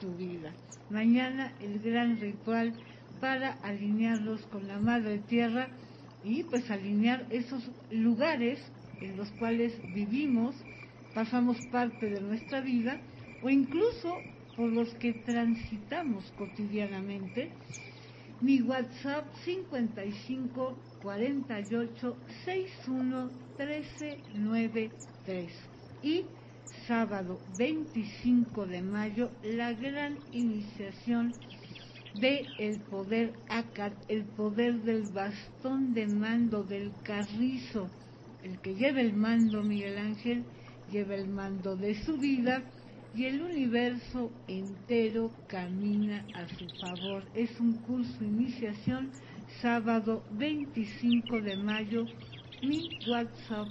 tu 0.00 0.14
vida. 0.16 0.52
Mañana 0.88 1.52
el 1.60 1.78
gran 1.80 2.18
ritual 2.18 2.72
para 3.20 3.52
alinearlos 3.62 4.42
con 4.46 4.66
la 4.66 4.78
madre 4.78 5.18
tierra 5.18 5.68
y 6.24 6.42
pues 6.44 6.70
alinear 6.70 7.26
esos 7.30 7.70
lugares 7.90 8.60
en 9.00 9.16
los 9.16 9.30
cuales 9.32 9.72
vivimos, 9.94 10.54
pasamos 11.14 11.56
parte 11.72 12.10
de 12.10 12.20
nuestra 12.20 12.60
vida 12.60 13.00
o 13.42 13.48
incluso 13.48 14.16
por 14.56 14.70
los 14.70 14.92
que 14.94 15.12
transitamos 15.12 16.30
cotidianamente. 16.36 17.50
Mi 18.40 18.62
WhatsApp 18.62 19.26
55 19.44 20.78
48 21.02 22.16
61 22.44 23.30
13 23.56 24.18
93 24.34 25.52
y 26.02 26.24
sábado 26.86 27.38
25 27.58 28.66
de 28.66 28.82
mayo 28.82 29.30
la 29.42 29.72
gran 29.72 30.18
iniciación 30.32 31.32
de 32.14 32.46
el 32.58 32.80
poder 32.80 33.32
ACAT, 33.48 33.92
el 34.08 34.24
poder 34.24 34.82
del 34.82 35.02
bastón 35.12 35.94
de 35.94 36.06
mando, 36.06 36.62
del 36.62 36.92
carrizo. 37.04 37.88
El 38.42 38.58
que 38.60 38.74
lleva 38.74 39.00
el 39.00 39.12
mando, 39.12 39.62
Miguel 39.62 39.98
Ángel, 39.98 40.44
lleva 40.90 41.14
el 41.14 41.28
mando 41.28 41.76
de 41.76 41.94
su 42.02 42.16
vida 42.16 42.62
y 43.14 43.24
el 43.24 43.42
universo 43.42 44.30
entero 44.48 45.30
camina 45.46 46.24
a 46.34 46.48
su 46.48 46.66
favor. 46.80 47.24
Es 47.34 47.58
un 47.60 47.74
curso 47.78 48.24
iniciación, 48.24 49.10
sábado 49.60 50.22
25 50.32 51.40
de 51.42 51.56
mayo, 51.56 52.06
mi 52.62 52.98
WhatsApp 53.08 53.68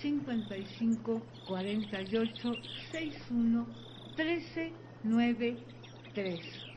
55 0.00 1.22
48 1.46 2.52
61 2.92 3.66
13 4.16 4.72
93 5.04 6.67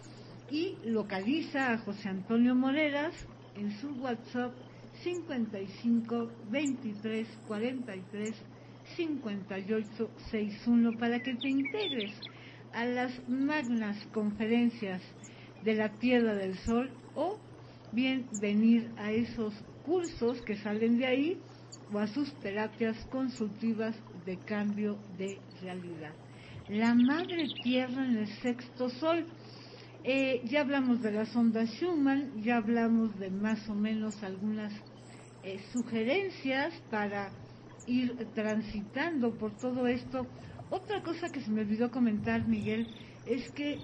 y 0.51 0.77
localiza 0.83 1.71
a 1.71 1.77
José 1.77 2.09
Antonio 2.09 2.53
Moreras 2.53 3.13
en 3.55 3.71
su 3.79 3.89
WhatsApp 4.01 4.53
55 5.03 6.29
23 6.51 7.27
43 7.47 8.35
58 8.97 10.11
61 10.29 10.97
para 10.97 11.21
que 11.21 11.35
te 11.35 11.47
integres 11.47 12.13
a 12.73 12.85
las 12.85 13.11
magnas 13.29 13.97
conferencias 14.13 15.01
de 15.63 15.75
la 15.75 15.89
Tierra 15.89 16.35
del 16.35 16.57
Sol 16.59 16.89
o 17.15 17.37
bien 17.93 18.27
venir 18.41 18.91
a 18.97 19.11
esos 19.11 19.53
cursos 19.85 20.41
que 20.41 20.57
salen 20.57 20.97
de 20.97 21.05
ahí 21.05 21.37
o 21.93 21.99
a 21.99 22.07
sus 22.07 22.33
terapias 22.39 22.97
consultivas 23.05 23.95
de 24.25 24.37
cambio 24.37 24.97
de 25.17 25.39
realidad. 25.61 26.13
La 26.69 26.93
Madre 26.93 27.47
Tierra 27.63 28.05
en 28.05 28.17
el 28.17 28.27
sexto 28.41 28.89
sol. 28.89 29.25
Eh, 30.03 30.41
ya 30.45 30.61
hablamos 30.61 31.01
de 31.03 31.11
las 31.11 31.35
ondas 31.35 31.69
Schumann, 31.73 32.41
ya 32.41 32.57
hablamos 32.57 33.19
de 33.19 33.29
más 33.29 33.69
o 33.69 33.75
menos 33.75 34.23
algunas 34.23 34.73
eh, 35.43 35.59
sugerencias 35.71 36.73
para 36.89 37.29
ir 37.85 38.15
transitando 38.33 39.37
por 39.37 39.55
todo 39.57 39.85
esto. 39.85 40.25
Otra 40.71 41.03
cosa 41.03 41.29
que 41.29 41.41
se 41.41 41.51
me 41.51 41.61
olvidó 41.61 41.91
comentar, 41.91 42.47
Miguel, 42.47 42.87
es 43.27 43.51
que 43.51 43.77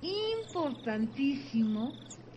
importantísimo 0.00 1.92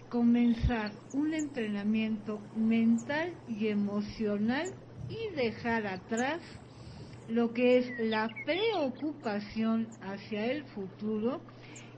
comenzar 0.10 0.92
un 1.14 1.34
entrenamiento 1.34 2.40
mental 2.58 3.34
y 3.48 3.68
emocional 3.68 4.74
y 5.10 5.34
dejar 5.36 5.88
atrás 5.88 6.42
lo 7.30 7.54
que 7.54 7.78
es 7.78 7.86
la 8.00 8.30
preocupación 8.46 9.88
hacia 10.02 10.46
el 10.52 10.66
futuro 10.66 11.42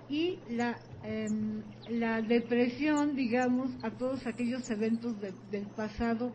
y 0.08 0.38
la, 0.50 0.78
la 1.88 2.22
depresión, 2.22 3.16
digamos, 3.16 3.72
a 3.84 3.92
todos 3.92 4.26
aquellos 4.26 4.70
eventos 4.70 5.20
de- 5.22 5.34
del 5.52 5.68
pasado 5.68 6.34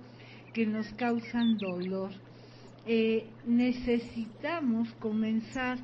que 0.53 0.67
nos 0.67 0.93
causan 0.95 1.59
dolor. 1.59 2.13
Eh, 2.85 3.25
necesitamos 3.45 4.93
comenzar 4.95 5.79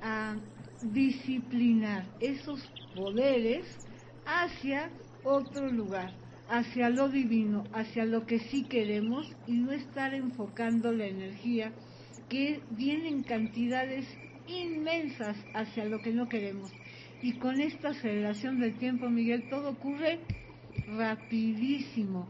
a 0.00 0.36
disciplinar 0.80 2.04
esos 2.20 2.60
poderes 2.94 3.66
hacia 4.24 4.90
otro 5.22 5.70
lugar, 5.70 6.12
hacia 6.48 6.88
lo 6.90 7.08
divino, 7.08 7.64
hacia 7.72 8.04
lo 8.04 8.26
que 8.26 8.38
sí 8.38 8.64
queremos 8.68 9.36
y 9.46 9.52
no 9.58 9.72
estar 9.72 10.14
enfocando 10.14 10.92
la 10.92 11.06
energía 11.06 11.72
que 12.28 12.60
viene 12.70 13.08
en 13.08 13.22
cantidades 13.22 14.06
inmensas 14.46 15.36
hacia 15.52 15.84
lo 15.84 16.00
que 16.02 16.12
no 16.12 16.28
queremos. 16.28 16.79
Y 17.22 17.34
con 17.34 17.60
esta 17.60 17.90
aceleración 17.90 18.60
del 18.60 18.74
tiempo, 18.78 19.08
Miguel, 19.08 19.48
todo 19.50 19.70
ocurre 19.70 20.20
rapidísimo. 20.96 22.28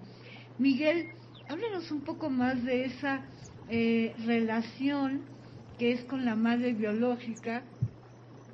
Miguel, 0.59 1.07
háblanos 1.49 1.91
un 1.91 2.03
poco 2.03 2.29
más 2.29 2.63
de 2.65 2.87
esa 2.87 3.25
eh, 3.69 4.15
relación 4.27 5.23
que 5.79 5.93
es 5.93 6.05
con 6.05 6.25
la 6.25 6.35
madre 6.35 6.73
biológica, 6.73 7.63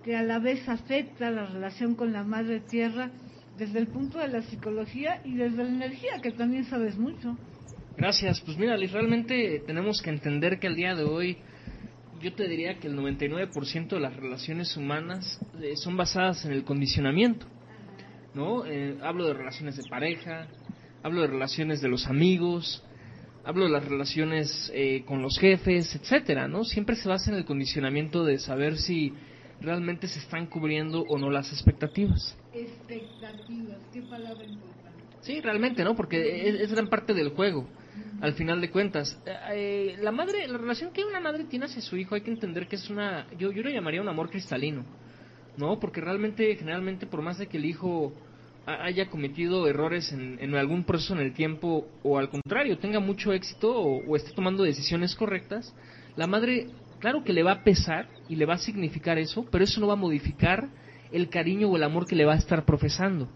que 0.04 0.14
a 0.14 0.22
la 0.22 0.38
vez 0.38 0.68
afecta 0.68 1.30
la 1.30 1.46
relación 1.46 1.94
con 1.94 2.12
la 2.12 2.22
madre 2.22 2.60
tierra 2.60 3.10
desde 3.58 3.78
el 3.78 3.88
punto 3.88 4.18
de 4.18 4.28
la 4.28 4.42
psicología 4.42 5.20
y 5.24 5.34
desde 5.34 5.64
la 5.64 5.68
energía, 5.68 6.20
que 6.22 6.30
también 6.30 6.64
sabes 6.66 6.96
mucho. 6.96 7.36
Gracias. 7.96 8.40
Pues 8.42 8.58
mira, 8.58 8.76
realmente 8.76 9.62
tenemos 9.66 10.02
que 10.02 10.10
entender 10.10 10.58
que 10.58 10.66
al 10.66 10.76
día 10.76 10.94
de 10.94 11.04
hoy 11.04 11.38
yo 12.26 12.32
te 12.32 12.48
diría 12.48 12.80
que 12.80 12.88
el 12.88 12.98
99% 12.98 13.86
de 13.86 14.00
las 14.00 14.16
relaciones 14.16 14.76
humanas 14.76 15.38
eh, 15.62 15.76
son 15.76 15.96
basadas 15.96 16.44
en 16.44 16.50
el 16.50 16.64
condicionamiento. 16.64 17.46
¿No? 18.34 18.66
Eh, 18.66 18.98
hablo 19.00 19.28
de 19.28 19.34
relaciones 19.34 19.76
de 19.76 19.84
pareja, 19.88 20.48
hablo 21.04 21.20
de 21.20 21.28
relaciones 21.28 21.80
de 21.80 21.88
los 21.88 22.08
amigos, 22.08 22.82
hablo 23.44 23.66
de 23.66 23.70
las 23.70 23.84
relaciones 23.84 24.72
eh, 24.74 25.04
con 25.06 25.22
los 25.22 25.38
jefes, 25.38 25.94
etcétera, 25.94 26.48
¿no? 26.48 26.64
Siempre 26.64 26.96
se 26.96 27.08
basa 27.08 27.30
en 27.30 27.36
el 27.36 27.44
condicionamiento 27.44 28.24
de 28.24 28.40
saber 28.40 28.76
si 28.76 29.14
realmente 29.60 30.08
se 30.08 30.18
están 30.18 30.46
cubriendo 30.46 31.04
o 31.08 31.18
no 31.18 31.30
las 31.30 31.52
expectativas. 31.52 32.36
Expectativas, 32.52 33.78
qué 33.92 34.02
palabra 34.02 34.44
importante. 34.44 35.04
Sí, 35.20 35.40
realmente, 35.40 35.84
¿no? 35.84 35.94
Porque 35.94 36.48
es, 36.48 36.60
es 36.60 36.72
gran 36.72 36.88
parte 36.88 37.14
del 37.14 37.28
juego. 37.28 37.68
Al 38.20 38.34
final 38.34 38.60
de 38.60 38.70
cuentas. 38.70 39.20
Eh, 39.26 39.36
eh, 39.52 39.96
la 40.00 40.12
madre, 40.12 40.46
la 40.48 40.58
relación 40.58 40.92
que 40.92 41.04
una 41.04 41.20
madre 41.20 41.44
tiene 41.44 41.66
hacia 41.66 41.82
su 41.82 41.96
hijo 41.96 42.14
hay 42.14 42.22
que 42.22 42.30
entender 42.30 42.68
que 42.68 42.76
es 42.76 42.90
una, 42.90 43.26
yo, 43.38 43.52
yo 43.52 43.62
lo 43.62 43.70
llamaría 43.70 44.00
un 44.00 44.08
amor 44.08 44.30
cristalino, 44.30 44.84
¿no? 45.56 45.78
Porque 45.78 46.00
realmente, 46.00 46.54
generalmente, 46.56 47.06
por 47.06 47.22
más 47.22 47.38
de 47.38 47.46
que 47.46 47.56
el 47.56 47.64
hijo 47.64 48.12
haya 48.66 49.08
cometido 49.08 49.68
errores 49.68 50.12
en, 50.12 50.54
algún 50.56 50.82
proceso 50.82 51.14
en 51.14 51.20
el 51.20 51.32
tiempo 51.32 51.86
o 52.02 52.18
al 52.18 52.28
contrario, 52.28 52.78
tenga 52.78 52.98
mucho 52.98 53.32
éxito 53.32 53.72
o, 53.72 54.04
o 54.04 54.16
esté 54.16 54.32
tomando 54.32 54.64
decisiones 54.64 55.14
correctas, 55.14 55.72
la 56.16 56.26
madre, 56.26 56.66
claro 56.98 57.22
que 57.22 57.32
le 57.32 57.44
va 57.44 57.52
a 57.52 57.64
pesar 57.64 58.08
y 58.28 58.34
le 58.34 58.44
va 58.44 58.54
a 58.54 58.58
significar 58.58 59.18
eso, 59.18 59.46
pero 59.52 59.62
eso 59.62 59.80
no 59.80 59.86
va 59.86 59.92
a 59.92 59.96
modificar 59.96 60.68
el 61.12 61.28
cariño 61.28 61.68
o 61.68 61.76
el 61.76 61.84
amor 61.84 62.06
que 62.06 62.16
le 62.16 62.24
va 62.24 62.34
a 62.34 62.38
estar 62.38 62.64
profesando. 62.64 63.28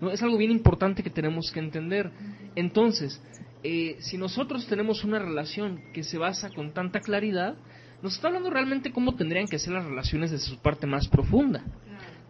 ¿no? 0.00 0.10
Es 0.10 0.22
algo 0.22 0.36
bien 0.36 0.50
importante 0.50 1.02
que 1.02 1.10
tenemos 1.10 1.50
que 1.52 1.60
entender. 1.60 2.10
Entonces, 2.54 3.20
eh, 3.62 3.96
si 4.00 4.16
nosotros 4.18 4.66
tenemos 4.68 5.04
una 5.04 5.18
relación 5.18 5.80
que 5.92 6.04
se 6.04 6.18
basa 6.18 6.50
con 6.50 6.72
tanta 6.72 7.00
claridad, 7.00 7.56
nos 8.02 8.14
está 8.14 8.28
hablando 8.28 8.50
realmente 8.50 8.92
cómo 8.92 9.16
tendrían 9.16 9.48
que 9.48 9.58
ser 9.58 9.72
las 9.72 9.84
relaciones 9.84 10.30
desde 10.30 10.46
su 10.46 10.60
parte 10.60 10.86
más 10.86 11.08
profunda, 11.08 11.64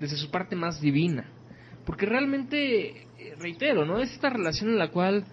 desde 0.01 0.17
su 0.17 0.31
parte 0.31 0.57
más 0.57 0.81
divina. 0.81 1.31
Porque 1.85 2.07
realmente, 2.07 3.03
eh, 3.19 3.35
reitero, 3.39 3.85
¿no? 3.85 3.99
Es 3.99 4.13
esta 4.13 4.31
relación 4.31 4.71
en 4.71 4.79
la 4.79 4.89
cual, 4.89 5.25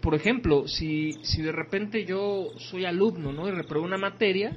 por 0.00 0.14
ejemplo, 0.14 0.68
si, 0.68 1.12
si 1.22 1.42
de 1.42 1.52
repente 1.52 2.04
yo 2.04 2.50
soy 2.58 2.84
alumno, 2.84 3.32
¿no? 3.32 3.48
Y 3.48 3.50
reprobo 3.50 3.84
una 3.84 3.98
materia, 3.98 4.56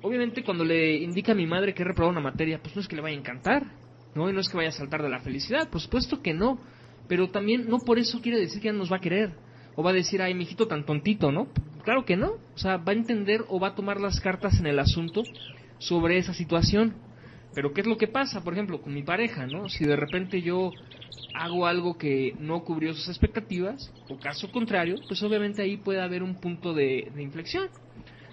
obviamente 0.00 0.42
cuando 0.42 0.64
le 0.64 0.96
indica 0.96 1.32
a 1.32 1.34
mi 1.34 1.46
madre 1.46 1.74
que 1.74 1.84
reprobado 1.84 2.12
una 2.12 2.20
materia, 2.20 2.60
pues 2.62 2.74
no 2.74 2.80
es 2.80 2.88
que 2.88 2.96
le 2.96 3.02
vaya 3.02 3.16
a 3.16 3.20
encantar, 3.20 3.66
¿no? 4.14 4.30
Y 4.30 4.32
no 4.32 4.40
es 4.40 4.48
que 4.48 4.56
vaya 4.56 4.70
a 4.70 4.72
saltar 4.72 5.02
de 5.02 5.10
la 5.10 5.20
felicidad, 5.20 5.68
por 5.68 5.82
supuesto 5.82 6.22
que 6.22 6.32
no. 6.32 6.58
Pero 7.06 7.28
también 7.28 7.68
no 7.68 7.80
por 7.80 7.98
eso 7.98 8.22
quiere 8.22 8.40
decir 8.40 8.62
que 8.62 8.68
ya 8.68 8.72
nos 8.72 8.90
va 8.90 8.96
a 8.96 9.00
querer 9.00 9.43
o 9.76 9.82
va 9.82 9.90
a 9.90 9.94
decir, 9.94 10.22
ay, 10.22 10.34
mi 10.34 10.44
hijito 10.44 10.66
tan 10.66 10.84
tontito, 10.84 11.32
¿no? 11.32 11.48
Claro 11.82 12.04
que 12.04 12.16
no. 12.16 12.32
O 12.54 12.58
sea, 12.58 12.76
va 12.78 12.92
a 12.92 12.94
entender 12.94 13.44
o 13.48 13.60
va 13.60 13.68
a 13.68 13.74
tomar 13.74 14.00
las 14.00 14.20
cartas 14.20 14.58
en 14.58 14.66
el 14.66 14.78
asunto 14.78 15.22
sobre 15.78 16.18
esa 16.18 16.34
situación. 16.34 16.94
Pero 17.54 17.72
¿qué 17.72 17.82
es 17.82 17.86
lo 17.86 17.96
que 17.96 18.08
pasa, 18.08 18.42
por 18.42 18.54
ejemplo, 18.54 18.80
con 18.80 18.94
mi 18.94 19.02
pareja, 19.02 19.46
¿no? 19.46 19.68
Si 19.68 19.84
de 19.84 19.96
repente 19.96 20.42
yo 20.42 20.72
hago 21.34 21.66
algo 21.66 21.96
que 21.98 22.34
no 22.38 22.64
cubrió 22.64 22.94
sus 22.94 23.08
expectativas, 23.08 23.92
o 24.08 24.18
caso 24.18 24.50
contrario, 24.50 24.96
pues 25.06 25.22
obviamente 25.22 25.62
ahí 25.62 25.76
puede 25.76 26.00
haber 26.00 26.22
un 26.22 26.36
punto 26.36 26.72
de, 26.72 27.10
de 27.14 27.22
inflexión. 27.22 27.68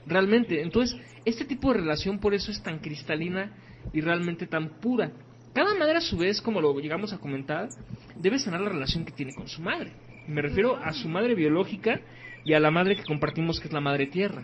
Realmente. 0.08 0.62
Entonces, 0.62 1.00
este 1.26 1.46
tipo 1.46 1.72
de 1.72 1.80
relación 1.80 2.20
por 2.20 2.34
eso 2.34 2.52
es 2.52 2.64
tan 2.64 2.80
cristalina 2.80 3.54
y 3.94 4.02
realmente 4.02 4.48
tan 4.48 4.80
pura. 4.80 5.12
Cada 5.54 5.76
madre 5.76 5.98
a 5.98 6.02
su 6.02 6.18
vez, 6.18 6.42
como 6.42 6.62
lo 6.62 6.80
llegamos 6.80 7.14
a 7.14 7.20
comentar, 7.20 7.70
debe 8.16 8.40
sanar 8.40 8.62
la 8.62 8.70
relación 8.70 9.06
que 9.06 9.12
tiene 9.12 9.34
con 9.34 9.48
su 9.48 9.62
madre. 9.62 9.92
Me 10.28 10.42
refiero 10.42 10.78
a 10.78 10.94
su 10.94 11.08
madre 11.10 11.36
biológica 11.36 12.02
y 12.44 12.54
a 12.54 12.60
la 12.60 12.72
madre 12.72 12.96
que 12.96 13.04
compartimos, 13.04 13.60
que 13.60 13.68
es 13.68 13.74
la 13.74 13.82
madre 13.82 14.08
tierra. 14.08 14.44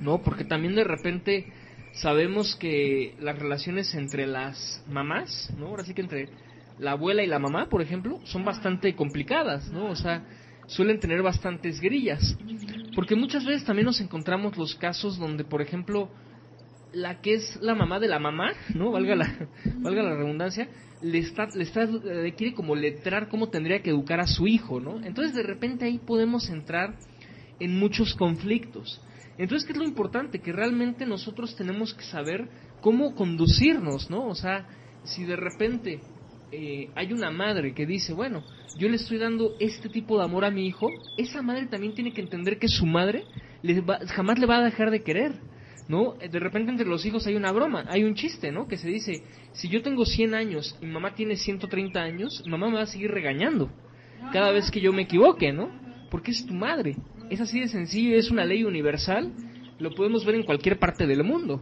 ¿No? 0.00 0.22
Porque 0.22 0.44
también 0.44 0.74
de 0.74 0.84
repente 0.84 1.46
sabemos 1.92 2.56
que 2.56 3.14
las 3.20 3.38
relaciones 3.38 3.94
entre 3.94 4.26
las 4.26 4.84
mamás, 4.88 5.52
¿no? 5.58 5.66
Ahora 5.66 5.84
sí 5.84 5.94
que 5.94 6.02
entre 6.02 6.28
la 6.78 6.92
abuela 6.92 7.22
y 7.22 7.26
la 7.26 7.38
mamá, 7.38 7.68
por 7.68 7.82
ejemplo, 7.82 8.20
son 8.24 8.44
bastante 8.44 8.94
complicadas, 8.94 9.70
¿no? 9.70 9.90
O 9.90 9.96
sea, 9.96 10.24
suelen 10.66 11.00
tener 11.00 11.22
bastantes 11.22 11.80
grillas. 11.80 12.36
Porque 12.94 13.16
muchas 13.16 13.44
veces 13.44 13.64
también 13.64 13.86
nos 13.86 14.00
encontramos 14.00 14.56
los 14.56 14.74
casos 14.76 15.18
donde, 15.18 15.44
por 15.44 15.60
ejemplo, 15.60 16.10
la 16.92 17.20
que 17.20 17.34
es 17.34 17.58
la 17.60 17.74
mamá 17.74 18.00
de 18.00 18.08
la 18.08 18.18
mamá, 18.18 18.52
¿no? 18.74 18.90
Valga 18.90 19.16
la, 19.16 19.48
valga 19.76 20.02
la 20.02 20.16
redundancia, 20.16 20.68
le 21.02 21.18
está, 21.18 21.46
le 21.54 21.64
está, 21.64 21.84
le 21.84 22.34
quiere 22.34 22.54
como 22.54 22.74
letrar 22.74 23.28
cómo 23.28 23.48
tendría 23.48 23.82
que 23.82 23.90
educar 23.90 24.20
a 24.20 24.26
su 24.26 24.46
hijo, 24.46 24.80
¿no? 24.80 25.04
Entonces 25.04 25.34
de 25.34 25.42
repente 25.42 25.84
ahí 25.84 25.98
podemos 25.98 26.48
entrar 26.50 26.96
en 27.58 27.78
muchos 27.78 28.14
conflictos. 28.14 29.00
Entonces, 29.38 29.66
¿qué 29.66 29.72
es 29.72 29.78
lo 29.78 29.84
importante? 29.84 30.40
Que 30.40 30.52
realmente 30.52 31.06
nosotros 31.06 31.56
tenemos 31.56 31.94
que 31.94 32.02
saber 32.02 32.48
cómo 32.80 33.14
conducirnos, 33.14 34.10
¿no? 34.10 34.26
O 34.26 34.34
sea, 34.34 34.66
si 35.04 35.24
de 35.24 35.36
repente 35.36 36.00
eh, 36.52 36.90
hay 36.94 37.12
una 37.12 37.30
madre 37.30 37.72
que 37.72 37.86
dice, 37.86 38.12
bueno, 38.12 38.44
yo 38.76 38.88
le 38.88 38.96
estoy 38.96 39.18
dando 39.18 39.54
este 39.60 39.88
tipo 39.88 40.18
de 40.18 40.24
amor 40.24 40.44
a 40.44 40.50
mi 40.50 40.66
hijo, 40.66 40.88
esa 41.16 41.42
madre 41.42 41.66
también 41.66 41.94
tiene 41.94 42.12
que 42.12 42.20
entender 42.20 42.58
que 42.58 42.68
su 42.68 42.86
madre 42.86 43.24
le 43.62 43.82
jamás 44.08 44.38
le 44.38 44.46
va 44.46 44.58
a 44.58 44.64
dejar 44.64 44.90
de 44.90 45.02
querer. 45.02 45.32
¿No? 45.90 46.14
De 46.14 46.38
repente 46.38 46.70
entre 46.70 46.86
los 46.86 47.04
hijos 47.04 47.26
hay 47.26 47.34
una 47.34 47.50
broma, 47.50 47.84
hay 47.88 48.04
un 48.04 48.14
chiste, 48.14 48.52
¿no? 48.52 48.68
Que 48.68 48.76
se 48.76 48.86
dice, 48.86 49.24
si 49.50 49.68
yo 49.68 49.82
tengo 49.82 50.06
100 50.06 50.34
años 50.34 50.78
y 50.80 50.86
mamá 50.86 51.16
tiene 51.16 51.34
130 51.34 52.00
años, 52.00 52.44
mamá 52.46 52.68
me 52.68 52.76
va 52.76 52.82
a 52.82 52.86
seguir 52.86 53.10
regañando 53.10 53.68
cada 54.32 54.52
vez 54.52 54.70
que 54.70 54.80
yo 54.80 54.92
me 54.92 55.02
equivoque, 55.02 55.52
¿no? 55.52 55.68
Porque 56.08 56.30
es 56.30 56.46
tu 56.46 56.54
madre. 56.54 56.94
Es 57.28 57.40
así 57.40 57.58
de 57.58 57.66
sencillo, 57.66 58.16
es 58.16 58.30
una 58.30 58.44
ley 58.44 58.62
universal, 58.62 59.32
lo 59.80 59.90
podemos 59.90 60.24
ver 60.24 60.36
en 60.36 60.44
cualquier 60.44 60.78
parte 60.78 61.08
del 61.08 61.24
mundo, 61.24 61.60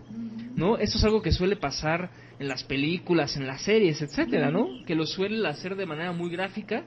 ¿no? 0.54 0.76
Esto 0.76 0.98
es 0.98 1.04
algo 1.04 1.22
que 1.22 1.32
suele 1.32 1.56
pasar 1.56 2.10
en 2.38 2.48
las 2.48 2.64
películas, 2.64 3.34
en 3.38 3.46
las 3.46 3.62
series, 3.62 4.02
etcétera, 4.02 4.50
¿no? 4.50 4.84
Que 4.86 4.94
lo 4.94 5.06
suelen 5.06 5.46
hacer 5.46 5.74
de 5.74 5.86
manera 5.86 6.12
muy 6.12 6.28
gráfica, 6.28 6.84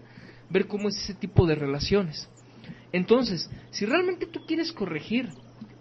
ver 0.52 0.68
cómo 0.68 0.90
es 0.90 0.98
ese 0.98 1.16
tipo 1.16 1.48
de 1.48 1.56
relaciones. 1.56 2.30
Entonces, 2.92 3.50
si 3.72 3.88
realmente 3.88 4.28
tú 4.28 4.46
quieres 4.46 4.72
corregir 4.72 5.30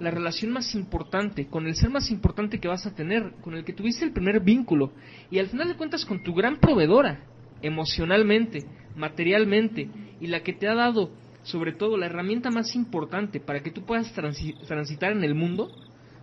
la 0.00 0.10
relación 0.10 0.50
más 0.50 0.74
importante, 0.74 1.46
con 1.46 1.66
el 1.66 1.76
ser 1.76 1.90
más 1.90 2.10
importante 2.10 2.58
que 2.58 2.68
vas 2.68 2.86
a 2.86 2.94
tener, 2.94 3.32
con 3.42 3.54
el 3.54 3.64
que 3.64 3.74
tuviste 3.74 4.02
el 4.04 4.12
primer 4.12 4.40
vínculo, 4.40 4.92
y 5.30 5.38
al 5.38 5.48
final 5.48 5.68
de 5.68 5.76
cuentas 5.76 6.06
con 6.06 6.22
tu 6.22 6.32
gran 6.34 6.58
proveedora, 6.58 7.20
emocionalmente, 7.62 8.64
materialmente, 8.96 9.90
y 10.20 10.26
la 10.26 10.42
que 10.42 10.54
te 10.54 10.66
ha 10.66 10.74
dado, 10.74 11.10
sobre 11.42 11.72
todo, 11.72 11.98
la 11.98 12.06
herramienta 12.06 12.50
más 12.50 12.74
importante 12.74 13.38
para 13.40 13.62
que 13.62 13.70
tú 13.70 13.84
puedas 13.84 14.10
transitar 14.12 15.12
en 15.12 15.22
el 15.22 15.34
mundo, 15.34 15.70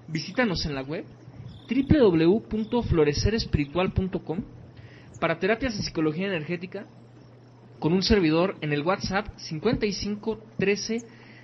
visítanos 0.07 0.65
en 0.65 0.73
la 0.75 0.81
web 0.81 1.05
www.florecerespiritual.com 1.69 4.43
para 5.19 5.37
terapias 5.39 5.77
de 5.77 5.83
psicología 5.83 6.27
energética 6.27 6.85
con 7.79 7.93
un 7.93 8.03
servidor 8.03 8.57
en 8.61 8.73
el 8.73 8.81
WhatsApp 8.81 9.27
55 9.37 10.39
13 10.57 10.97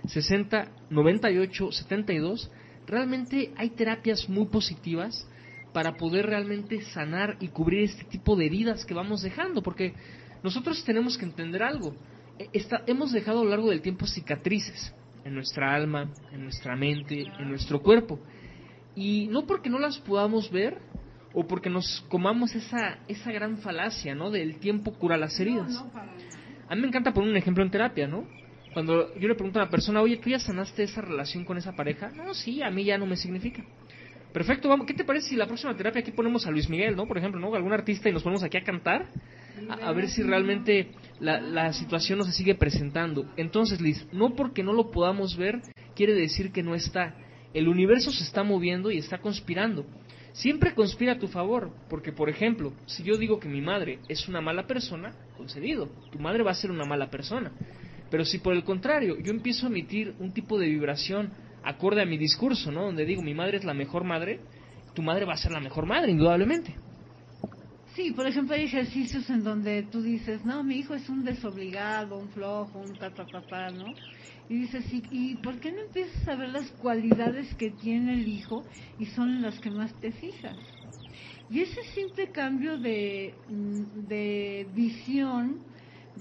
60, 0.07 0.71
98, 0.89 1.71
72, 1.71 2.51
realmente 2.85 3.51
hay 3.55 3.69
terapias 3.71 4.27
muy 4.29 4.47
positivas 4.47 5.27
para 5.73 5.93
poder 5.93 6.27
realmente 6.27 6.81
sanar 6.81 7.37
y 7.39 7.47
cubrir 7.47 7.83
este 7.83 8.03
tipo 8.05 8.35
de 8.35 8.45
heridas 8.45 8.85
que 8.85 8.93
vamos 8.93 9.21
dejando, 9.21 9.63
porque 9.63 9.93
nosotros 10.43 10.83
tenemos 10.83 11.17
que 11.17 11.25
entender 11.25 11.63
algo. 11.63 11.95
E, 12.37 12.49
hemos 12.85 13.11
dejado 13.11 13.41
a 13.41 13.43
lo 13.43 13.49
largo 13.49 13.69
del 13.69 13.81
tiempo 13.81 14.05
cicatrices 14.05 14.93
en 15.25 15.33
nuestra 15.33 15.73
alma, 15.73 16.11
en 16.31 16.43
nuestra 16.43 16.75
mente, 16.75 17.25
en 17.39 17.49
nuestro 17.49 17.81
cuerpo. 17.81 18.19
Y 18.95 19.27
no 19.27 19.47
porque 19.47 19.69
no 19.69 19.79
las 19.79 19.97
podamos 19.97 20.51
ver 20.51 20.77
o 21.33 21.47
porque 21.47 21.69
nos 21.69 22.05
comamos 22.09 22.53
esa, 22.53 22.99
esa 23.07 23.31
gran 23.31 23.57
falacia, 23.57 24.13
¿no? 24.13 24.29
Del 24.29 24.57
tiempo 24.57 24.93
cura 24.93 25.17
las 25.17 25.39
heridas. 25.39 25.83
A 26.69 26.75
mí 26.75 26.81
me 26.81 26.87
encanta 26.87 27.13
poner 27.13 27.31
un 27.31 27.37
ejemplo 27.37 27.63
en 27.63 27.71
terapia, 27.71 28.07
¿no? 28.07 28.27
Cuando 28.73 29.13
yo 29.15 29.27
le 29.27 29.35
pregunto 29.35 29.59
a 29.59 29.63
una 29.63 29.71
persona, 29.71 30.01
oye, 30.01 30.17
¿tú 30.17 30.29
ya 30.29 30.39
sanaste 30.39 30.83
esa 30.83 31.01
relación 31.01 31.45
con 31.45 31.57
esa 31.57 31.73
pareja? 31.73 32.09
No, 32.09 32.33
sí, 32.33 32.61
a 32.61 32.69
mí 32.69 32.83
ya 32.83 32.97
no 32.97 33.05
me 33.05 33.15
significa. 33.15 33.63
Perfecto, 34.33 34.67
vamos. 34.67 34.87
¿Qué 34.87 34.95
te 34.95 35.03
parece 35.03 35.29
si 35.29 35.35
la 35.35 35.45
próxima 35.45 35.75
terapia 35.77 36.01
aquí 36.01 36.11
ponemos 36.11 36.47
a 36.47 36.51
Luis 36.51 36.67
Miguel, 36.67 36.95
¿no? 36.95 37.05
Por 37.05 37.19
ejemplo, 37.19 37.39
¿no? 37.39 37.53
Algún 37.53 37.71
artista 37.71 38.09
y 38.09 38.11
nos 38.11 38.23
ponemos 38.23 38.43
aquí 38.43 38.57
a 38.57 38.63
cantar, 38.63 39.05
a, 39.69 39.91
ver 39.91 40.09
si 40.09 40.23
realmente 40.23 40.89
la, 41.19 41.39
la, 41.39 41.71
situación 41.71 42.17
no 42.17 42.25
se 42.25 42.31
sigue 42.31 42.55
presentando. 42.55 43.31
Entonces, 43.37 43.79
Liz, 43.79 44.07
no 44.11 44.33
porque 44.35 44.63
no 44.63 44.73
lo 44.73 44.89
podamos 44.89 45.37
ver, 45.37 45.61
quiere 45.95 46.15
decir 46.15 46.51
que 46.51 46.63
no 46.63 46.73
está. 46.73 47.15
El 47.53 47.67
universo 47.67 48.11
se 48.11 48.23
está 48.23 48.43
moviendo 48.43 48.89
y 48.89 48.97
está 48.97 49.19
conspirando. 49.19 49.85
Siempre 50.31 50.73
conspira 50.73 51.13
a 51.13 51.19
tu 51.19 51.27
favor, 51.27 51.71
porque, 51.87 52.11
por 52.11 52.27
ejemplo, 52.27 52.73
si 52.87 53.03
yo 53.03 53.17
digo 53.17 53.39
que 53.39 53.47
mi 53.47 53.61
madre 53.61 53.99
es 54.09 54.27
una 54.27 54.41
mala 54.41 54.65
persona, 54.65 55.13
concedido, 55.37 55.89
tu 56.11 56.17
madre 56.17 56.41
va 56.41 56.49
a 56.49 56.55
ser 56.55 56.71
una 56.71 56.85
mala 56.85 57.11
persona. 57.11 57.51
Pero 58.09 58.25
si 58.25 58.39
por 58.39 58.53
el 58.53 58.63
contrario 58.63 59.17
yo 59.19 59.31
empiezo 59.31 59.65
a 59.65 59.69
emitir 59.69 60.15
un 60.19 60.33
tipo 60.33 60.59
de 60.59 60.67
vibración 60.67 61.31
acorde 61.63 62.01
a 62.01 62.05
mi 62.05 62.17
discurso, 62.17 62.71
¿no? 62.71 62.83
Donde 62.83 63.05
digo 63.05 63.21
mi 63.21 63.33
madre 63.33 63.57
es 63.57 63.63
la 63.63 63.73
mejor 63.73 64.03
madre, 64.03 64.39
tu 64.93 65.01
madre 65.01 65.25
va 65.25 65.33
a 65.33 65.37
ser 65.37 65.51
la 65.51 65.59
mejor 65.59 65.85
madre, 65.85 66.11
indudablemente. 66.11 66.75
Sí, 67.95 68.11
por 68.11 68.25
ejemplo, 68.25 68.55
hay 68.55 68.63
ejercicios 68.63 69.29
en 69.29 69.43
donde 69.43 69.83
tú 69.83 70.01
dices, 70.01 70.43
no, 70.43 70.63
mi 70.63 70.77
hijo 70.77 70.95
es 70.95 71.07
un 71.09 71.23
desobligado, 71.23 72.17
un 72.17 72.29
flojo, 72.29 72.79
un 72.79 72.97
ta, 72.97 73.11
¿no? 73.71 73.93
Y 74.49 74.61
dices, 74.61 74.83
¿y, 74.91 75.03
¿y 75.11 75.35
por 75.35 75.59
qué 75.59 75.71
no 75.71 75.79
empiezas 75.79 76.27
a 76.27 76.35
ver 76.35 76.49
las 76.49 76.69
cualidades 76.71 77.53
que 77.53 77.69
tiene 77.69 78.13
el 78.13 78.27
hijo 78.27 78.65
y 78.99 79.05
son 79.05 79.41
las 79.43 79.59
que 79.59 79.69
más 79.69 79.93
te 80.01 80.11
fijas? 80.11 80.57
Y 81.51 81.61
ese 81.61 81.83
simple 81.93 82.31
cambio 82.31 82.79
de, 82.79 83.35
mm, 83.47 84.07
de 84.07 84.67
visión 84.73 85.59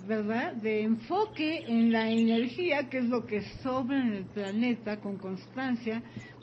¿verdad? 0.06 0.54
De 0.54 0.82
enfoque 0.82 1.64
en 1.66 1.92
la 1.92 2.10
energía, 2.10 2.88
que 2.88 2.98
es 2.98 3.04
lo 3.04 3.26
que 3.26 3.42
sobra 3.62 4.00
en 4.00 4.12
el 4.12 4.24
planeta 4.24 5.00
con 5.00 5.16
constancia, 5.16 6.02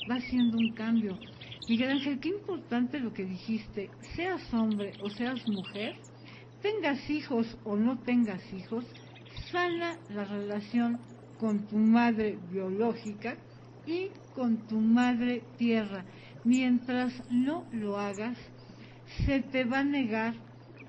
va 0.10 0.16
haciendo 0.16 0.58
un 0.58 0.74
cambio. 0.74 1.18
Miguel 1.68 1.92
Ángel, 1.92 2.20
qué 2.20 2.30
importante 2.30 3.00
lo 3.00 3.14
que 3.14 3.26
dijiste, 3.26 3.90
seas 4.16 4.54
hombre 4.54 4.94
o 5.04 5.10
seas 5.10 5.48
mujer, 5.48 5.96
tengas 6.62 7.10
hijos 7.10 7.58
o 7.64 7.76
no 7.76 8.00
tengas 8.00 8.42
hijos, 8.54 8.86
sana 9.52 9.98
la 10.10 10.26
relación 10.26 11.00
con 11.40 11.68
tu 11.68 11.78
madre 11.78 12.38
biológica 12.52 13.38
y 13.86 14.10
con 14.36 14.68
tu 14.68 14.80
madre 14.80 15.44
tierra. 15.58 16.06
Mientras 16.44 17.14
no 17.30 17.66
lo 17.72 17.98
hagas, 17.98 18.38
se 19.26 19.42
te 19.42 19.64
va 19.64 19.80
a 19.80 19.84
negar 19.84 20.34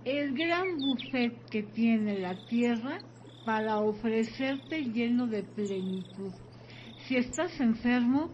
el 0.04 0.34
gran 0.34 0.78
buffet 0.78 1.32
que 1.50 1.62
tiene 1.62 2.18
la 2.18 2.34
tierra 2.46 2.98
para 3.44 3.78
ofrecerte 3.78 4.84
lleno 4.84 5.26
de 5.26 5.42
plenitud. 5.42 6.32
Si 7.06 7.16
estás 7.16 7.58
enfermo, 7.60 8.30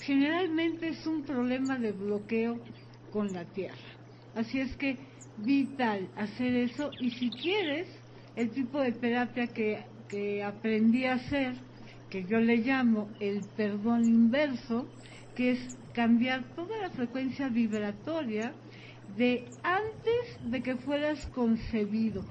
generalmente 0.00 0.88
es 0.88 1.06
un 1.06 1.22
problema 1.22 1.78
de 1.78 1.92
bloqueo 1.92 2.58
con 3.12 3.32
la 3.32 3.44
tierra. 3.44 3.76
Así 4.34 4.60
es 4.60 4.76
que 4.76 4.96
vital 5.38 6.08
hacer 6.16 6.54
eso 6.54 6.90
y 7.00 7.10
si 7.10 7.30
quieres 7.30 7.88
el 8.36 8.50
tipo 8.50 8.80
de 8.80 8.92
terapia 8.92 9.46
que, 9.48 9.82
que 10.08 10.42
aprendí 10.42 11.04
a 11.04 11.14
hacer, 11.14 11.54
que 12.10 12.24
yo 12.24 12.38
le 12.38 12.58
llamo 12.58 13.08
el 13.20 13.40
perdón 13.56 14.04
inverso, 14.04 14.86
que 15.34 15.52
es 15.52 15.76
cambiar 15.92 16.44
toda 16.54 16.76
la 16.78 16.90
frecuencia 16.90 17.48
vibratoria 17.48 18.52
de 19.16 19.44
antes 19.62 20.50
de 20.50 20.62
que 20.62 20.76
fueras 20.76 21.26
concebido, 21.26 22.24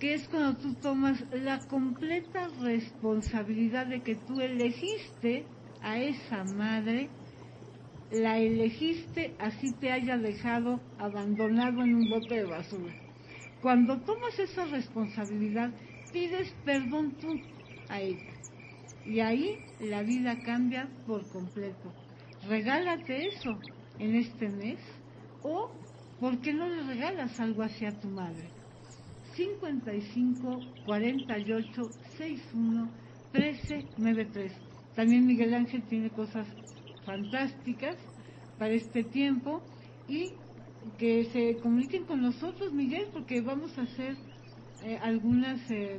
que 0.00 0.14
es 0.14 0.26
cuando 0.28 0.58
tú 0.58 0.74
tomas 0.74 1.24
la 1.32 1.58
completa 1.68 2.48
responsabilidad 2.60 3.86
de 3.86 4.00
que 4.00 4.14
tú 4.14 4.40
elegiste 4.40 5.44
a 5.82 5.98
esa 5.98 6.44
madre, 6.44 7.08
la 8.10 8.38
elegiste 8.38 9.34
así 9.38 9.72
te 9.72 9.90
haya 9.90 10.18
dejado 10.18 10.80
abandonado 10.98 11.82
en 11.82 11.94
un 11.94 12.10
bote 12.10 12.36
de 12.36 12.44
basura. 12.44 12.92
Cuando 13.60 14.00
tomas 14.00 14.38
esa 14.38 14.66
responsabilidad, 14.66 15.70
pides 16.12 16.54
perdón 16.64 17.12
tú 17.12 17.40
a 17.88 18.00
ella. 18.00 18.32
Y 19.06 19.20
ahí 19.20 19.58
la 19.80 20.02
vida 20.02 20.42
cambia 20.42 20.88
por 21.06 21.26
completo. 21.28 21.92
Regálate 22.48 23.28
eso 23.28 23.58
en 23.98 24.16
este 24.16 24.48
mes 24.48 24.78
o 25.42 25.70
¿por 26.22 26.38
qué 26.38 26.52
no 26.52 26.68
le 26.68 26.84
regalas 26.84 27.40
algo 27.40 27.64
hacia 27.64 27.90
tu 27.98 28.06
madre? 28.06 28.48
55 29.34 30.60
48 30.86 31.90
61 32.16 32.88
13 33.32 33.86
93. 33.98 34.52
También 34.94 35.26
Miguel 35.26 35.52
Ángel 35.52 35.82
tiene 35.82 36.10
cosas 36.10 36.46
fantásticas 37.04 37.96
para 38.56 38.72
este 38.72 39.02
tiempo 39.02 39.62
y 40.06 40.30
que 40.96 41.24
se 41.32 41.56
comuniquen 41.56 42.04
con 42.04 42.22
nosotros, 42.22 42.72
Miguel, 42.72 43.08
porque 43.12 43.40
vamos 43.40 43.76
a 43.76 43.82
hacer 43.82 44.14
eh, 44.84 45.00
algunas 45.02 45.58
eh, 45.72 45.98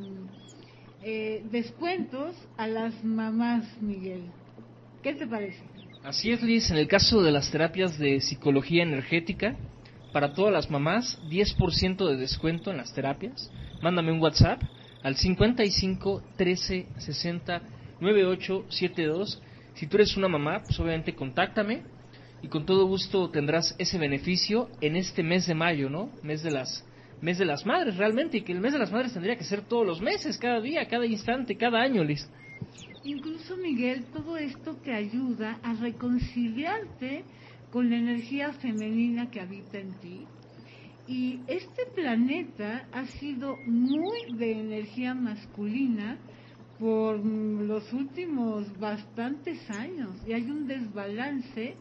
eh, 1.03 1.43
descuentos 1.51 2.33
a 2.55 2.67
las 2.67 3.03
mamás, 3.03 3.65
Miguel. 3.81 4.23
¿Qué 5.01 5.15
te 5.15 5.27
parece? 5.27 5.59
Así 6.01 6.31
es, 6.31 6.41
Liz. 6.41 6.71
En 6.71 6.77
el 6.77 6.87
caso 6.87 7.21
de 7.21 7.31
las 7.31 7.51
terapias 7.51 7.99
de 7.99 8.21
psicología 8.21 8.83
energética, 8.83 9.57
para 10.13 10.33
todas 10.33 10.53
las 10.53 10.69
mamás, 10.69 11.19
10% 11.29 12.07
de 12.07 12.15
descuento 12.15 12.71
en 12.71 12.77
las 12.77 12.93
terapias. 12.93 13.51
Mándame 13.81 14.11
un 14.11 14.21
WhatsApp 14.21 14.61
al 15.01 15.15
55 15.17 16.23
13 16.37 16.87
60 16.97 17.61
9872. 17.99 19.41
Si 19.73 19.87
tú 19.87 19.97
eres 19.97 20.15
una 20.15 20.27
mamá, 20.27 20.61
pues 20.63 20.79
obviamente 20.79 21.15
contáctame 21.15 21.81
y 22.41 22.47
con 22.47 22.65
todo 22.65 22.85
gusto 22.85 23.29
tendrás 23.29 23.75
ese 23.79 23.97
beneficio 23.97 24.69
en 24.81 24.95
este 24.95 25.23
mes 25.23 25.47
de 25.47 25.55
mayo, 25.55 25.89
¿no? 25.89 26.09
Mes 26.21 26.43
de 26.43 26.51
las 26.51 26.85
mes 27.21 27.37
de 27.37 27.45
las 27.45 27.65
madres 27.65 27.95
realmente 27.95 28.37
y 28.37 28.41
que 28.41 28.51
el 28.51 28.59
mes 28.59 28.73
de 28.73 28.79
las 28.79 28.91
madres 28.91 29.13
tendría 29.13 29.37
que 29.37 29.45
ser 29.45 29.61
todos 29.61 29.87
los 29.87 30.01
meses, 30.01 30.37
cada 30.37 30.59
día, 30.59 30.85
cada 30.89 31.05
instante, 31.05 31.55
cada 31.55 31.81
año, 31.81 32.03
Liz. 32.03 32.29
Incluso 33.05 33.55
Miguel, 33.55 34.05
todo 34.13 34.35
esto 34.37 34.75
te 34.83 34.93
ayuda 34.93 35.57
a 35.63 35.73
reconciliarte 35.73 37.23
con 37.73 37.89
la 37.89 37.97
energía 37.97 38.53
femenina 38.53 39.29
que 39.31 39.41
habita 39.41 39.79
en 39.79 39.99
ti. 39.99 40.27
Y 41.07 41.39
este 41.47 41.87
planeta 41.95 42.87
ha 42.91 43.07
sido 43.07 43.57
muy 43.65 44.35
de 44.37 44.59
energía 44.59 45.15
masculina 45.15 46.19
por 46.77 47.17
los 47.25 47.91
últimos 47.91 48.67
bastantes 48.79 49.67
años 49.71 50.11
y 50.27 50.33
hay 50.33 50.51
un 50.51 50.67
desbalance 50.67 51.73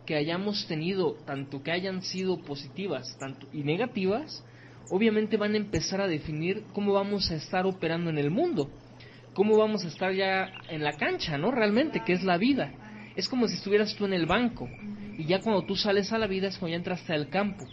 que 0.05 0.15
hayamos 0.15 0.67
tenido, 0.67 1.13
tanto 1.25 1.63
que 1.63 1.71
hayan 1.71 2.01
sido 2.01 2.37
positivas 2.37 3.17
tanto 3.17 3.47
y 3.53 3.63
negativas, 3.63 4.43
obviamente 4.89 5.37
van 5.37 5.53
a 5.53 5.57
empezar 5.57 6.01
a 6.01 6.07
definir 6.07 6.63
cómo 6.73 6.93
vamos 6.93 7.31
a 7.31 7.35
estar 7.35 7.65
operando 7.65 8.09
en 8.09 8.17
el 8.17 8.31
mundo, 8.31 8.69
cómo 9.33 9.57
vamos 9.57 9.83
a 9.85 9.87
estar 9.87 10.13
ya 10.13 10.51
en 10.69 10.83
la 10.83 10.93
cancha, 10.93 11.37
¿no? 11.37 11.51
Realmente, 11.51 12.03
que 12.05 12.13
es 12.13 12.23
la 12.23 12.37
vida. 12.37 12.71
Es 13.15 13.29
como 13.29 13.47
si 13.47 13.55
estuvieras 13.55 13.95
tú 13.95 14.05
en 14.05 14.13
el 14.13 14.25
banco 14.25 14.69
y 15.17 15.25
ya 15.25 15.41
cuando 15.41 15.63
tú 15.63 15.75
sales 15.75 16.11
a 16.11 16.17
la 16.17 16.27
vida 16.27 16.47
es 16.47 16.57
cuando 16.57 16.71
ya 16.71 16.77
entraste 16.77 17.13
al 17.13 17.29
campo 17.29 17.65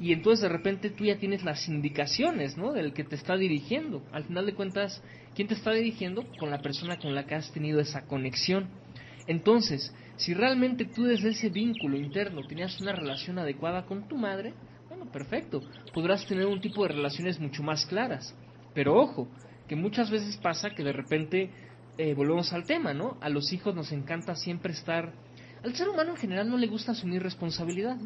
y 0.00 0.14
entonces 0.14 0.42
de 0.42 0.48
repente 0.48 0.88
tú 0.88 1.04
ya 1.04 1.18
tienes 1.18 1.44
las 1.44 1.68
indicaciones, 1.68 2.56
¿no? 2.56 2.72
Del 2.72 2.94
que 2.94 3.04
te 3.04 3.16
está 3.16 3.36
dirigiendo. 3.36 4.02
Al 4.12 4.24
final 4.24 4.46
de 4.46 4.54
cuentas, 4.54 5.02
¿quién 5.34 5.46
te 5.46 5.52
está 5.52 5.72
dirigiendo? 5.72 6.24
Con 6.38 6.50
la 6.50 6.62
persona 6.62 6.96
con 6.96 7.14
la 7.14 7.26
que 7.26 7.34
has 7.34 7.52
tenido 7.52 7.80
esa 7.80 8.06
conexión. 8.06 8.70
Entonces, 9.26 9.94
si 10.16 10.32
realmente 10.32 10.86
tú 10.86 11.04
desde 11.04 11.28
ese 11.30 11.50
vínculo 11.50 11.98
interno 11.98 12.46
tenías 12.46 12.80
una 12.80 12.92
relación 12.92 13.38
adecuada 13.38 13.84
con 13.84 14.08
tu 14.08 14.16
madre, 14.16 14.54
bueno, 14.90 15.10
perfecto, 15.10 15.62
podrás 15.94 16.26
tener 16.26 16.44
un 16.46 16.60
tipo 16.60 16.82
de 16.82 16.88
relaciones 16.88 17.40
mucho 17.40 17.62
más 17.62 17.86
claras. 17.86 18.34
Pero 18.74 18.94
ojo, 18.96 19.28
que 19.66 19.76
muchas 19.76 20.10
veces 20.10 20.36
pasa 20.36 20.70
que 20.70 20.84
de 20.84 20.92
repente, 20.92 21.50
eh, 21.96 22.12
volvemos 22.12 22.52
al 22.52 22.64
tema, 22.64 22.92
¿no? 22.92 23.16
A 23.22 23.30
los 23.30 23.52
hijos 23.54 23.74
nos 23.74 23.90
encanta 23.92 24.34
siempre 24.34 24.72
estar 24.74 25.14
al 25.62 25.74
ser 25.74 25.88
humano 25.88 26.12
en 26.12 26.16
general 26.16 26.48
no 26.48 26.56
le 26.56 26.66
gusta 26.66 26.92
asumir 26.92 27.22
responsabilidad. 27.22 27.96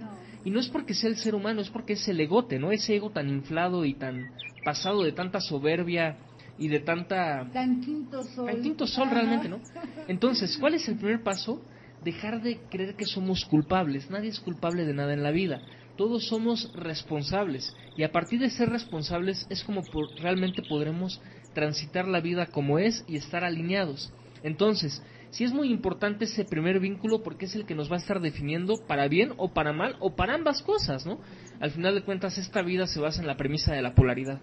Y 0.45 0.51
no 0.51 0.59
es 0.59 0.68
porque 0.68 0.95
sea 0.95 1.09
el 1.09 1.16
ser 1.16 1.35
humano, 1.35 1.61
es 1.61 1.70
porque 1.70 1.93
es 1.93 2.09
el 2.09 2.20
egote, 2.20 2.59
¿no? 2.59 2.72
Ese 2.72 2.97
ego 2.97 3.11
tan 3.11 3.28
inflado 3.28 3.85
y 3.85 3.95
tan 3.95 4.32
pasado 4.64 5.03
de 5.03 5.12
tanta 5.12 5.41
soberbia 5.41 6.16
y 6.59 6.68
de 6.68 6.80
tanta... 6.80 7.49
Tan 7.53 7.80
quinto 7.80 8.22
sol. 8.24 8.47
Tan 8.47 8.62
quinto 8.62 8.87
sol 8.87 9.09
realmente, 9.11 9.49
¿no? 9.49 9.61
Entonces, 10.09 10.57
¿cuál 10.59 10.74
es 10.74 10.89
el 10.89 10.97
primer 10.97 11.22
paso? 11.22 11.62
Dejar 12.03 12.43
de 12.43 12.59
creer 12.68 12.97
que 12.97 13.05
somos 13.05 13.45
culpables. 13.45 14.11
Nadie 14.11 14.30
es 14.30 14.41
culpable 14.41 14.85
de 14.85 14.93
nada 14.93 15.14
en 15.14 15.22
la 15.22 15.30
vida. 15.30 15.61
Todos 15.97 16.26
somos 16.28 16.72
responsables. 16.74 17.74
Y 17.97 18.03
a 18.03 18.12
partir 18.12 18.40
de 18.40 18.51
ser 18.51 18.68
responsables 18.68 19.47
es 19.51 19.62
como 19.62 19.82
realmente 20.20 20.62
podremos 20.62 21.20
transitar 21.53 22.09
la 22.09 22.20
vida 22.20 22.47
como 22.47 22.78
es 22.78 23.05
y 23.07 23.16
estar 23.16 23.45
alineados. 23.45 24.12
Entonces, 24.42 25.03
sí 25.30 25.45
es 25.45 25.53
muy 25.53 25.70
importante 25.70 26.24
ese 26.24 26.45
primer 26.45 26.80
vínculo 26.80 27.22
porque 27.22 27.47
es 27.47 27.55
el 27.55 27.64
que 27.64 27.74
nos 27.74 27.90
va 27.90 27.97
a 27.97 28.01
estar 28.01 28.20
definiendo 28.20 28.76
para 28.86 29.09
bien 29.09 29.32
o 29.36 29.53
para 29.53 29.72
mal 29.72 29.97
o 30.01 30.14
para 30.14 30.34
ambas 30.34 30.62
cosas, 30.62 31.07
¿no? 31.07 31.18
Al 31.61 31.70
final 31.70 31.95
de 31.95 32.03
cuentas, 32.03 32.36
esta 32.38 32.62
vida 32.62 32.86
se 32.86 33.01
basa 33.01 33.20
en 33.20 33.26
la 33.26 33.36
premisa 33.36 33.72
de 33.72 33.82
la 33.82 33.95
polaridad. 33.95 34.40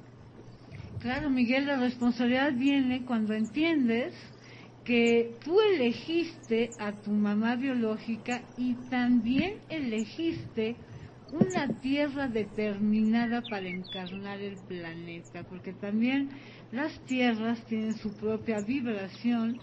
Claro, 0.99 1.29
Miguel, 1.29 1.65
la 1.65 1.77
responsabilidad 1.77 2.53
viene 2.53 3.05
cuando 3.05 3.33
entiendes 3.33 4.13
que 4.85 5.35
tú 5.43 5.59
elegiste 5.59 6.71
a 6.79 6.91
tu 6.93 7.11
mamá 7.11 7.55
biológica 7.55 8.41
y 8.57 8.75
también 8.89 9.55
elegiste 9.69 10.75
una 11.31 11.79
tierra 11.79 12.27
determinada 12.27 13.41
para 13.49 13.67
encarnar 13.67 14.39
el 14.41 14.57
planeta, 14.67 15.43
porque 15.43 15.73
también 15.73 16.29
las 16.71 16.99
tierras 17.05 17.63
tienen 17.65 17.93
su 17.95 18.13
propia 18.17 18.61
vibración, 18.61 19.59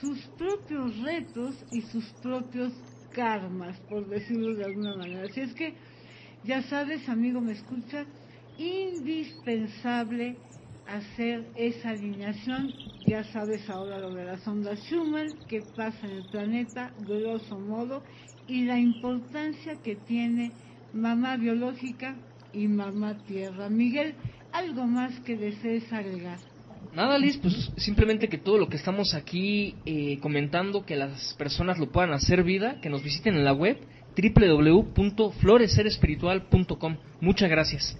sus 0.00 0.20
propios 0.36 0.98
retos 0.98 1.64
y 1.72 1.80
sus 1.82 2.04
propios 2.22 2.72
karmas, 3.12 3.78
por 3.88 4.08
decirlo 4.08 4.54
de 4.54 4.64
alguna 4.64 4.96
manera. 4.96 5.24
Así 5.24 5.40
es 5.40 5.54
que, 5.54 5.74
ya 6.44 6.62
sabes, 6.62 7.08
amigo, 7.08 7.40
me 7.40 7.52
escucha, 7.52 8.04
indispensable 8.58 10.36
hacer 10.86 11.46
esa 11.56 11.90
alineación. 11.90 12.72
Ya 13.06 13.24
sabes 13.24 13.68
ahora 13.70 13.98
lo 13.98 14.12
de 14.12 14.24
las 14.24 14.46
ondas 14.46 14.78
Schumann, 14.80 15.46
que 15.48 15.62
pasa 15.62 16.06
en 16.06 16.12
el 16.12 16.30
planeta, 16.30 16.92
grosso 17.06 17.58
modo, 17.58 18.02
y 18.46 18.64
la 18.64 18.78
importancia 18.78 19.76
que 19.82 19.96
tiene 19.96 20.52
mamá 20.92 21.36
biológica 21.36 22.16
y 22.52 22.68
mamá 22.68 23.16
tierra. 23.26 23.68
Miguel, 23.68 24.14
¿algo 24.52 24.86
más 24.86 25.18
que 25.20 25.36
desees 25.36 25.92
agregar? 25.92 26.38
Nada, 26.94 27.18
Liz, 27.18 27.36
pues 27.38 27.72
simplemente 27.76 28.28
que 28.28 28.38
todo 28.38 28.56
lo 28.58 28.68
que 28.68 28.76
estamos 28.76 29.14
aquí 29.14 29.74
eh, 29.84 30.20
comentando, 30.20 30.86
que 30.86 30.94
las 30.96 31.34
personas 31.34 31.78
lo 31.78 31.90
puedan 31.90 32.12
hacer 32.12 32.42
vida, 32.42 32.80
que 32.80 32.88
nos 32.88 33.02
visiten 33.02 33.34
en 33.34 33.44
la 33.44 33.52
web 33.52 33.76
www.florecerespiritual.com. 34.16 36.96
Muchas 37.20 37.50
gracias. 37.50 37.98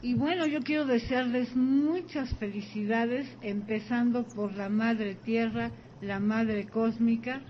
Y 0.00 0.14
bueno, 0.14 0.46
yo 0.46 0.62
quiero 0.62 0.86
desearles 0.86 1.54
muchas 1.54 2.34
felicidades, 2.36 3.28
empezando 3.40 4.24
por 4.24 4.56
la 4.56 4.68
Madre 4.68 5.14
Tierra, 5.14 5.70
la 6.00 6.18
Madre 6.18 6.66
Cósmica 6.66 7.40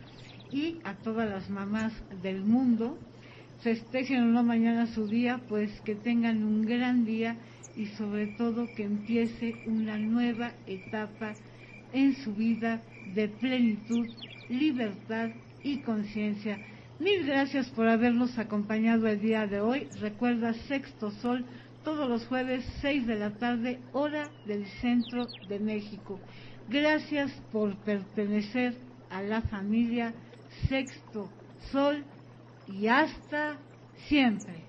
y 0.50 0.76
a 0.84 0.96
todas 0.96 1.30
las 1.30 1.48
mamás 1.48 1.94
del 2.22 2.44
mundo. 2.44 2.98
Festejen 3.62 4.24
una 4.24 4.42
mañana 4.42 4.88
su 4.88 5.06
día, 5.06 5.40
pues 5.48 5.70
que 5.82 5.94
tengan 5.94 6.42
un 6.42 6.62
gran 6.62 7.04
día 7.04 7.36
y 7.76 7.86
sobre 7.86 8.26
todo 8.26 8.66
que 8.74 8.82
empiece 8.82 9.54
una 9.66 9.96
nueva 9.98 10.50
etapa 10.66 11.34
en 11.92 12.16
su 12.16 12.34
vida 12.34 12.82
de 13.14 13.28
plenitud, 13.28 14.08
libertad 14.48 15.30
y 15.62 15.78
conciencia. 15.78 16.58
Mil 16.98 17.24
gracias 17.24 17.68
por 17.70 17.86
habernos 17.86 18.36
acompañado 18.36 19.06
el 19.06 19.20
día 19.20 19.46
de 19.46 19.60
hoy. 19.60 19.86
Recuerda 20.00 20.54
Sexto 20.54 21.12
Sol 21.12 21.44
todos 21.84 22.08
los 22.08 22.26
jueves 22.26 22.64
6 22.80 23.06
de 23.06 23.14
la 23.14 23.30
tarde, 23.30 23.78
hora 23.92 24.28
del 24.44 24.66
centro 24.80 25.28
de 25.48 25.60
México. 25.60 26.18
Gracias 26.68 27.30
por 27.52 27.76
pertenecer 27.76 28.74
a 29.08 29.22
la 29.22 29.40
familia 29.42 30.14
Sexto 30.68 31.28
Sol 31.70 32.04
y 32.66 32.86
hasta 32.88 33.58
siempre. 34.08 34.61